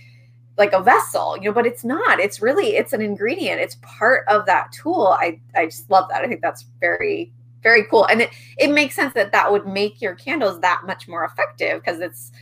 like 0.59 0.73
a 0.73 0.83
vessel 0.83 1.37
you 1.37 1.45
know 1.45 1.53
but 1.53 1.67
it's 1.67 1.85
not. 1.85 2.19
It's 2.19 2.41
really 2.41 2.77
it's 2.77 2.93
an 2.93 3.03
ingredient. 3.03 3.61
It's 3.61 3.77
part 3.83 4.27
of 4.29 4.47
that 4.47 4.73
tool. 4.73 5.17
I 5.19 5.41
i 5.55 5.67
just 5.67 5.91
love 5.91 6.09
that. 6.11 6.23
I 6.23 6.29
think 6.29 6.43
that's 6.43 6.67
very 6.81 7.33
very 7.63 7.85
cool. 7.85 8.07
And 8.07 8.23
it 8.23 8.31
it 8.59 8.71
makes 8.71 8.95
sense 8.95 9.15
that 9.15 9.33
that 9.33 9.51
would 9.51 9.67
make 9.67 10.01
your 10.01 10.15
candles 10.15 10.61
that 10.61 10.83
much 10.87 11.09
more 11.09 11.25
effective 11.25 11.83
because 11.83 12.01
it's 12.01 12.33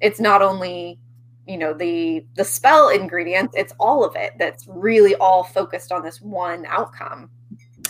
it's 0.00 0.20
not 0.20 0.42
only 0.42 0.98
you 1.46 1.56
know 1.58 1.74
the 1.74 2.24
the 2.36 2.44
spell 2.44 2.88
ingredients 2.88 3.54
it's 3.54 3.74
all 3.78 4.02
of 4.02 4.16
it 4.16 4.32
that's 4.38 4.66
really 4.66 5.14
all 5.16 5.44
focused 5.44 5.92
on 5.92 6.02
this 6.02 6.22
one 6.22 6.64
outcome 6.66 7.28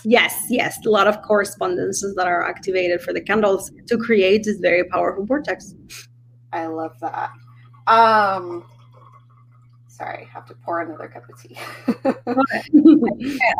Yes, 0.04 0.46
yes, 0.50 0.84
a 0.84 0.90
lot 0.90 1.06
of 1.06 1.22
correspondences 1.22 2.14
that 2.16 2.26
are 2.26 2.42
activated 2.46 3.00
for 3.00 3.14
the 3.14 3.22
candles 3.22 3.72
to 3.86 3.96
create 3.96 4.44
this 4.44 4.58
very 4.58 4.84
powerful 4.84 5.24
vortex. 5.24 5.74
I 6.52 6.66
love 6.66 6.92
that. 7.00 7.30
Um, 7.86 8.64
sorry, 9.88 10.24
I 10.24 10.28
have 10.32 10.44
to 10.46 10.54
pour 10.54 10.82
another 10.82 11.08
cup 11.08 11.24
of 11.28 11.40
tea. 11.40 11.56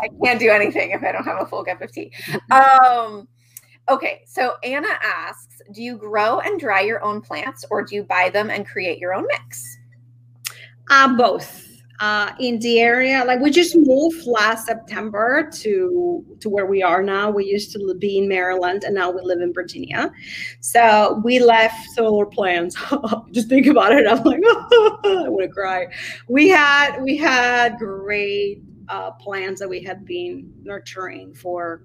I, 0.01 0.09
can't, 0.23 0.39
do 0.39 0.49
anything 0.49 0.91
if 0.91 1.03
I 1.03 1.11
don't 1.11 1.25
have 1.25 1.41
a 1.41 1.45
full 1.47 1.65
cup 1.65 1.81
of 1.81 1.91
tea. 1.91 2.11
Um, 2.51 3.27
okay, 3.89 4.21
so 4.27 4.53
Anna 4.63 4.99
asks, 5.01 5.61
do 5.71 5.81
you 5.81 5.97
grow 5.97 6.41
and 6.41 6.59
dry 6.59 6.81
your 6.81 7.03
own 7.03 7.21
plants, 7.21 7.65
or 7.71 7.83
do 7.83 7.95
you 7.95 8.03
buy 8.03 8.29
them 8.29 8.51
and 8.51 8.67
create 8.67 8.99
your 8.99 9.15
own 9.15 9.25
mix? 9.27 9.77
Uh, 10.91 11.15
both 11.17 11.64
uh, 11.99 12.31
in 12.39 12.59
the 12.59 12.79
area. 12.79 13.23
Like 13.25 13.39
we 13.39 13.51
just 13.51 13.75
moved 13.75 14.25
last 14.25 14.65
September 14.65 15.49
to 15.53 16.25
to 16.39 16.49
where 16.49 16.65
we 16.65 16.83
are 16.83 17.01
now. 17.01 17.29
We 17.29 17.45
used 17.45 17.71
to 17.73 17.95
be 17.99 18.17
in 18.17 18.27
Maryland, 18.27 18.83
and 18.83 18.95
now 18.95 19.11
we 19.11 19.21
live 19.21 19.41
in 19.41 19.53
Virginia. 19.53 20.11
So 20.59 21.21
we 21.23 21.39
left 21.39 21.89
solar 21.91 22.25
plants. 22.25 22.75
just 23.31 23.49
think 23.49 23.67
about 23.67 23.91
it. 23.93 24.07
I'm 24.07 24.23
like, 24.23 24.41
I 24.45 25.29
want 25.29 25.43
to 25.43 25.49
cry. 25.49 25.87
We 26.27 26.49
had 26.49 27.01
we 27.01 27.17
had 27.17 27.77
great 27.77 28.61
uh, 28.89 29.11
that 29.59 29.67
we 29.67 29.83
had 29.83 30.05
been 30.05 30.53
nurturing 30.63 31.33
for 31.33 31.81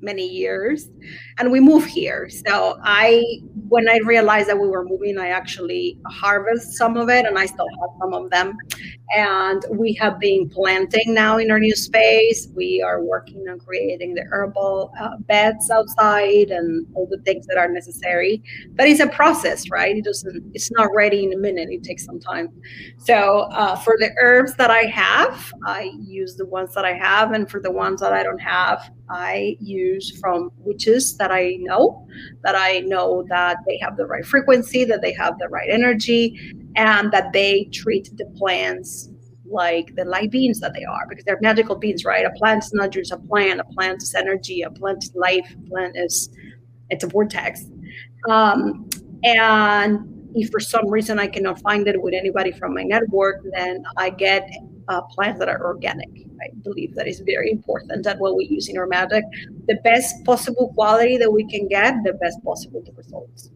many 0.00 0.26
years 0.26 0.90
and 1.38 1.50
we 1.50 1.58
moved 1.58 1.88
here 1.88 2.28
so 2.28 2.78
i 2.84 3.22
when 3.68 3.88
i 3.88 3.98
realized 4.04 4.48
that 4.48 4.58
we 4.58 4.68
were 4.68 4.84
moving 4.84 5.18
i 5.18 5.28
actually 5.28 5.98
harvest 6.06 6.72
some 6.74 6.96
of 6.96 7.08
it 7.08 7.26
and 7.26 7.36
i 7.36 7.44
still 7.44 7.66
have 7.80 7.90
some 8.00 8.14
of 8.14 8.30
them 8.30 8.56
and 9.14 9.64
we 9.70 9.94
have 9.94 10.18
been 10.18 10.48
planting 10.48 11.14
now 11.14 11.38
in 11.38 11.50
our 11.50 11.58
new 11.58 11.74
space. 11.74 12.48
We 12.54 12.82
are 12.82 13.02
working 13.02 13.48
on 13.48 13.58
creating 13.58 14.14
the 14.14 14.24
herbal 14.30 14.92
uh, 15.00 15.16
beds 15.20 15.70
outside 15.70 16.50
and 16.50 16.86
all 16.94 17.06
the 17.06 17.18
things 17.18 17.46
that 17.46 17.56
are 17.56 17.68
necessary. 17.68 18.42
But 18.74 18.88
it's 18.88 19.00
a 19.00 19.08
process 19.08 19.68
right? 19.70 19.96
It 19.96 20.04
doesn't 20.04 20.50
it's 20.54 20.70
not 20.72 20.88
ready 20.94 21.24
in 21.24 21.32
a 21.32 21.36
minute. 21.36 21.68
It 21.70 21.82
takes 21.82 22.04
some 22.04 22.20
time. 22.20 22.48
So 22.98 23.48
uh, 23.52 23.76
for 23.76 23.96
the 23.98 24.10
herbs 24.20 24.54
that 24.56 24.70
i 24.70 24.82
have 24.82 25.52
i 25.64 25.92
use 26.00 26.36
the 26.36 26.46
ones 26.46 26.74
that 26.74 26.84
i 26.84 26.92
have. 26.92 27.32
And 27.32 27.50
for 27.50 27.60
the 27.60 27.70
ones 27.70 28.00
that 28.00 28.12
i 28.12 28.22
don't 28.22 28.40
have 28.40 28.90
i 29.10 29.56
use 29.60 30.18
from 30.20 30.50
witches 30.58 31.16
that 31.16 31.30
i 31.30 31.56
know 31.60 32.06
that 32.42 32.54
i 32.54 32.80
know 32.80 33.24
that 33.28 33.56
they 33.66 33.78
have 33.78 33.96
the 33.96 34.06
right 34.06 34.24
frequency 34.24 34.84
that 34.84 35.00
they 35.00 35.12
have 35.12 35.38
the 35.38 35.48
right 35.48 35.68
energy 35.70 36.54
and 36.78 37.10
that 37.12 37.32
they 37.32 37.64
treat 37.72 38.08
the 38.16 38.24
plants 38.36 39.10
like 39.44 39.94
the 39.96 40.04
light 40.04 40.30
beings 40.30 40.60
that 40.60 40.72
they 40.74 40.84
are 40.84 41.06
because 41.08 41.24
they're 41.24 41.38
magical 41.42 41.74
beings 41.74 42.04
right? 42.04 42.24
A 42.24 42.30
plant 42.30 42.62
is 42.64 42.72
not 42.72 42.90
just 42.90 43.10
a 43.12 43.18
plant. 43.18 43.60
A 43.60 43.64
plant 43.64 44.02
is 44.02 44.14
energy. 44.14 44.62
A 44.62 44.70
plant 44.70 45.02
is 45.02 45.10
life. 45.14 45.54
A 45.58 45.68
plant 45.68 45.96
is 45.96 46.30
it's 46.90 47.04
a 47.04 47.08
vortex. 47.08 47.64
Um, 48.28 48.88
and 49.24 50.14
if 50.34 50.50
for 50.50 50.60
some 50.60 50.88
reason 50.88 51.18
i 51.18 51.26
cannot 51.26 51.58
find 51.62 51.88
it 51.88 52.00
with 52.00 52.12
anybody 52.12 52.52
from 52.52 52.74
my 52.74 52.82
network 52.82 53.42
then 53.54 53.82
i 53.96 54.10
get 54.10 54.46
uh, 54.88 55.00
plants 55.00 55.38
that 55.38 55.48
are 55.48 55.64
organic. 55.66 56.08
I 56.40 56.48
believe 56.62 56.94
that 56.94 57.08
is 57.08 57.20
very 57.20 57.50
important 57.50 58.04
that 58.04 58.18
what 58.18 58.36
we 58.36 58.44
use 58.44 58.68
in 58.68 58.76
our 58.78 58.86
magic 58.86 59.24
the 59.66 59.76
best 59.84 60.24
possible 60.24 60.68
quality 60.74 61.16
that 61.16 61.32
we 61.32 61.48
can 61.48 61.66
get 61.66 61.94
the 62.04 62.12
best 62.12 62.42
possible 62.44 62.82
results. 62.94 63.50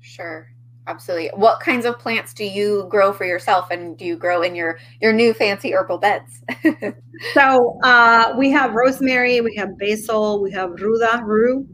Sure 0.00 0.48
absolutely 0.90 1.30
what 1.34 1.60
kinds 1.60 1.86
of 1.86 1.98
plants 1.98 2.34
do 2.34 2.44
you 2.44 2.86
grow 2.90 3.12
for 3.12 3.24
yourself 3.24 3.70
and 3.70 3.96
do 3.96 4.04
you 4.04 4.16
grow 4.16 4.42
in 4.42 4.54
your 4.54 4.78
your 5.00 5.12
new 5.12 5.32
fancy 5.32 5.72
herbal 5.72 5.98
beds 5.98 6.42
so 7.34 7.78
uh, 7.84 8.34
we 8.36 8.50
have 8.50 8.74
rosemary 8.74 9.40
we 9.40 9.54
have 9.56 9.70
basil 9.78 10.42
we 10.42 10.50
have 10.50 10.70
ruda 10.70 11.22
rue 11.24 11.66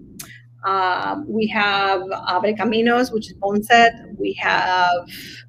Um, 0.66 1.26
we 1.28 1.46
have 1.48 2.00
Abre 2.28 2.52
Caminos, 2.56 3.12
which 3.12 3.30
is 3.30 3.34
boneset. 3.38 3.92
We 4.18 4.32
have 4.34 5.08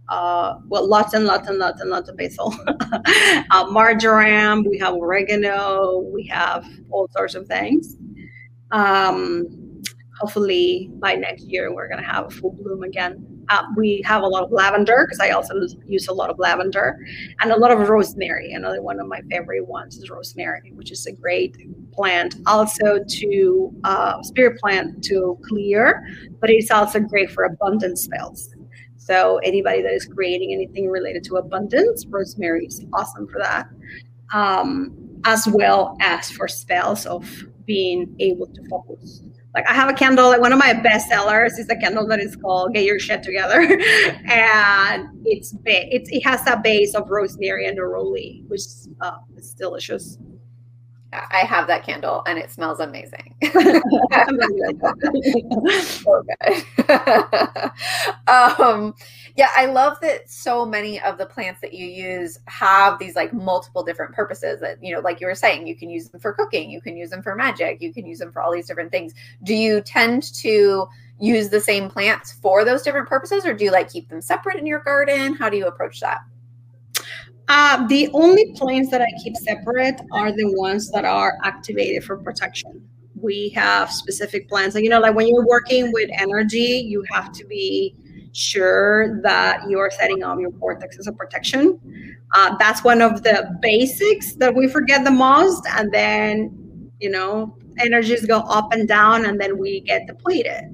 uh, 0.09 0.55
well, 0.67 0.87
lots 0.87 1.13
and 1.13 1.25
lots 1.25 1.47
and 1.49 1.57
lots 1.57 1.81
and 1.81 1.89
lots 1.89 2.09
of 2.09 2.17
basil, 2.17 2.53
uh, 3.51 3.65
marjoram. 3.71 4.63
We 4.69 4.77
have 4.79 4.93
oregano. 4.95 5.99
We 6.13 6.27
have 6.27 6.65
all 6.91 7.07
sorts 7.11 7.35
of 7.35 7.47
things. 7.47 7.97
Um, 8.71 9.47
hopefully, 10.19 10.89
by 10.99 11.15
next 11.15 11.45
year, 11.45 11.73
we're 11.73 11.89
gonna 11.89 12.05
have 12.05 12.27
a 12.27 12.29
full 12.29 12.53
bloom 12.53 12.83
again. 12.83 13.36
Uh, 13.49 13.63
we 13.75 14.01
have 14.05 14.23
a 14.23 14.27
lot 14.27 14.43
of 14.43 14.51
lavender 14.51 15.05
because 15.05 15.19
I 15.19 15.29
also 15.29 15.53
use 15.85 16.07
a 16.07 16.13
lot 16.13 16.29
of 16.29 16.37
lavender 16.39 16.97
and 17.39 17.51
a 17.51 17.57
lot 17.57 17.71
of 17.71 17.87
rosemary. 17.87 18.51
Another 18.53 18.81
one 18.81 18.99
of 18.99 19.07
my 19.07 19.21
favorite 19.29 19.67
ones 19.67 19.97
is 19.97 20.09
rosemary, 20.09 20.71
which 20.73 20.91
is 20.91 21.05
a 21.05 21.13
great 21.13 21.57
plant. 21.93 22.35
Also, 22.45 23.03
to 23.07 23.73
uh, 23.83 24.21
spirit 24.23 24.59
plant 24.59 25.03
to 25.05 25.37
clear, 25.47 26.05
but 26.39 26.49
it's 26.49 26.71
also 26.71 26.99
great 26.99 27.31
for 27.31 27.43
abundance 27.43 28.03
spells. 28.03 28.53
So 28.97 29.37
anybody 29.37 29.81
that 29.81 29.93
is 29.93 30.05
creating 30.05 30.53
anything 30.53 30.89
related 30.89 31.23
to 31.25 31.37
abundance, 31.37 32.05
rosemary 32.07 32.65
is 32.65 32.85
awesome 32.93 33.27
for 33.27 33.39
that. 33.39 33.67
Um, 34.33 34.93
as 35.23 35.47
well 35.47 35.97
as 36.01 36.29
for 36.29 36.47
spells 36.47 37.05
of 37.05 37.45
being 37.65 38.13
able 38.19 38.47
to 38.47 38.63
focus 38.69 39.21
like 39.57 39.67
I 39.67 39.73
have 39.73 39.89
a 39.89 39.93
candle, 39.93 40.29
like 40.29 40.39
one 40.39 40.53
of 40.53 40.59
my 40.59 40.73
best 40.73 41.09
sellers 41.09 41.57
is 41.57 41.67
a 41.69 41.75
candle 41.75 42.05
that 42.07 42.19
is 42.19 42.35
called 42.35 42.75
Get 42.75 42.83
Your 42.83 42.99
Shit 42.99 43.23
Together. 43.23 43.61
and 44.25 45.09
it's 45.25 45.51
ba- 45.51 45.93
it's 45.93 46.11
it 46.11 46.21
has 46.21 46.45
a 46.45 46.61
base 46.63 46.93
of 46.93 47.09
rosemary 47.09 47.65
and 47.65 47.75
neroli, 47.75 48.47
which 48.49 48.61
uh, 49.01 49.17
is 49.35 49.53
delicious. 49.53 50.19
I 51.11 51.39
have 51.39 51.65
that 51.67 51.83
candle 51.83 52.21
and 52.27 52.37
it 52.37 52.51
smells 52.51 52.79
amazing. 52.79 53.33
um, 58.27 58.93
yeah, 59.37 59.49
I 59.55 59.67
love 59.67 59.99
that 60.01 60.27
so 60.31 60.65
many 60.65 60.99
of 60.99 61.19
the 61.19 61.27
plants 61.27 61.61
that 61.61 61.71
you 61.71 61.85
use 61.85 62.39
have 62.47 62.97
these 62.97 63.15
like 63.15 63.31
multiple 63.33 63.83
different 63.83 64.15
purposes 64.15 64.59
that, 64.61 64.83
you 64.83 64.91
know, 64.91 64.99
like 64.99 65.21
you 65.21 65.27
were 65.27 65.35
saying, 65.35 65.67
you 65.67 65.75
can 65.75 65.91
use 65.91 66.09
them 66.09 66.19
for 66.19 66.33
cooking, 66.33 66.71
you 66.71 66.81
can 66.81 66.97
use 66.97 67.11
them 67.11 67.21
for 67.21 67.35
magic, 67.35 67.79
you 67.79 67.93
can 67.93 68.07
use 68.07 68.17
them 68.17 68.31
for 68.31 68.41
all 68.41 68.51
these 68.51 68.65
different 68.65 68.91
things. 68.91 69.13
Do 69.43 69.53
you 69.53 69.81
tend 69.81 70.33
to 70.37 70.87
use 71.19 71.49
the 71.49 71.61
same 71.61 71.87
plants 71.87 72.31
for 72.31 72.65
those 72.65 72.81
different 72.81 73.07
purposes 73.07 73.45
or 73.45 73.53
do 73.53 73.63
you 73.63 73.71
like 73.71 73.91
keep 73.91 74.09
them 74.09 74.21
separate 74.21 74.57
in 74.57 74.65
your 74.65 74.79
garden? 74.79 75.35
How 75.35 75.51
do 75.51 75.57
you 75.57 75.67
approach 75.67 75.99
that? 75.99 76.21
Uh, 77.47 77.85
the 77.85 78.09
only 78.13 78.53
plants 78.53 78.89
that 78.89 79.01
I 79.01 79.07
keep 79.23 79.37
separate 79.37 80.01
are 80.11 80.31
the 80.31 80.51
ones 80.57 80.89
that 80.91 81.05
are 81.05 81.37
activated 81.43 82.03
for 82.03 82.17
protection. 82.17 82.89
We 83.21 83.49
have 83.49 83.91
specific 83.91 84.49
plants, 84.49 84.73
like 84.73 84.83
you 84.83 84.89
know, 84.89 84.99
like 84.99 85.15
when 85.15 85.27
you're 85.27 85.45
working 85.45 85.91
with 85.91 86.09
energy, 86.11 86.83
you 86.87 87.05
have 87.11 87.31
to 87.33 87.45
be 87.45 87.95
sure 88.37 89.21
that 89.21 89.69
you 89.69 89.79
are 89.79 89.91
setting 89.91 90.23
up 90.23 90.39
your 90.39 90.51
vortexes 90.51 91.07
of 91.07 91.17
protection. 91.17 91.79
Uh, 92.35 92.55
that's 92.59 92.83
one 92.83 93.01
of 93.01 93.23
the 93.23 93.57
basics 93.61 94.35
that 94.35 94.53
we 94.53 94.67
forget 94.67 95.03
the 95.03 95.11
most. 95.11 95.65
And 95.71 95.91
then, 95.91 96.91
you 96.99 97.09
know, 97.09 97.55
energies 97.79 98.25
go 98.25 98.39
up 98.39 98.73
and 98.73 98.87
down, 98.87 99.25
and 99.25 99.39
then 99.39 99.57
we 99.57 99.81
get 99.81 100.07
depleted 100.07 100.65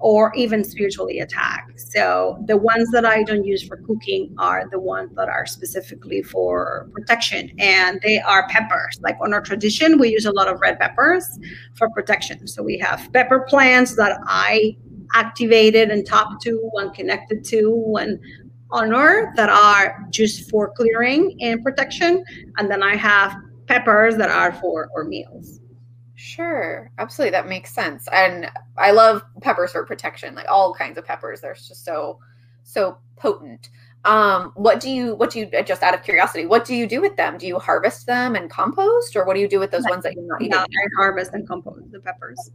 or 0.00 0.32
even 0.34 0.64
spiritually 0.64 1.20
attacked. 1.20 1.78
So 1.78 2.42
the 2.46 2.56
ones 2.56 2.90
that 2.90 3.04
I 3.04 3.22
don't 3.22 3.44
use 3.44 3.62
for 3.62 3.76
cooking 3.76 4.34
are 4.38 4.66
the 4.70 4.80
ones 4.80 5.10
that 5.16 5.28
are 5.28 5.44
specifically 5.44 6.22
for 6.22 6.88
protection, 6.92 7.52
and 7.58 8.00
they 8.02 8.18
are 8.18 8.48
peppers. 8.48 8.98
Like 9.02 9.18
on 9.20 9.34
our 9.34 9.42
tradition, 9.42 9.98
we 9.98 10.08
use 10.08 10.24
a 10.24 10.32
lot 10.32 10.48
of 10.48 10.60
red 10.60 10.78
peppers 10.78 11.38
for 11.74 11.90
protection. 11.90 12.46
So 12.46 12.62
we 12.62 12.78
have 12.78 13.12
pepper 13.12 13.40
plants 13.40 13.94
that 13.96 14.18
I 14.24 14.76
activated 15.14 15.90
and 15.90 16.06
talked 16.06 16.42
to 16.42 16.70
and 16.74 16.94
connected 16.94 17.44
to 17.46 17.96
and 18.00 18.18
honor 18.70 19.32
that 19.36 19.48
are 19.48 20.06
just 20.10 20.48
for 20.50 20.70
clearing 20.70 21.36
and 21.40 21.62
protection. 21.62 22.24
And 22.58 22.70
then 22.70 22.82
I 22.82 22.96
have 22.96 23.34
peppers 23.66 24.16
that 24.16 24.30
are 24.30 24.52
for 24.52 24.88
our 24.96 25.04
meals. 25.04 25.60
Sure, 26.14 26.90
absolutely. 26.98 27.30
That 27.32 27.48
makes 27.48 27.74
sense. 27.74 28.06
And 28.12 28.50
I 28.76 28.90
love 28.90 29.22
peppers 29.40 29.72
for 29.72 29.84
protection, 29.84 30.34
like 30.34 30.46
all 30.48 30.74
kinds 30.74 30.98
of 30.98 31.04
peppers. 31.04 31.40
They're 31.40 31.54
just 31.54 31.84
so, 31.84 32.18
so 32.62 32.98
potent. 33.16 33.70
Um, 34.04 34.52
what 34.54 34.80
do 34.80 34.90
you, 34.90 35.14
what 35.14 35.30
do 35.30 35.40
you, 35.40 35.50
just 35.64 35.82
out 35.82 35.94
of 35.94 36.02
curiosity, 36.02 36.46
what 36.46 36.64
do 36.64 36.74
you 36.74 36.86
do 36.86 37.00
with 37.00 37.16
them? 37.16 37.36
Do 37.36 37.46
you 37.46 37.58
harvest 37.58 38.06
them 38.06 38.34
and 38.34 38.48
compost, 38.48 39.14
or 39.14 39.26
what 39.26 39.34
do 39.34 39.40
you 39.40 39.48
do 39.48 39.58
with 39.58 39.70
those 39.70 39.84
ones 39.88 40.04
that 40.04 40.14
you're 40.14 40.24
not 40.24 40.40
eating? 40.40 40.52
Yeah, 40.52 40.62
I 40.62 40.86
harvest 40.96 41.32
and 41.34 41.46
compost 41.46 41.90
the 41.90 42.00
peppers 42.00 42.50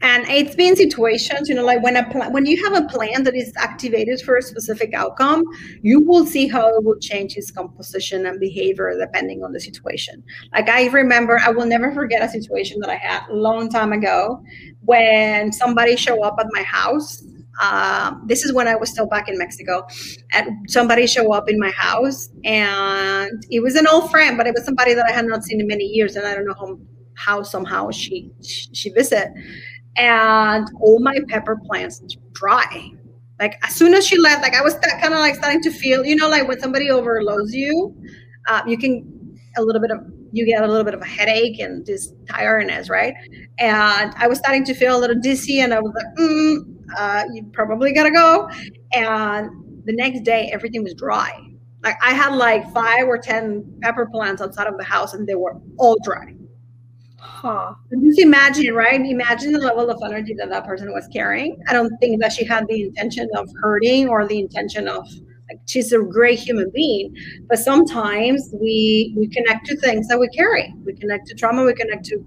and 0.00 0.26
it's 0.28 0.54
been 0.54 0.76
situations 0.76 1.48
you 1.48 1.54
know 1.54 1.64
like 1.64 1.82
when 1.82 1.96
a 1.96 2.08
pl- 2.10 2.30
when 2.30 2.46
you 2.46 2.62
have 2.64 2.84
a 2.84 2.86
plan 2.88 3.24
that 3.24 3.34
is 3.34 3.52
activated 3.56 4.20
for 4.20 4.36
a 4.36 4.42
specific 4.42 4.92
outcome 4.94 5.42
you 5.82 6.00
will 6.00 6.24
see 6.24 6.46
how 6.48 6.68
it 6.68 6.84
will 6.84 6.98
change 6.98 7.36
its 7.36 7.50
composition 7.50 8.26
and 8.26 8.38
behavior 8.40 8.92
depending 8.98 9.42
on 9.42 9.52
the 9.52 9.60
situation. 9.60 10.22
Like 10.52 10.68
i 10.68 10.86
remember 10.88 11.40
i 11.44 11.50
will 11.50 11.66
never 11.66 11.92
forget 11.92 12.22
a 12.22 12.28
situation 12.28 12.80
that 12.80 12.90
i 12.90 12.96
had 12.96 13.22
a 13.30 13.34
long 13.34 13.68
time 13.68 13.92
ago 13.92 14.42
when 14.86 15.52
somebody 15.52 15.96
showed 15.96 16.22
up 16.22 16.36
at 16.38 16.46
my 16.52 16.62
house. 16.62 17.22
Um, 17.62 18.22
this 18.26 18.44
is 18.44 18.52
when 18.52 18.68
I 18.68 18.76
was 18.76 18.90
still 18.90 19.06
back 19.06 19.30
in 19.30 19.38
Mexico, 19.38 19.86
and 20.32 20.70
somebody 20.70 21.06
showed 21.06 21.30
up 21.30 21.48
in 21.48 21.58
my 21.58 21.70
house, 21.70 22.28
and 22.44 23.30
it 23.50 23.60
was 23.62 23.76
an 23.76 23.86
old 23.86 24.10
friend, 24.10 24.36
but 24.36 24.46
it 24.46 24.52
was 24.54 24.64
somebody 24.64 24.92
that 24.92 25.06
I 25.08 25.12
had 25.12 25.24
not 25.24 25.42
seen 25.42 25.60
in 25.60 25.66
many 25.66 25.84
years, 25.84 26.16
and 26.16 26.26
I 26.26 26.34
don't 26.34 26.46
know 26.46 26.54
how 26.54 26.78
how 27.16 27.42
somehow 27.42 27.90
she 27.90 28.30
she 28.42 28.90
visit. 28.90 29.28
And 29.96 30.68
all 30.80 31.00
my 31.00 31.18
pepper 31.28 31.58
plants 31.66 32.02
dry. 32.32 32.90
Like 33.40 33.58
as 33.62 33.74
soon 33.74 33.94
as 33.94 34.06
she 34.06 34.18
left 34.18 34.42
like 34.42 34.54
i 34.54 34.62
was 34.62 34.74
kind 35.00 35.12
of 35.12 35.20
like 35.20 35.34
starting 35.34 35.60
to 35.62 35.70
feel 35.70 36.04
you 36.06 36.16
know 36.16 36.28
like 36.28 36.48
when 36.48 36.58
somebody 36.58 36.90
overloads 36.90 37.54
you 37.54 37.94
uh, 38.48 38.62
you 38.66 38.78
can 38.78 39.38
a 39.58 39.62
little 39.62 39.80
bit 39.80 39.90
of 39.90 39.98
you 40.32 40.46
get 40.46 40.62
a 40.62 40.66
little 40.66 40.84
bit 40.84 40.94
of 40.94 41.00
a 41.00 41.06
headache 41.06 41.58
and 41.60 41.84
this 41.86 42.12
tiredness 42.28 42.88
right? 42.88 43.14
And 43.58 44.14
i 44.16 44.26
was 44.26 44.38
starting 44.38 44.64
to 44.64 44.74
feel 44.74 44.96
a 44.96 45.00
little 45.00 45.20
dizzy 45.20 45.60
and 45.60 45.74
i 45.74 45.80
was 45.80 45.92
like 45.94 46.14
mm, 46.18 46.58
uh, 46.96 47.24
you 47.32 47.42
probably 47.52 47.92
gotta 47.92 48.10
go. 48.10 48.48
And 48.92 49.50
the 49.84 49.92
next 49.92 50.20
day 50.20 50.50
everything 50.52 50.82
was 50.82 50.94
dry. 50.94 51.32
Like 51.82 51.96
i 52.02 52.12
had 52.14 52.34
like 52.34 52.72
five 52.72 53.06
or 53.06 53.18
ten 53.18 53.64
pepper 53.82 54.06
plants 54.06 54.40
outside 54.40 54.66
of 54.66 54.78
the 54.78 54.84
house 54.84 55.12
and 55.12 55.26
they 55.26 55.34
were 55.34 55.60
all 55.78 55.98
dry 56.02 56.34
Huh. 57.26 57.74
Just 58.02 58.20
imagine, 58.20 58.74
right? 58.74 59.00
Imagine 59.00 59.52
the 59.52 59.58
level 59.58 59.90
of 59.90 60.00
energy 60.02 60.34
that 60.34 60.48
that 60.48 60.64
person 60.64 60.92
was 60.92 61.06
carrying. 61.12 61.60
I 61.68 61.72
don't 61.72 61.92
think 61.98 62.20
that 62.22 62.32
she 62.32 62.44
had 62.44 62.66
the 62.68 62.82
intention 62.84 63.28
of 63.36 63.48
hurting 63.60 64.08
or 64.08 64.26
the 64.26 64.38
intention 64.38 64.88
of 64.88 65.06
like 65.48 65.60
she's 65.66 65.92
a 65.92 65.98
great 65.98 66.38
human 66.38 66.70
being. 66.72 67.14
But 67.48 67.58
sometimes 67.58 68.48
we 68.52 69.12
we 69.16 69.28
connect 69.28 69.66
to 69.66 69.76
things 69.76 70.08
that 70.08 70.18
we 70.18 70.28
carry. 70.28 70.72
We 70.84 70.94
connect 70.94 71.26
to 71.28 71.34
trauma. 71.34 71.64
We 71.64 71.74
connect 71.74 72.04
to 72.06 72.24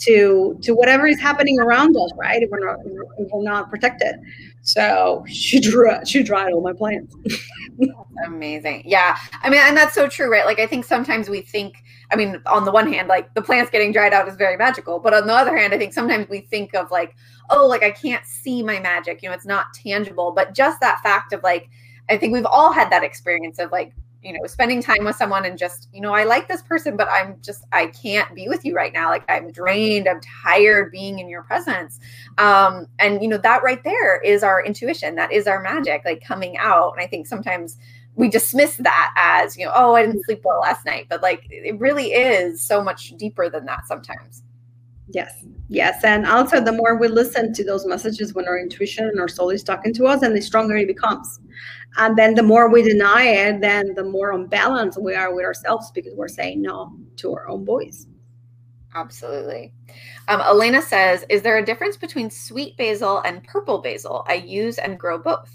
to 0.00 0.58
to 0.62 0.74
whatever 0.74 1.06
is 1.06 1.20
happening 1.20 1.58
around 1.58 1.96
us, 1.96 2.10
right? 2.16 2.42
If 2.42 2.50
we're 2.50 2.64
not 2.64 2.78
if 3.18 3.28
we're 3.32 3.42
not 3.42 3.70
protected. 3.70 4.16
So 4.62 5.24
she 5.28 5.60
drew 5.60 5.90
she 6.04 6.22
dried 6.22 6.52
all 6.52 6.62
my 6.62 6.72
plants. 6.72 7.14
amazing. 8.24 8.82
Yeah. 8.84 9.16
I 9.42 9.50
mean, 9.50 9.60
and 9.62 9.76
that's 9.76 9.94
so 9.94 10.08
true, 10.08 10.30
right? 10.30 10.44
Like 10.44 10.58
I 10.58 10.66
think 10.66 10.84
sometimes 10.84 11.28
we 11.28 11.40
think, 11.40 11.82
I 12.12 12.16
mean, 12.16 12.40
on 12.46 12.64
the 12.64 12.72
one 12.72 12.92
hand, 12.92 13.08
like 13.08 13.32
the 13.34 13.42
plants 13.42 13.70
getting 13.70 13.92
dried 13.92 14.12
out 14.12 14.28
is 14.28 14.36
very 14.36 14.56
magical. 14.56 14.98
But 14.98 15.14
on 15.14 15.26
the 15.26 15.34
other 15.34 15.56
hand, 15.56 15.74
I 15.74 15.78
think 15.78 15.92
sometimes 15.92 16.28
we 16.28 16.40
think 16.40 16.74
of 16.74 16.90
like, 16.90 17.16
oh, 17.50 17.66
like 17.66 17.82
I 17.82 17.90
can't 17.90 18.24
see 18.26 18.62
my 18.62 18.80
magic, 18.80 19.22
you 19.22 19.28
know, 19.28 19.34
it's 19.34 19.46
not 19.46 19.74
tangible. 19.74 20.32
But 20.32 20.54
just 20.54 20.80
that 20.80 21.00
fact 21.02 21.32
of 21.32 21.42
like, 21.42 21.68
I 22.08 22.16
think 22.16 22.32
we've 22.32 22.46
all 22.46 22.72
had 22.72 22.90
that 22.90 23.02
experience 23.02 23.58
of 23.58 23.72
like 23.72 23.92
you 24.24 24.32
know 24.32 24.46
spending 24.46 24.82
time 24.82 25.04
with 25.04 25.14
someone 25.14 25.44
and 25.44 25.58
just 25.58 25.88
you 25.92 26.00
know 26.00 26.14
i 26.14 26.24
like 26.24 26.48
this 26.48 26.62
person 26.62 26.96
but 26.96 27.06
i'm 27.10 27.36
just 27.42 27.64
i 27.72 27.86
can't 27.88 28.34
be 28.34 28.48
with 28.48 28.64
you 28.64 28.74
right 28.74 28.92
now. 28.92 29.10
Like 29.10 29.24
i'm 29.28 29.52
drained. 29.52 30.08
I'm 30.08 30.20
tired 30.42 30.90
being 30.90 31.18
in 31.18 31.28
your 31.28 31.42
presence. 31.42 32.00
Um 32.38 32.86
and 32.98 33.22
you 33.22 33.28
know 33.28 33.36
that 33.36 33.62
right 33.62 33.84
there 33.84 34.20
is 34.22 34.42
our 34.42 34.64
intuition. 34.64 35.14
That 35.16 35.30
is 35.30 35.46
our 35.46 35.60
magic 35.60 36.02
like 36.04 36.24
coming 36.24 36.56
out. 36.56 36.94
And 36.96 37.04
i 37.04 37.06
think 37.06 37.26
sometimes 37.26 37.76
we 38.16 38.28
dismiss 38.28 38.76
that 38.76 39.12
as 39.16 39.56
you 39.56 39.66
know 39.66 39.72
oh 39.74 39.94
i 39.94 40.06
didn't 40.06 40.24
sleep 40.24 40.40
well 40.44 40.60
last 40.60 40.86
night. 40.86 41.06
But 41.10 41.22
like 41.22 41.46
it 41.50 41.78
really 41.78 42.12
is 42.12 42.62
so 42.62 42.82
much 42.82 43.10
deeper 43.18 43.50
than 43.50 43.66
that 43.66 43.86
sometimes 43.86 44.42
yes 45.08 45.44
yes 45.68 46.02
and 46.02 46.26
also 46.26 46.60
the 46.60 46.72
more 46.72 46.96
we 46.96 47.08
listen 47.08 47.52
to 47.52 47.62
those 47.62 47.86
messages 47.86 48.32
when 48.32 48.48
our 48.48 48.58
intuition 48.58 49.06
and 49.06 49.20
our 49.20 49.28
soul 49.28 49.50
is 49.50 49.62
talking 49.62 49.92
to 49.92 50.06
us 50.06 50.22
and 50.22 50.34
the 50.34 50.40
stronger 50.40 50.76
it 50.76 50.86
becomes 50.86 51.40
and 51.96 52.18
then 52.18 52.34
the 52.34 52.42
more 52.42 52.68
we 52.68 52.82
deny 52.82 53.24
it, 53.24 53.60
then 53.60 53.94
the 53.94 54.02
more 54.02 54.32
unbalanced 54.32 55.00
we 55.00 55.14
are 55.14 55.32
with 55.32 55.44
ourselves 55.44 55.90
because 55.92 56.14
we're 56.14 56.28
saying 56.28 56.60
no 56.60 56.92
to 57.16 57.34
our 57.34 57.48
own 57.48 57.64
voice. 57.64 58.06
Absolutely. 58.96 59.72
Um, 60.28 60.40
Elena 60.40 60.82
says, 60.82 61.24
Is 61.28 61.42
there 61.42 61.58
a 61.58 61.64
difference 61.64 61.96
between 61.96 62.30
sweet 62.30 62.76
basil 62.76 63.20
and 63.24 63.44
purple 63.44 63.78
basil? 63.78 64.24
I 64.28 64.34
use 64.34 64.78
and 64.78 64.98
grow 64.98 65.18
both. 65.18 65.52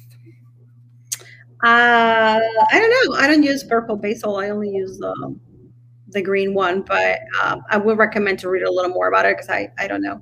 Uh, 1.62 2.40
I 2.40 2.40
don't 2.72 2.90
know. 2.90 3.20
I 3.20 3.28
don't 3.28 3.44
use 3.44 3.64
purple 3.66 3.98
basil. 3.98 4.38
I 4.38 4.50
only 4.50 4.70
use 4.70 4.98
the, 4.98 5.38
the 6.12 6.22
green 6.22 6.54
one, 6.54 6.82
but 6.82 7.20
um, 7.42 7.62
I 7.70 7.78
would 7.78 7.98
recommend 7.98 8.40
to 8.40 8.50
read 8.50 8.64
a 8.64 8.72
little 8.72 8.92
more 8.92 9.08
about 9.08 9.26
it 9.26 9.38
because 9.38 9.50
I, 9.50 9.70
I 9.78 9.88
don't 9.88 10.02
know. 10.02 10.22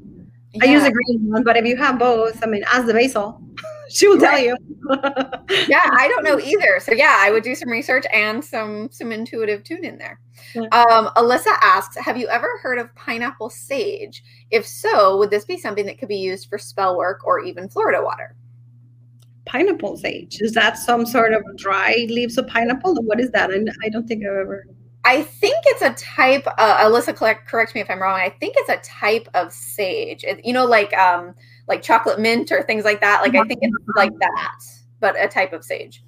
Yeah. 0.54 0.64
I 0.64 0.68
use 0.74 0.84
a 0.84 0.92
green 0.92 1.30
one, 1.30 1.44
but 1.44 1.58
if 1.58 1.66
you 1.66 1.78
have 1.78 2.00
both, 2.00 2.44
I 2.44 2.48
mean, 2.48 2.64
as 2.74 2.86
the 2.86 2.94
basil, 2.94 3.42
she 3.90 4.08
will 4.08 4.18
tell 4.18 4.40
you. 4.40 4.56
yeah, 5.68 5.90
I 5.92 6.12
don't 6.14 6.24
know 6.24 6.40
either. 6.44 6.80
So 6.80 6.94
yeah, 6.94 7.18
I 7.20 7.32
would 7.32 7.44
do 7.44 7.56
some 7.56 7.70
research 7.70 8.06
and 8.14 8.44
some 8.44 8.90
some 8.92 9.12
intuitive 9.12 9.64
tune 9.64 9.84
in 9.84 9.98
there. 9.98 10.20
Um, 10.56 11.10
Alyssa 11.16 11.56
asks, 11.62 11.98
have 11.98 12.18
you 12.18 12.28
ever 12.28 12.58
heard 12.62 12.80
of 12.80 12.94
pineapple 12.96 13.50
sage? 13.50 14.24
If 14.52 14.66
so, 14.66 15.18
would 15.18 15.30
this 15.30 15.46
be 15.46 15.58
something 15.58 15.86
that 15.86 16.00
could 16.00 16.10
be 16.10 16.18
used 16.18 16.50
for 16.50 16.58
spell 16.58 16.98
work 16.98 17.26
or 17.26 17.40
even 17.40 17.70
Florida 17.70 18.04
water? 18.04 18.36
Pineapple 19.46 19.98
sage 19.98 20.42
is 20.42 20.54
that 20.54 20.78
some 20.78 21.06
sort 21.06 21.34
of 21.34 21.42
dry 21.56 22.06
leaves 22.10 22.38
of 22.38 22.48
pineapple? 22.48 22.96
What 23.04 23.20
is 23.20 23.32
that? 23.32 23.50
I, 23.50 23.64
I 23.86 23.90
don't 23.90 24.08
think 24.08 24.24
I've 24.26 24.36
ever. 24.38 24.66
I 25.08 25.22
think 25.22 25.64
it's 25.68 25.82
a 25.82 25.93
type. 25.93 26.45
Uh, 26.45 26.84
Alyssa, 26.84 27.16
correct, 27.16 27.47
correct 27.47 27.74
me 27.74 27.80
if 27.80 27.89
I'm 27.89 28.01
wrong. 28.01 28.20
I 28.20 28.30
think 28.30 28.55
it's 28.58 28.70
a 28.70 28.78
type 28.86 29.30
of 29.36 29.53
sage. 29.53 30.26
It, 30.26 30.43
you 30.43 30.51
know, 30.51 30.66
like 30.66 30.93
um, 30.97 31.34
like 31.70 31.82
chocolate 31.82 32.20
mint 32.20 32.51
or 32.51 32.62
things 32.64 32.84
like 32.84 32.99
that. 32.99 33.22
Like 33.22 33.34
I 33.34 33.43
think 33.43 33.60
it's 33.62 33.74
like 33.95 34.12
that, 34.20 34.60
but 34.99 35.16
a 35.18 35.30
type 35.30 35.53
of 35.53 35.64
sage. 35.64 36.03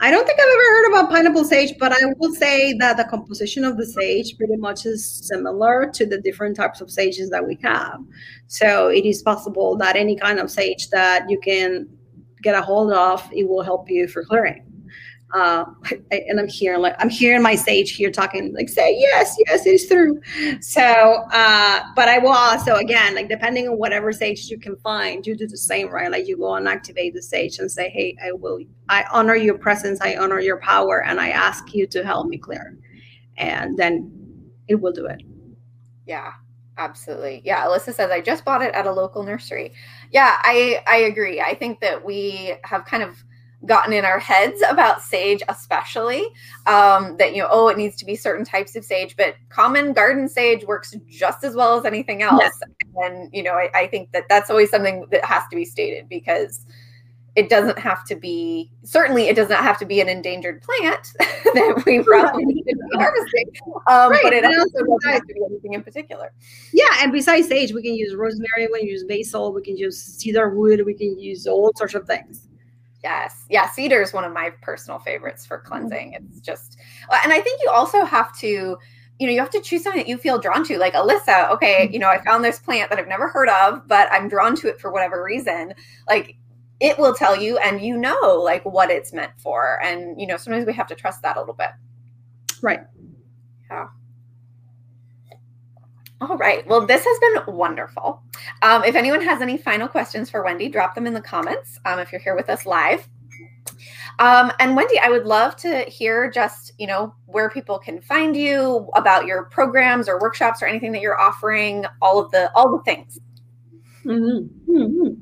I 0.00 0.10
don't 0.10 0.26
think 0.26 0.38
I've 0.38 0.44
ever 0.44 0.62
heard 0.62 0.90
about 0.90 1.10
pineapple 1.10 1.44
sage, 1.44 1.78
but 1.78 1.92
I 1.92 2.12
will 2.18 2.34
say 2.34 2.74
that 2.74 2.98
the 2.98 3.04
composition 3.04 3.64
of 3.64 3.78
the 3.78 3.86
sage 3.86 4.36
pretty 4.36 4.56
much 4.56 4.84
is 4.84 5.26
similar 5.26 5.90
to 5.94 6.04
the 6.04 6.20
different 6.20 6.56
types 6.56 6.82
of 6.82 6.90
sages 6.90 7.30
that 7.30 7.44
we 7.44 7.58
have. 7.62 8.00
So 8.48 8.88
it 8.88 9.06
is 9.06 9.22
possible 9.22 9.78
that 9.78 9.96
any 9.96 10.14
kind 10.14 10.40
of 10.40 10.50
sage 10.50 10.90
that 10.90 11.24
you 11.30 11.40
can 11.40 11.88
get 12.42 12.54
a 12.54 12.60
hold 12.60 12.92
of, 12.92 13.26
it 13.32 13.48
will 13.48 13.62
help 13.62 13.88
you 13.88 14.08
for 14.08 14.22
clearing 14.24 14.67
uh, 15.34 15.64
and 16.10 16.40
I'm 16.40 16.48
here 16.48 16.78
like 16.78 16.94
I'm 16.98 17.10
hearing 17.10 17.42
my 17.42 17.54
sage 17.54 17.92
here 17.92 18.10
talking 18.10 18.54
like 18.54 18.68
say 18.68 18.96
yes 18.98 19.36
yes 19.46 19.66
it's 19.66 19.86
true 19.86 20.20
so 20.60 20.82
uh, 20.82 21.82
but 21.94 22.08
I 22.08 22.18
will 22.18 22.32
also 22.32 22.76
again 22.76 23.14
like 23.14 23.28
depending 23.28 23.68
on 23.68 23.78
whatever 23.78 24.12
sage 24.12 24.48
you 24.48 24.58
can 24.58 24.76
find 24.76 25.26
you 25.26 25.36
do 25.36 25.46
the 25.46 25.56
same 25.56 25.88
right? 25.90 26.10
Like 26.10 26.26
you 26.26 26.38
go 26.38 26.54
and 26.54 26.66
activate 26.66 27.14
the 27.14 27.22
sage 27.22 27.58
and 27.58 27.70
say 27.70 27.90
hey 27.90 28.16
I 28.24 28.32
will 28.32 28.60
I 28.88 29.04
honor 29.12 29.34
your 29.34 29.58
presence 29.58 30.00
I 30.00 30.16
honor 30.16 30.40
your 30.40 30.60
power 30.60 31.04
and 31.04 31.20
I 31.20 31.28
ask 31.28 31.74
you 31.74 31.86
to 31.88 32.04
help 32.04 32.28
me 32.28 32.38
clear. 32.38 32.78
And 33.36 33.76
then 33.76 34.10
it 34.66 34.76
will 34.76 34.92
do 34.92 35.06
it. 35.06 35.22
Yeah 36.06 36.32
absolutely. 36.78 37.42
Yeah 37.44 37.66
alyssa 37.66 37.92
says 37.92 38.10
i 38.10 38.20
just 38.20 38.46
bought 38.46 38.62
it 38.62 38.74
at 38.74 38.86
a 38.86 38.92
local 38.92 39.22
nursery. 39.24 39.74
Yeah 40.10 40.38
i 40.42 40.82
i 40.86 40.96
agree. 40.96 41.38
I 41.42 41.54
think 41.54 41.80
that 41.80 42.02
we 42.02 42.54
have 42.64 42.86
kind 42.86 43.02
of 43.02 43.22
gotten 43.66 43.92
in 43.92 44.04
our 44.04 44.18
heads 44.18 44.62
about 44.68 45.02
sage 45.02 45.42
especially 45.48 46.24
um, 46.66 47.16
that 47.16 47.34
you 47.34 47.42
know 47.42 47.48
oh 47.50 47.68
it 47.68 47.76
needs 47.76 47.96
to 47.96 48.04
be 48.04 48.14
certain 48.14 48.44
types 48.44 48.76
of 48.76 48.84
sage 48.84 49.16
but 49.16 49.34
common 49.48 49.92
garden 49.92 50.28
sage 50.28 50.64
works 50.64 50.94
just 51.08 51.42
as 51.44 51.54
well 51.54 51.78
as 51.78 51.84
anything 51.84 52.22
else. 52.22 52.52
And 52.96 53.28
you 53.32 53.42
know 53.42 53.52
I, 53.52 53.70
I, 53.74 53.86
think 53.88 54.12
that 54.12 54.24
that's 54.28 54.50
always 54.50 54.70
something 54.70 55.06
that 55.10 55.24
has 55.24 55.42
to 55.50 55.56
be 55.56 55.64
stated 55.64 56.08
because 56.08 56.66
it 57.36 57.48
doesn't 57.48 57.78
have 57.78 58.04
to 58.06 58.16
be 58.16 58.70
certainly 58.82 59.28
it 59.28 59.36
does 59.36 59.48
not 59.48 59.62
have 59.62 59.78
to 59.78 59.86
be 59.86 60.00
an 60.00 60.08
endangered 60.08 60.62
plant 60.62 61.12
that 61.18 61.82
we 61.84 62.02
probably 62.04 62.44
need 62.44 62.62
to 62.62 62.76
be 62.76 62.96
harvesting 62.96 63.50
um, 63.86 64.10
right. 64.10 64.20
but 64.22 64.32
it 64.32 64.44
also 64.44 64.84
doesn't 64.84 65.12
have 65.12 65.26
to 65.26 65.34
be 65.34 65.40
anything 65.48 65.74
in 65.74 65.82
particular. 65.82 66.32
Yeah 66.72 66.88
and 67.00 67.12
besides 67.12 67.48
sage 67.48 67.72
we 67.72 67.82
can 67.82 67.94
use 67.94 68.14
rosemary 68.14 68.68
we 68.72 68.80
can 68.80 68.88
use 68.88 69.04
basil 69.04 69.52
we 69.52 69.62
can 69.62 69.76
use 69.76 70.00
cedar 70.00 70.50
wood 70.50 70.84
we 70.86 70.94
can 70.94 71.18
use 71.18 71.46
all 71.46 71.72
sorts 71.76 71.94
of 71.94 72.06
things 72.06 72.47
Yes. 73.02 73.44
Yeah. 73.48 73.68
Cedar 73.68 74.02
is 74.02 74.12
one 74.12 74.24
of 74.24 74.32
my 74.32 74.50
personal 74.60 74.98
favorites 74.98 75.46
for 75.46 75.58
mm-hmm. 75.58 75.68
cleansing. 75.68 76.14
It's 76.14 76.40
just, 76.40 76.78
and 77.22 77.32
I 77.32 77.40
think 77.40 77.60
you 77.62 77.70
also 77.70 78.04
have 78.04 78.36
to, 78.38 78.76
you 79.18 79.26
know, 79.26 79.32
you 79.32 79.40
have 79.40 79.50
to 79.50 79.60
choose 79.60 79.82
something 79.82 80.00
that 80.00 80.08
you 80.08 80.18
feel 80.18 80.38
drawn 80.38 80.64
to. 80.64 80.78
Like 80.78 80.94
Alyssa, 80.94 81.50
okay, 81.52 81.84
mm-hmm. 81.84 81.92
you 81.92 81.98
know, 81.98 82.08
I 82.08 82.22
found 82.24 82.44
this 82.44 82.58
plant 82.58 82.90
that 82.90 82.98
I've 82.98 83.08
never 83.08 83.28
heard 83.28 83.48
of, 83.48 83.86
but 83.86 84.08
I'm 84.10 84.28
drawn 84.28 84.56
to 84.56 84.68
it 84.68 84.80
for 84.80 84.92
whatever 84.92 85.22
reason. 85.22 85.74
Like 86.08 86.36
it 86.80 86.98
will 86.98 87.14
tell 87.14 87.36
you, 87.40 87.58
and 87.58 87.80
you 87.80 87.96
know, 87.96 88.40
like 88.44 88.64
what 88.64 88.90
it's 88.90 89.12
meant 89.12 89.32
for. 89.38 89.80
And, 89.82 90.20
you 90.20 90.26
know, 90.26 90.36
sometimes 90.36 90.66
we 90.66 90.72
have 90.74 90.86
to 90.88 90.94
trust 90.94 91.22
that 91.22 91.36
a 91.36 91.40
little 91.40 91.54
bit. 91.54 91.70
Right. 92.62 92.80
Yeah. 93.70 93.88
All 96.28 96.36
right. 96.36 96.66
Well, 96.66 96.84
this 96.84 97.04
has 97.06 97.18
been 97.18 97.54
wonderful. 97.56 98.22
Um, 98.60 98.84
if 98.84 98.94
anyone 98.94 99.22
has 99.22 99.40
any 99.40 99.56
final 99.56 99.88
questions 99.88 100.28
for 100.28 100.44
Wendy, 100.44 100.68
drop 100.68 100.94
them 100.94 101.06
in 101.06 101.14
the 101.14 101.22
comments 101.22 101.80
um, 101.86 101.98
if 101.98 102.12
you're 102.12 102.20
here 102.20 102.36
with 102.36 102.50
us 102.50 102.66
live. 102.66 103.08
Um, 104.18 104.52
and 104.60 104.76
Wendy, 104.76 104.98
I 104.98 105.08
would 105.08 105.24
love 105.24 105.56
to 105.56 105.84
hear 105.84 106.30
just, 106.30 106.72
you 106.78 106.86
know, 106.86 107.14
where 107.26 107.48
people 107.48 107.78
can 107.78 108.02
find 108.02 108.36
you, 108.36 108.90
about 108.94 109.24
your 109.24 109.44
programs 109.44 110.06
or 110.06 110.20
workshops 110.20 110.60
or 110.60 110.66
anything 110.66 110.92
that 110.92 111.00
you're 111.00 111.18
offering, 111.18 111.86
all 112.02 112.18
of 112.18 112.30
the 112.30 112.52
all 112.54 112.76
the 112.76 112.82
things. 112.82 113.18
Mm-hmm. 114.04 114.76
Mm-hmm. 114.76 115.14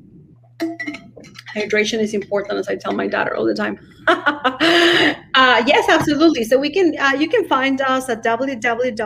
Hydration 1.55 1.99
is 1.99 2.13
important, 2.13 2.59
as 2.59 2.67
I 2.67 2.75
tell 2.75 2.91
my 2.93 3.07
daughter 3.07 3.33
all 3.35 3.45
the 3.45 3.53
time. 3.53 3.79
uh, 4.07 5.63
yes, 5.65 5.87
absolutely. 5.87 6.43
So 6.43 6.59
we 6.59 6.69
can 6.69 6.97
uh, 6.99 7.13
you 7.17 7.29
can 7.29 7.47
find 7.47 7.79
us 7.81 8.09
at 8.09 8.23
www.bruja.us 8.23 8.97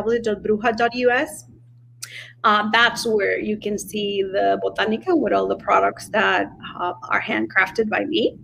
uh, 2.44 2.68
that's 2.72 3.06
where 3.06 3.39
you 3.39 3.58
can 3.58 3.78
see 3.78 4.24
the 4.24 4.60
Botanica 4.64 5.18
with 5.18 5.32
all 5.32 5.48
the 5.48 5.58
products 5.58 6.10
that 6.10 6.48
uh, 6.80 6.94
are 7.10 7.22
handcrafted 7.22 7.88
by 7.88 8.04
me. 8.06 8.36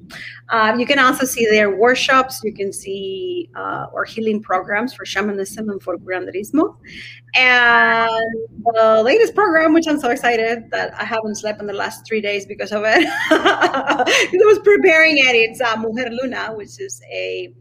Uh, 0.49 0.75
you 0.77 0.85
can 0.85 0.99
also 0.99 1.25
see 1.25 1.45
their 1.45 1.75
workshops. 1.75 2.41
You 2.43 2.53
can 2.53 2.71
see 2.71 3.49
uh, 3.55 3.87
our 3.93 4.05
healing 4.05 4.41
programs 4.41 4.93
for 4.93 5.03
shamanism 5.03 5.69
and 5.69 5.81
for 5.81 5.97
curanderismo. 5.97 6.77
And 7.33 8.09
the 8.73 9.01
latest 9.03 9.33
program, 9.33 9.73
which 9.73 9.87
I'm 9.87 9.99
so 9.99 10.09
excited 10.09 10.69
that 10.71 10.93
I 10.99 11.03
haven't 11.03 11.35
slept 11.35 11.59
in 11.59 11.67
the 11.67 11.73
last 11.73 12.05
three 12.05 12.21
days 12.21 12.45
because 12.45 12.71
of 12.71 12.83
it, 12.85 13.07
I 13.31 14.29
was 14.33 14.59
preparing 14.59 15.17
it. 15.17 15.35
It's 15.35 15.59
uh, 15.59 15.75
Mujer 15.77 16.09
Luna, 16.09 16.53
which 16.53 16.79
is 16.79 17.01
a 17.11 17.53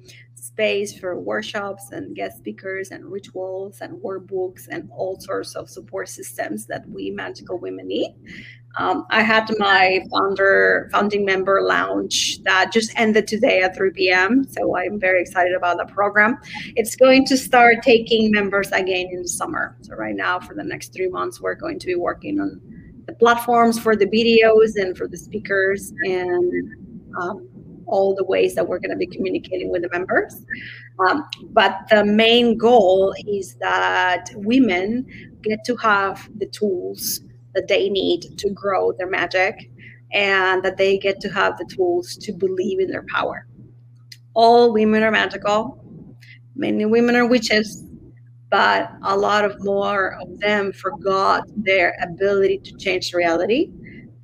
space 0.46 0.98
for 0.98 1.18
workshops 1.18 1.90
and 1.92 2.14
guest 2.14 2.38
speakers 2.38 2.90
and 2.90 3.04
rituals 3.04 3.80
and 3.80 4.00
workbooks 4.02 4.68
and 4.70 4.88
all 4.90 5.18
sorts 5.20 5.54
of 5.54 5.68
support 5.68 6.08
systems 6.08 6.66
that 6.66 6.88
we 6.88 7.10
magical 7.10 7.58
women 7.58 7.88
need. 7.88 8.14
Um, 8.78 9.06
I 9.10 9.22
had 9.22 9.50
my 9.58 10.00
founder 10.12 10.90
founding 10.92 11.24
member 11.24 11.62
lounge 11.62 12.42
that 12.42 12.72
just 12.72 12.92
ended 12.96 13.26
today 13.26 13.62
at 13.62 13.74
3 13.74 13.90
p.m. 13.92 14.46
So 14.48 14.76
I'm 14.76 15.00
very 15.00 15.22
excited 15.22 15.54
about 15.54 15.78
the 15.78 15.86
program. 15.86 16.38
It's 16.76 16.94
going 16.94 17.24
to 17.26 17.36
start 17.38 17.82
taking 17.82 18.30
members 18.30 18.70
again 18.72 19.08
in 19.10 19.22
the 19.22 19.28
summer. 19.28 19.76
So 19.80 19.94
right 19.94 20.14
now, 20.14 20.40
for 20.40 20.54
the 20.54 20.64
next 20.64 20.92
three 20.92 21.08
months, 21.08 21.40
we're 21.40 21.54
going 21.54 21.78
to 21.78 21.86
be 21.86 21.94
working 21.94 22.38
on 22.38 22.60
the 23.06 23.14
platforms 23.14 23.78
for 23.78 23.96
the 23.96 24.06
videos 24.06 24.76
and 24.76 24.96
for 24.96 25.08
the 25.08 25.16
speakers 25.16 25.92
and 26.02 26.74
um, 27.18 27.48
all 27.86 28.14
the 28.14 28.24
ways 28.24 28.54
that 28.54 28.66
we're 28.66 28.78
going 28.78 28.90
to 28.90 28.96
be 28.96 29.06
communicating 29.06 29.70
with 29.70 29.82
the 29.82 29.88
members. 29.90 30.42
Um, 30.98 31.24
but 31.50 31.80
the 31.90 32.04
main 32.04 32.56
goal 32.56 33.14
is 33.26 33.54
that 33.56 34.28
women 34.34 35.06
get 35.42 35.64
to 35.64 35.76
have 35.76 36.28
the 36.38 36.46
tools 36.46 37.20
that 37.54 37.68
they 37.68 37.88
need 37.88 38.38
to 38.38 38.50
grow 38.50 38.92
their 38.92 39.08
magic 39.08 39.70
and 40.12 40.62
that 40.62 40.76
they 40.76 40.98
get 40.98 41.20
to 41.20 41.28
have 41.28 41.56
the 41.58 41.66
tools 41.74 42.16
to 42.16 42.32
believe 42.32 42.80
in 42.80 42.90
their 42.90 43.04
power. 43.12 43.46
All 44.34 44.72
women 44.72 45.02
are 45.02 45.10
magical. 45.10 45.82
Many 46.54 46.84
women 46.84 47.16
are 47.16 47.26
witches, 47.26 47.84
but 48.50 48.90
a 49.02 49.16
lot 49.16 49.44
of 49.44 49.62
more 49.64 50.18
of 50.20 50.38
them 50.40 50.72
forgot 50.72 51.44
their 51.56 51.96
ability 52.02 52.58
to 52.58 52.76
change 52.76 53.12
reality 53.12 53.70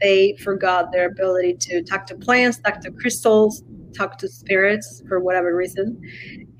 they 0.03 0.37
forgot 0.43 0.93
their 0.93 1.07
ability 1.07 1.55
to 1.55 1.83
talk 1.83 2.07
to 2.07 2.17
plants, 2.17 2.59
talk 2.59 2.81
to 2.81 2.91
crystals, 2.91 3.63
talk 3.97 4.19
to 4.19 4.29
spirits 4.29 5.03
for 5.09 5.21
whatever 5.21 5.55
reason. 5.55 6.01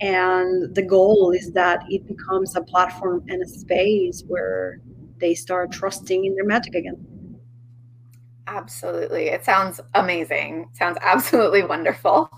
And 0.01 0.75
the 0.75 0.83
goal 0.83 1.33
is 1.33 1.53
that 1.53 1.83
it 1.89 2.07
becomes 2.07 2.55
a 2.57 2.63
platform 2.63 3.25
and 3.29 3.43
a 3.43 3.49
space 3.49 4.23
where 4.27 4.81
they 5.19 5.35
start 5.35 5.73
trusting 5.73 6.25
in 6.25 6.35
their 6.35 6.45
magic 6.45 6.75
again. 6.75 7.12
Absolutely. 8.49 9.29
It 9.29 9.45
sounds 9.45 9.81
amazing. 9.95 10.69
Sounds 10.73 10.99
absolutely 11.01 11.63
wonderful. 11.63 12.29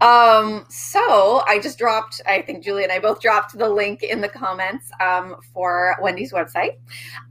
Um, 0.00 0.64
so 0.68 1.42
I 1.46 1.58
just 1.60 1.78
dropped, 1.78 2.20
I 2.26 2.42
think 2.42 2.62
Julie 2.62 2.84
and 2.84 2.92
I 2.92 3.00
both 3.00 3.20
dropped 3.20 3.58
the 3.58 3.68
link 3.68 4.02
in 4.02 4.20
the 4.20 4.28
comments 4.28 4.90
um, 5.00 5.36
for 5.52 5.96
Wendy's 6.00 6.32
website. 6.32 6.76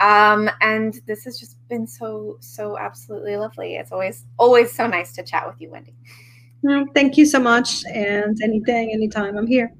Um, 0.01 0.49
and 0.61 0.99
this 1.05 1.23
has 1.23 1.39
just 1.39 1.57
been 1.69 1.87
so, 1.87 2.37
so 2.41 2.77
absolutely 2.77 3.37
lovely. 3.37 3.75
It's 3.75 3.91
always, 3.91 4.25
always 4.37 4.73
so 4.73 4.87
nice 4.87 5.13
to 5.13 5.23
chat 5.23 5.47
with 5.47 5.61
you, 5.61 5.71
Wendy. 5.71 5.95
thank 6.93 7.17
you 7.17 7.25
so 7.25 7.39
much. 7.39 7.85
And 7.85 8.37
anything, 8.43 8.91
anytime, 8.91 9.37
I'm 9.37 9.47
here. 9.47 9.71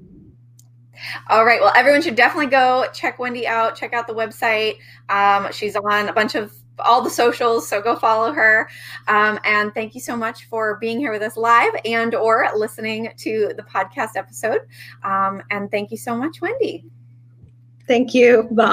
All 1.28 1.44
right. 1.44 1.60
Well, 1.60 1.72
everyone 1.76 2.02
should 2.02 2.16
definitely 2.16 2.50
go 2.50 2.86
check 2.92 3.18
Wendy 3.18 3.46
out. 3.46 3.76
Check 3.76 3.92
out 3.92 4.06
the 4.06 4.14
website. 4.14 4.78
Um, 5.08 5.52
she's 5.52 5.76
on 5.76 6.08
a 6.08 6.12
bunch 6.12 6.34
of 6.34 6.52
all 6.80 7.02
the 7.02 7.10
socials 7.10 7.68
so 7.68 7.80
go 7.80 7.96
follow 7.96 8.32
her. 8.32 8.68
Um, 9.06 9.38
and 9.44 9.72
thank 9.74 9.94
you 9.94 10.00
so 10.00 10.16
much 10.16 10.44
for 10.46 10.76
being 10.76 10.98
here 10.98 11.12
with 11.12 11.22
us 11.22 11.36
live 11.36 11.72
and 11.84 12.14
or 12.14 12.48
listening 12.56 13.12
to 13.18 13.52
the 13.56 13.62
podcast 13.62 14.16
episode. 14.16 14.60
Um, 15.02 15.42
and 15.50 15.70
thank 15.70 15.90
you 15.90 15.96
so 15.96 16.16
much 16.16 16.40
wendy. 16.40 16.84
Thank 17.86 18.14
you. 18.14 18.48
Bye 18.52 18.66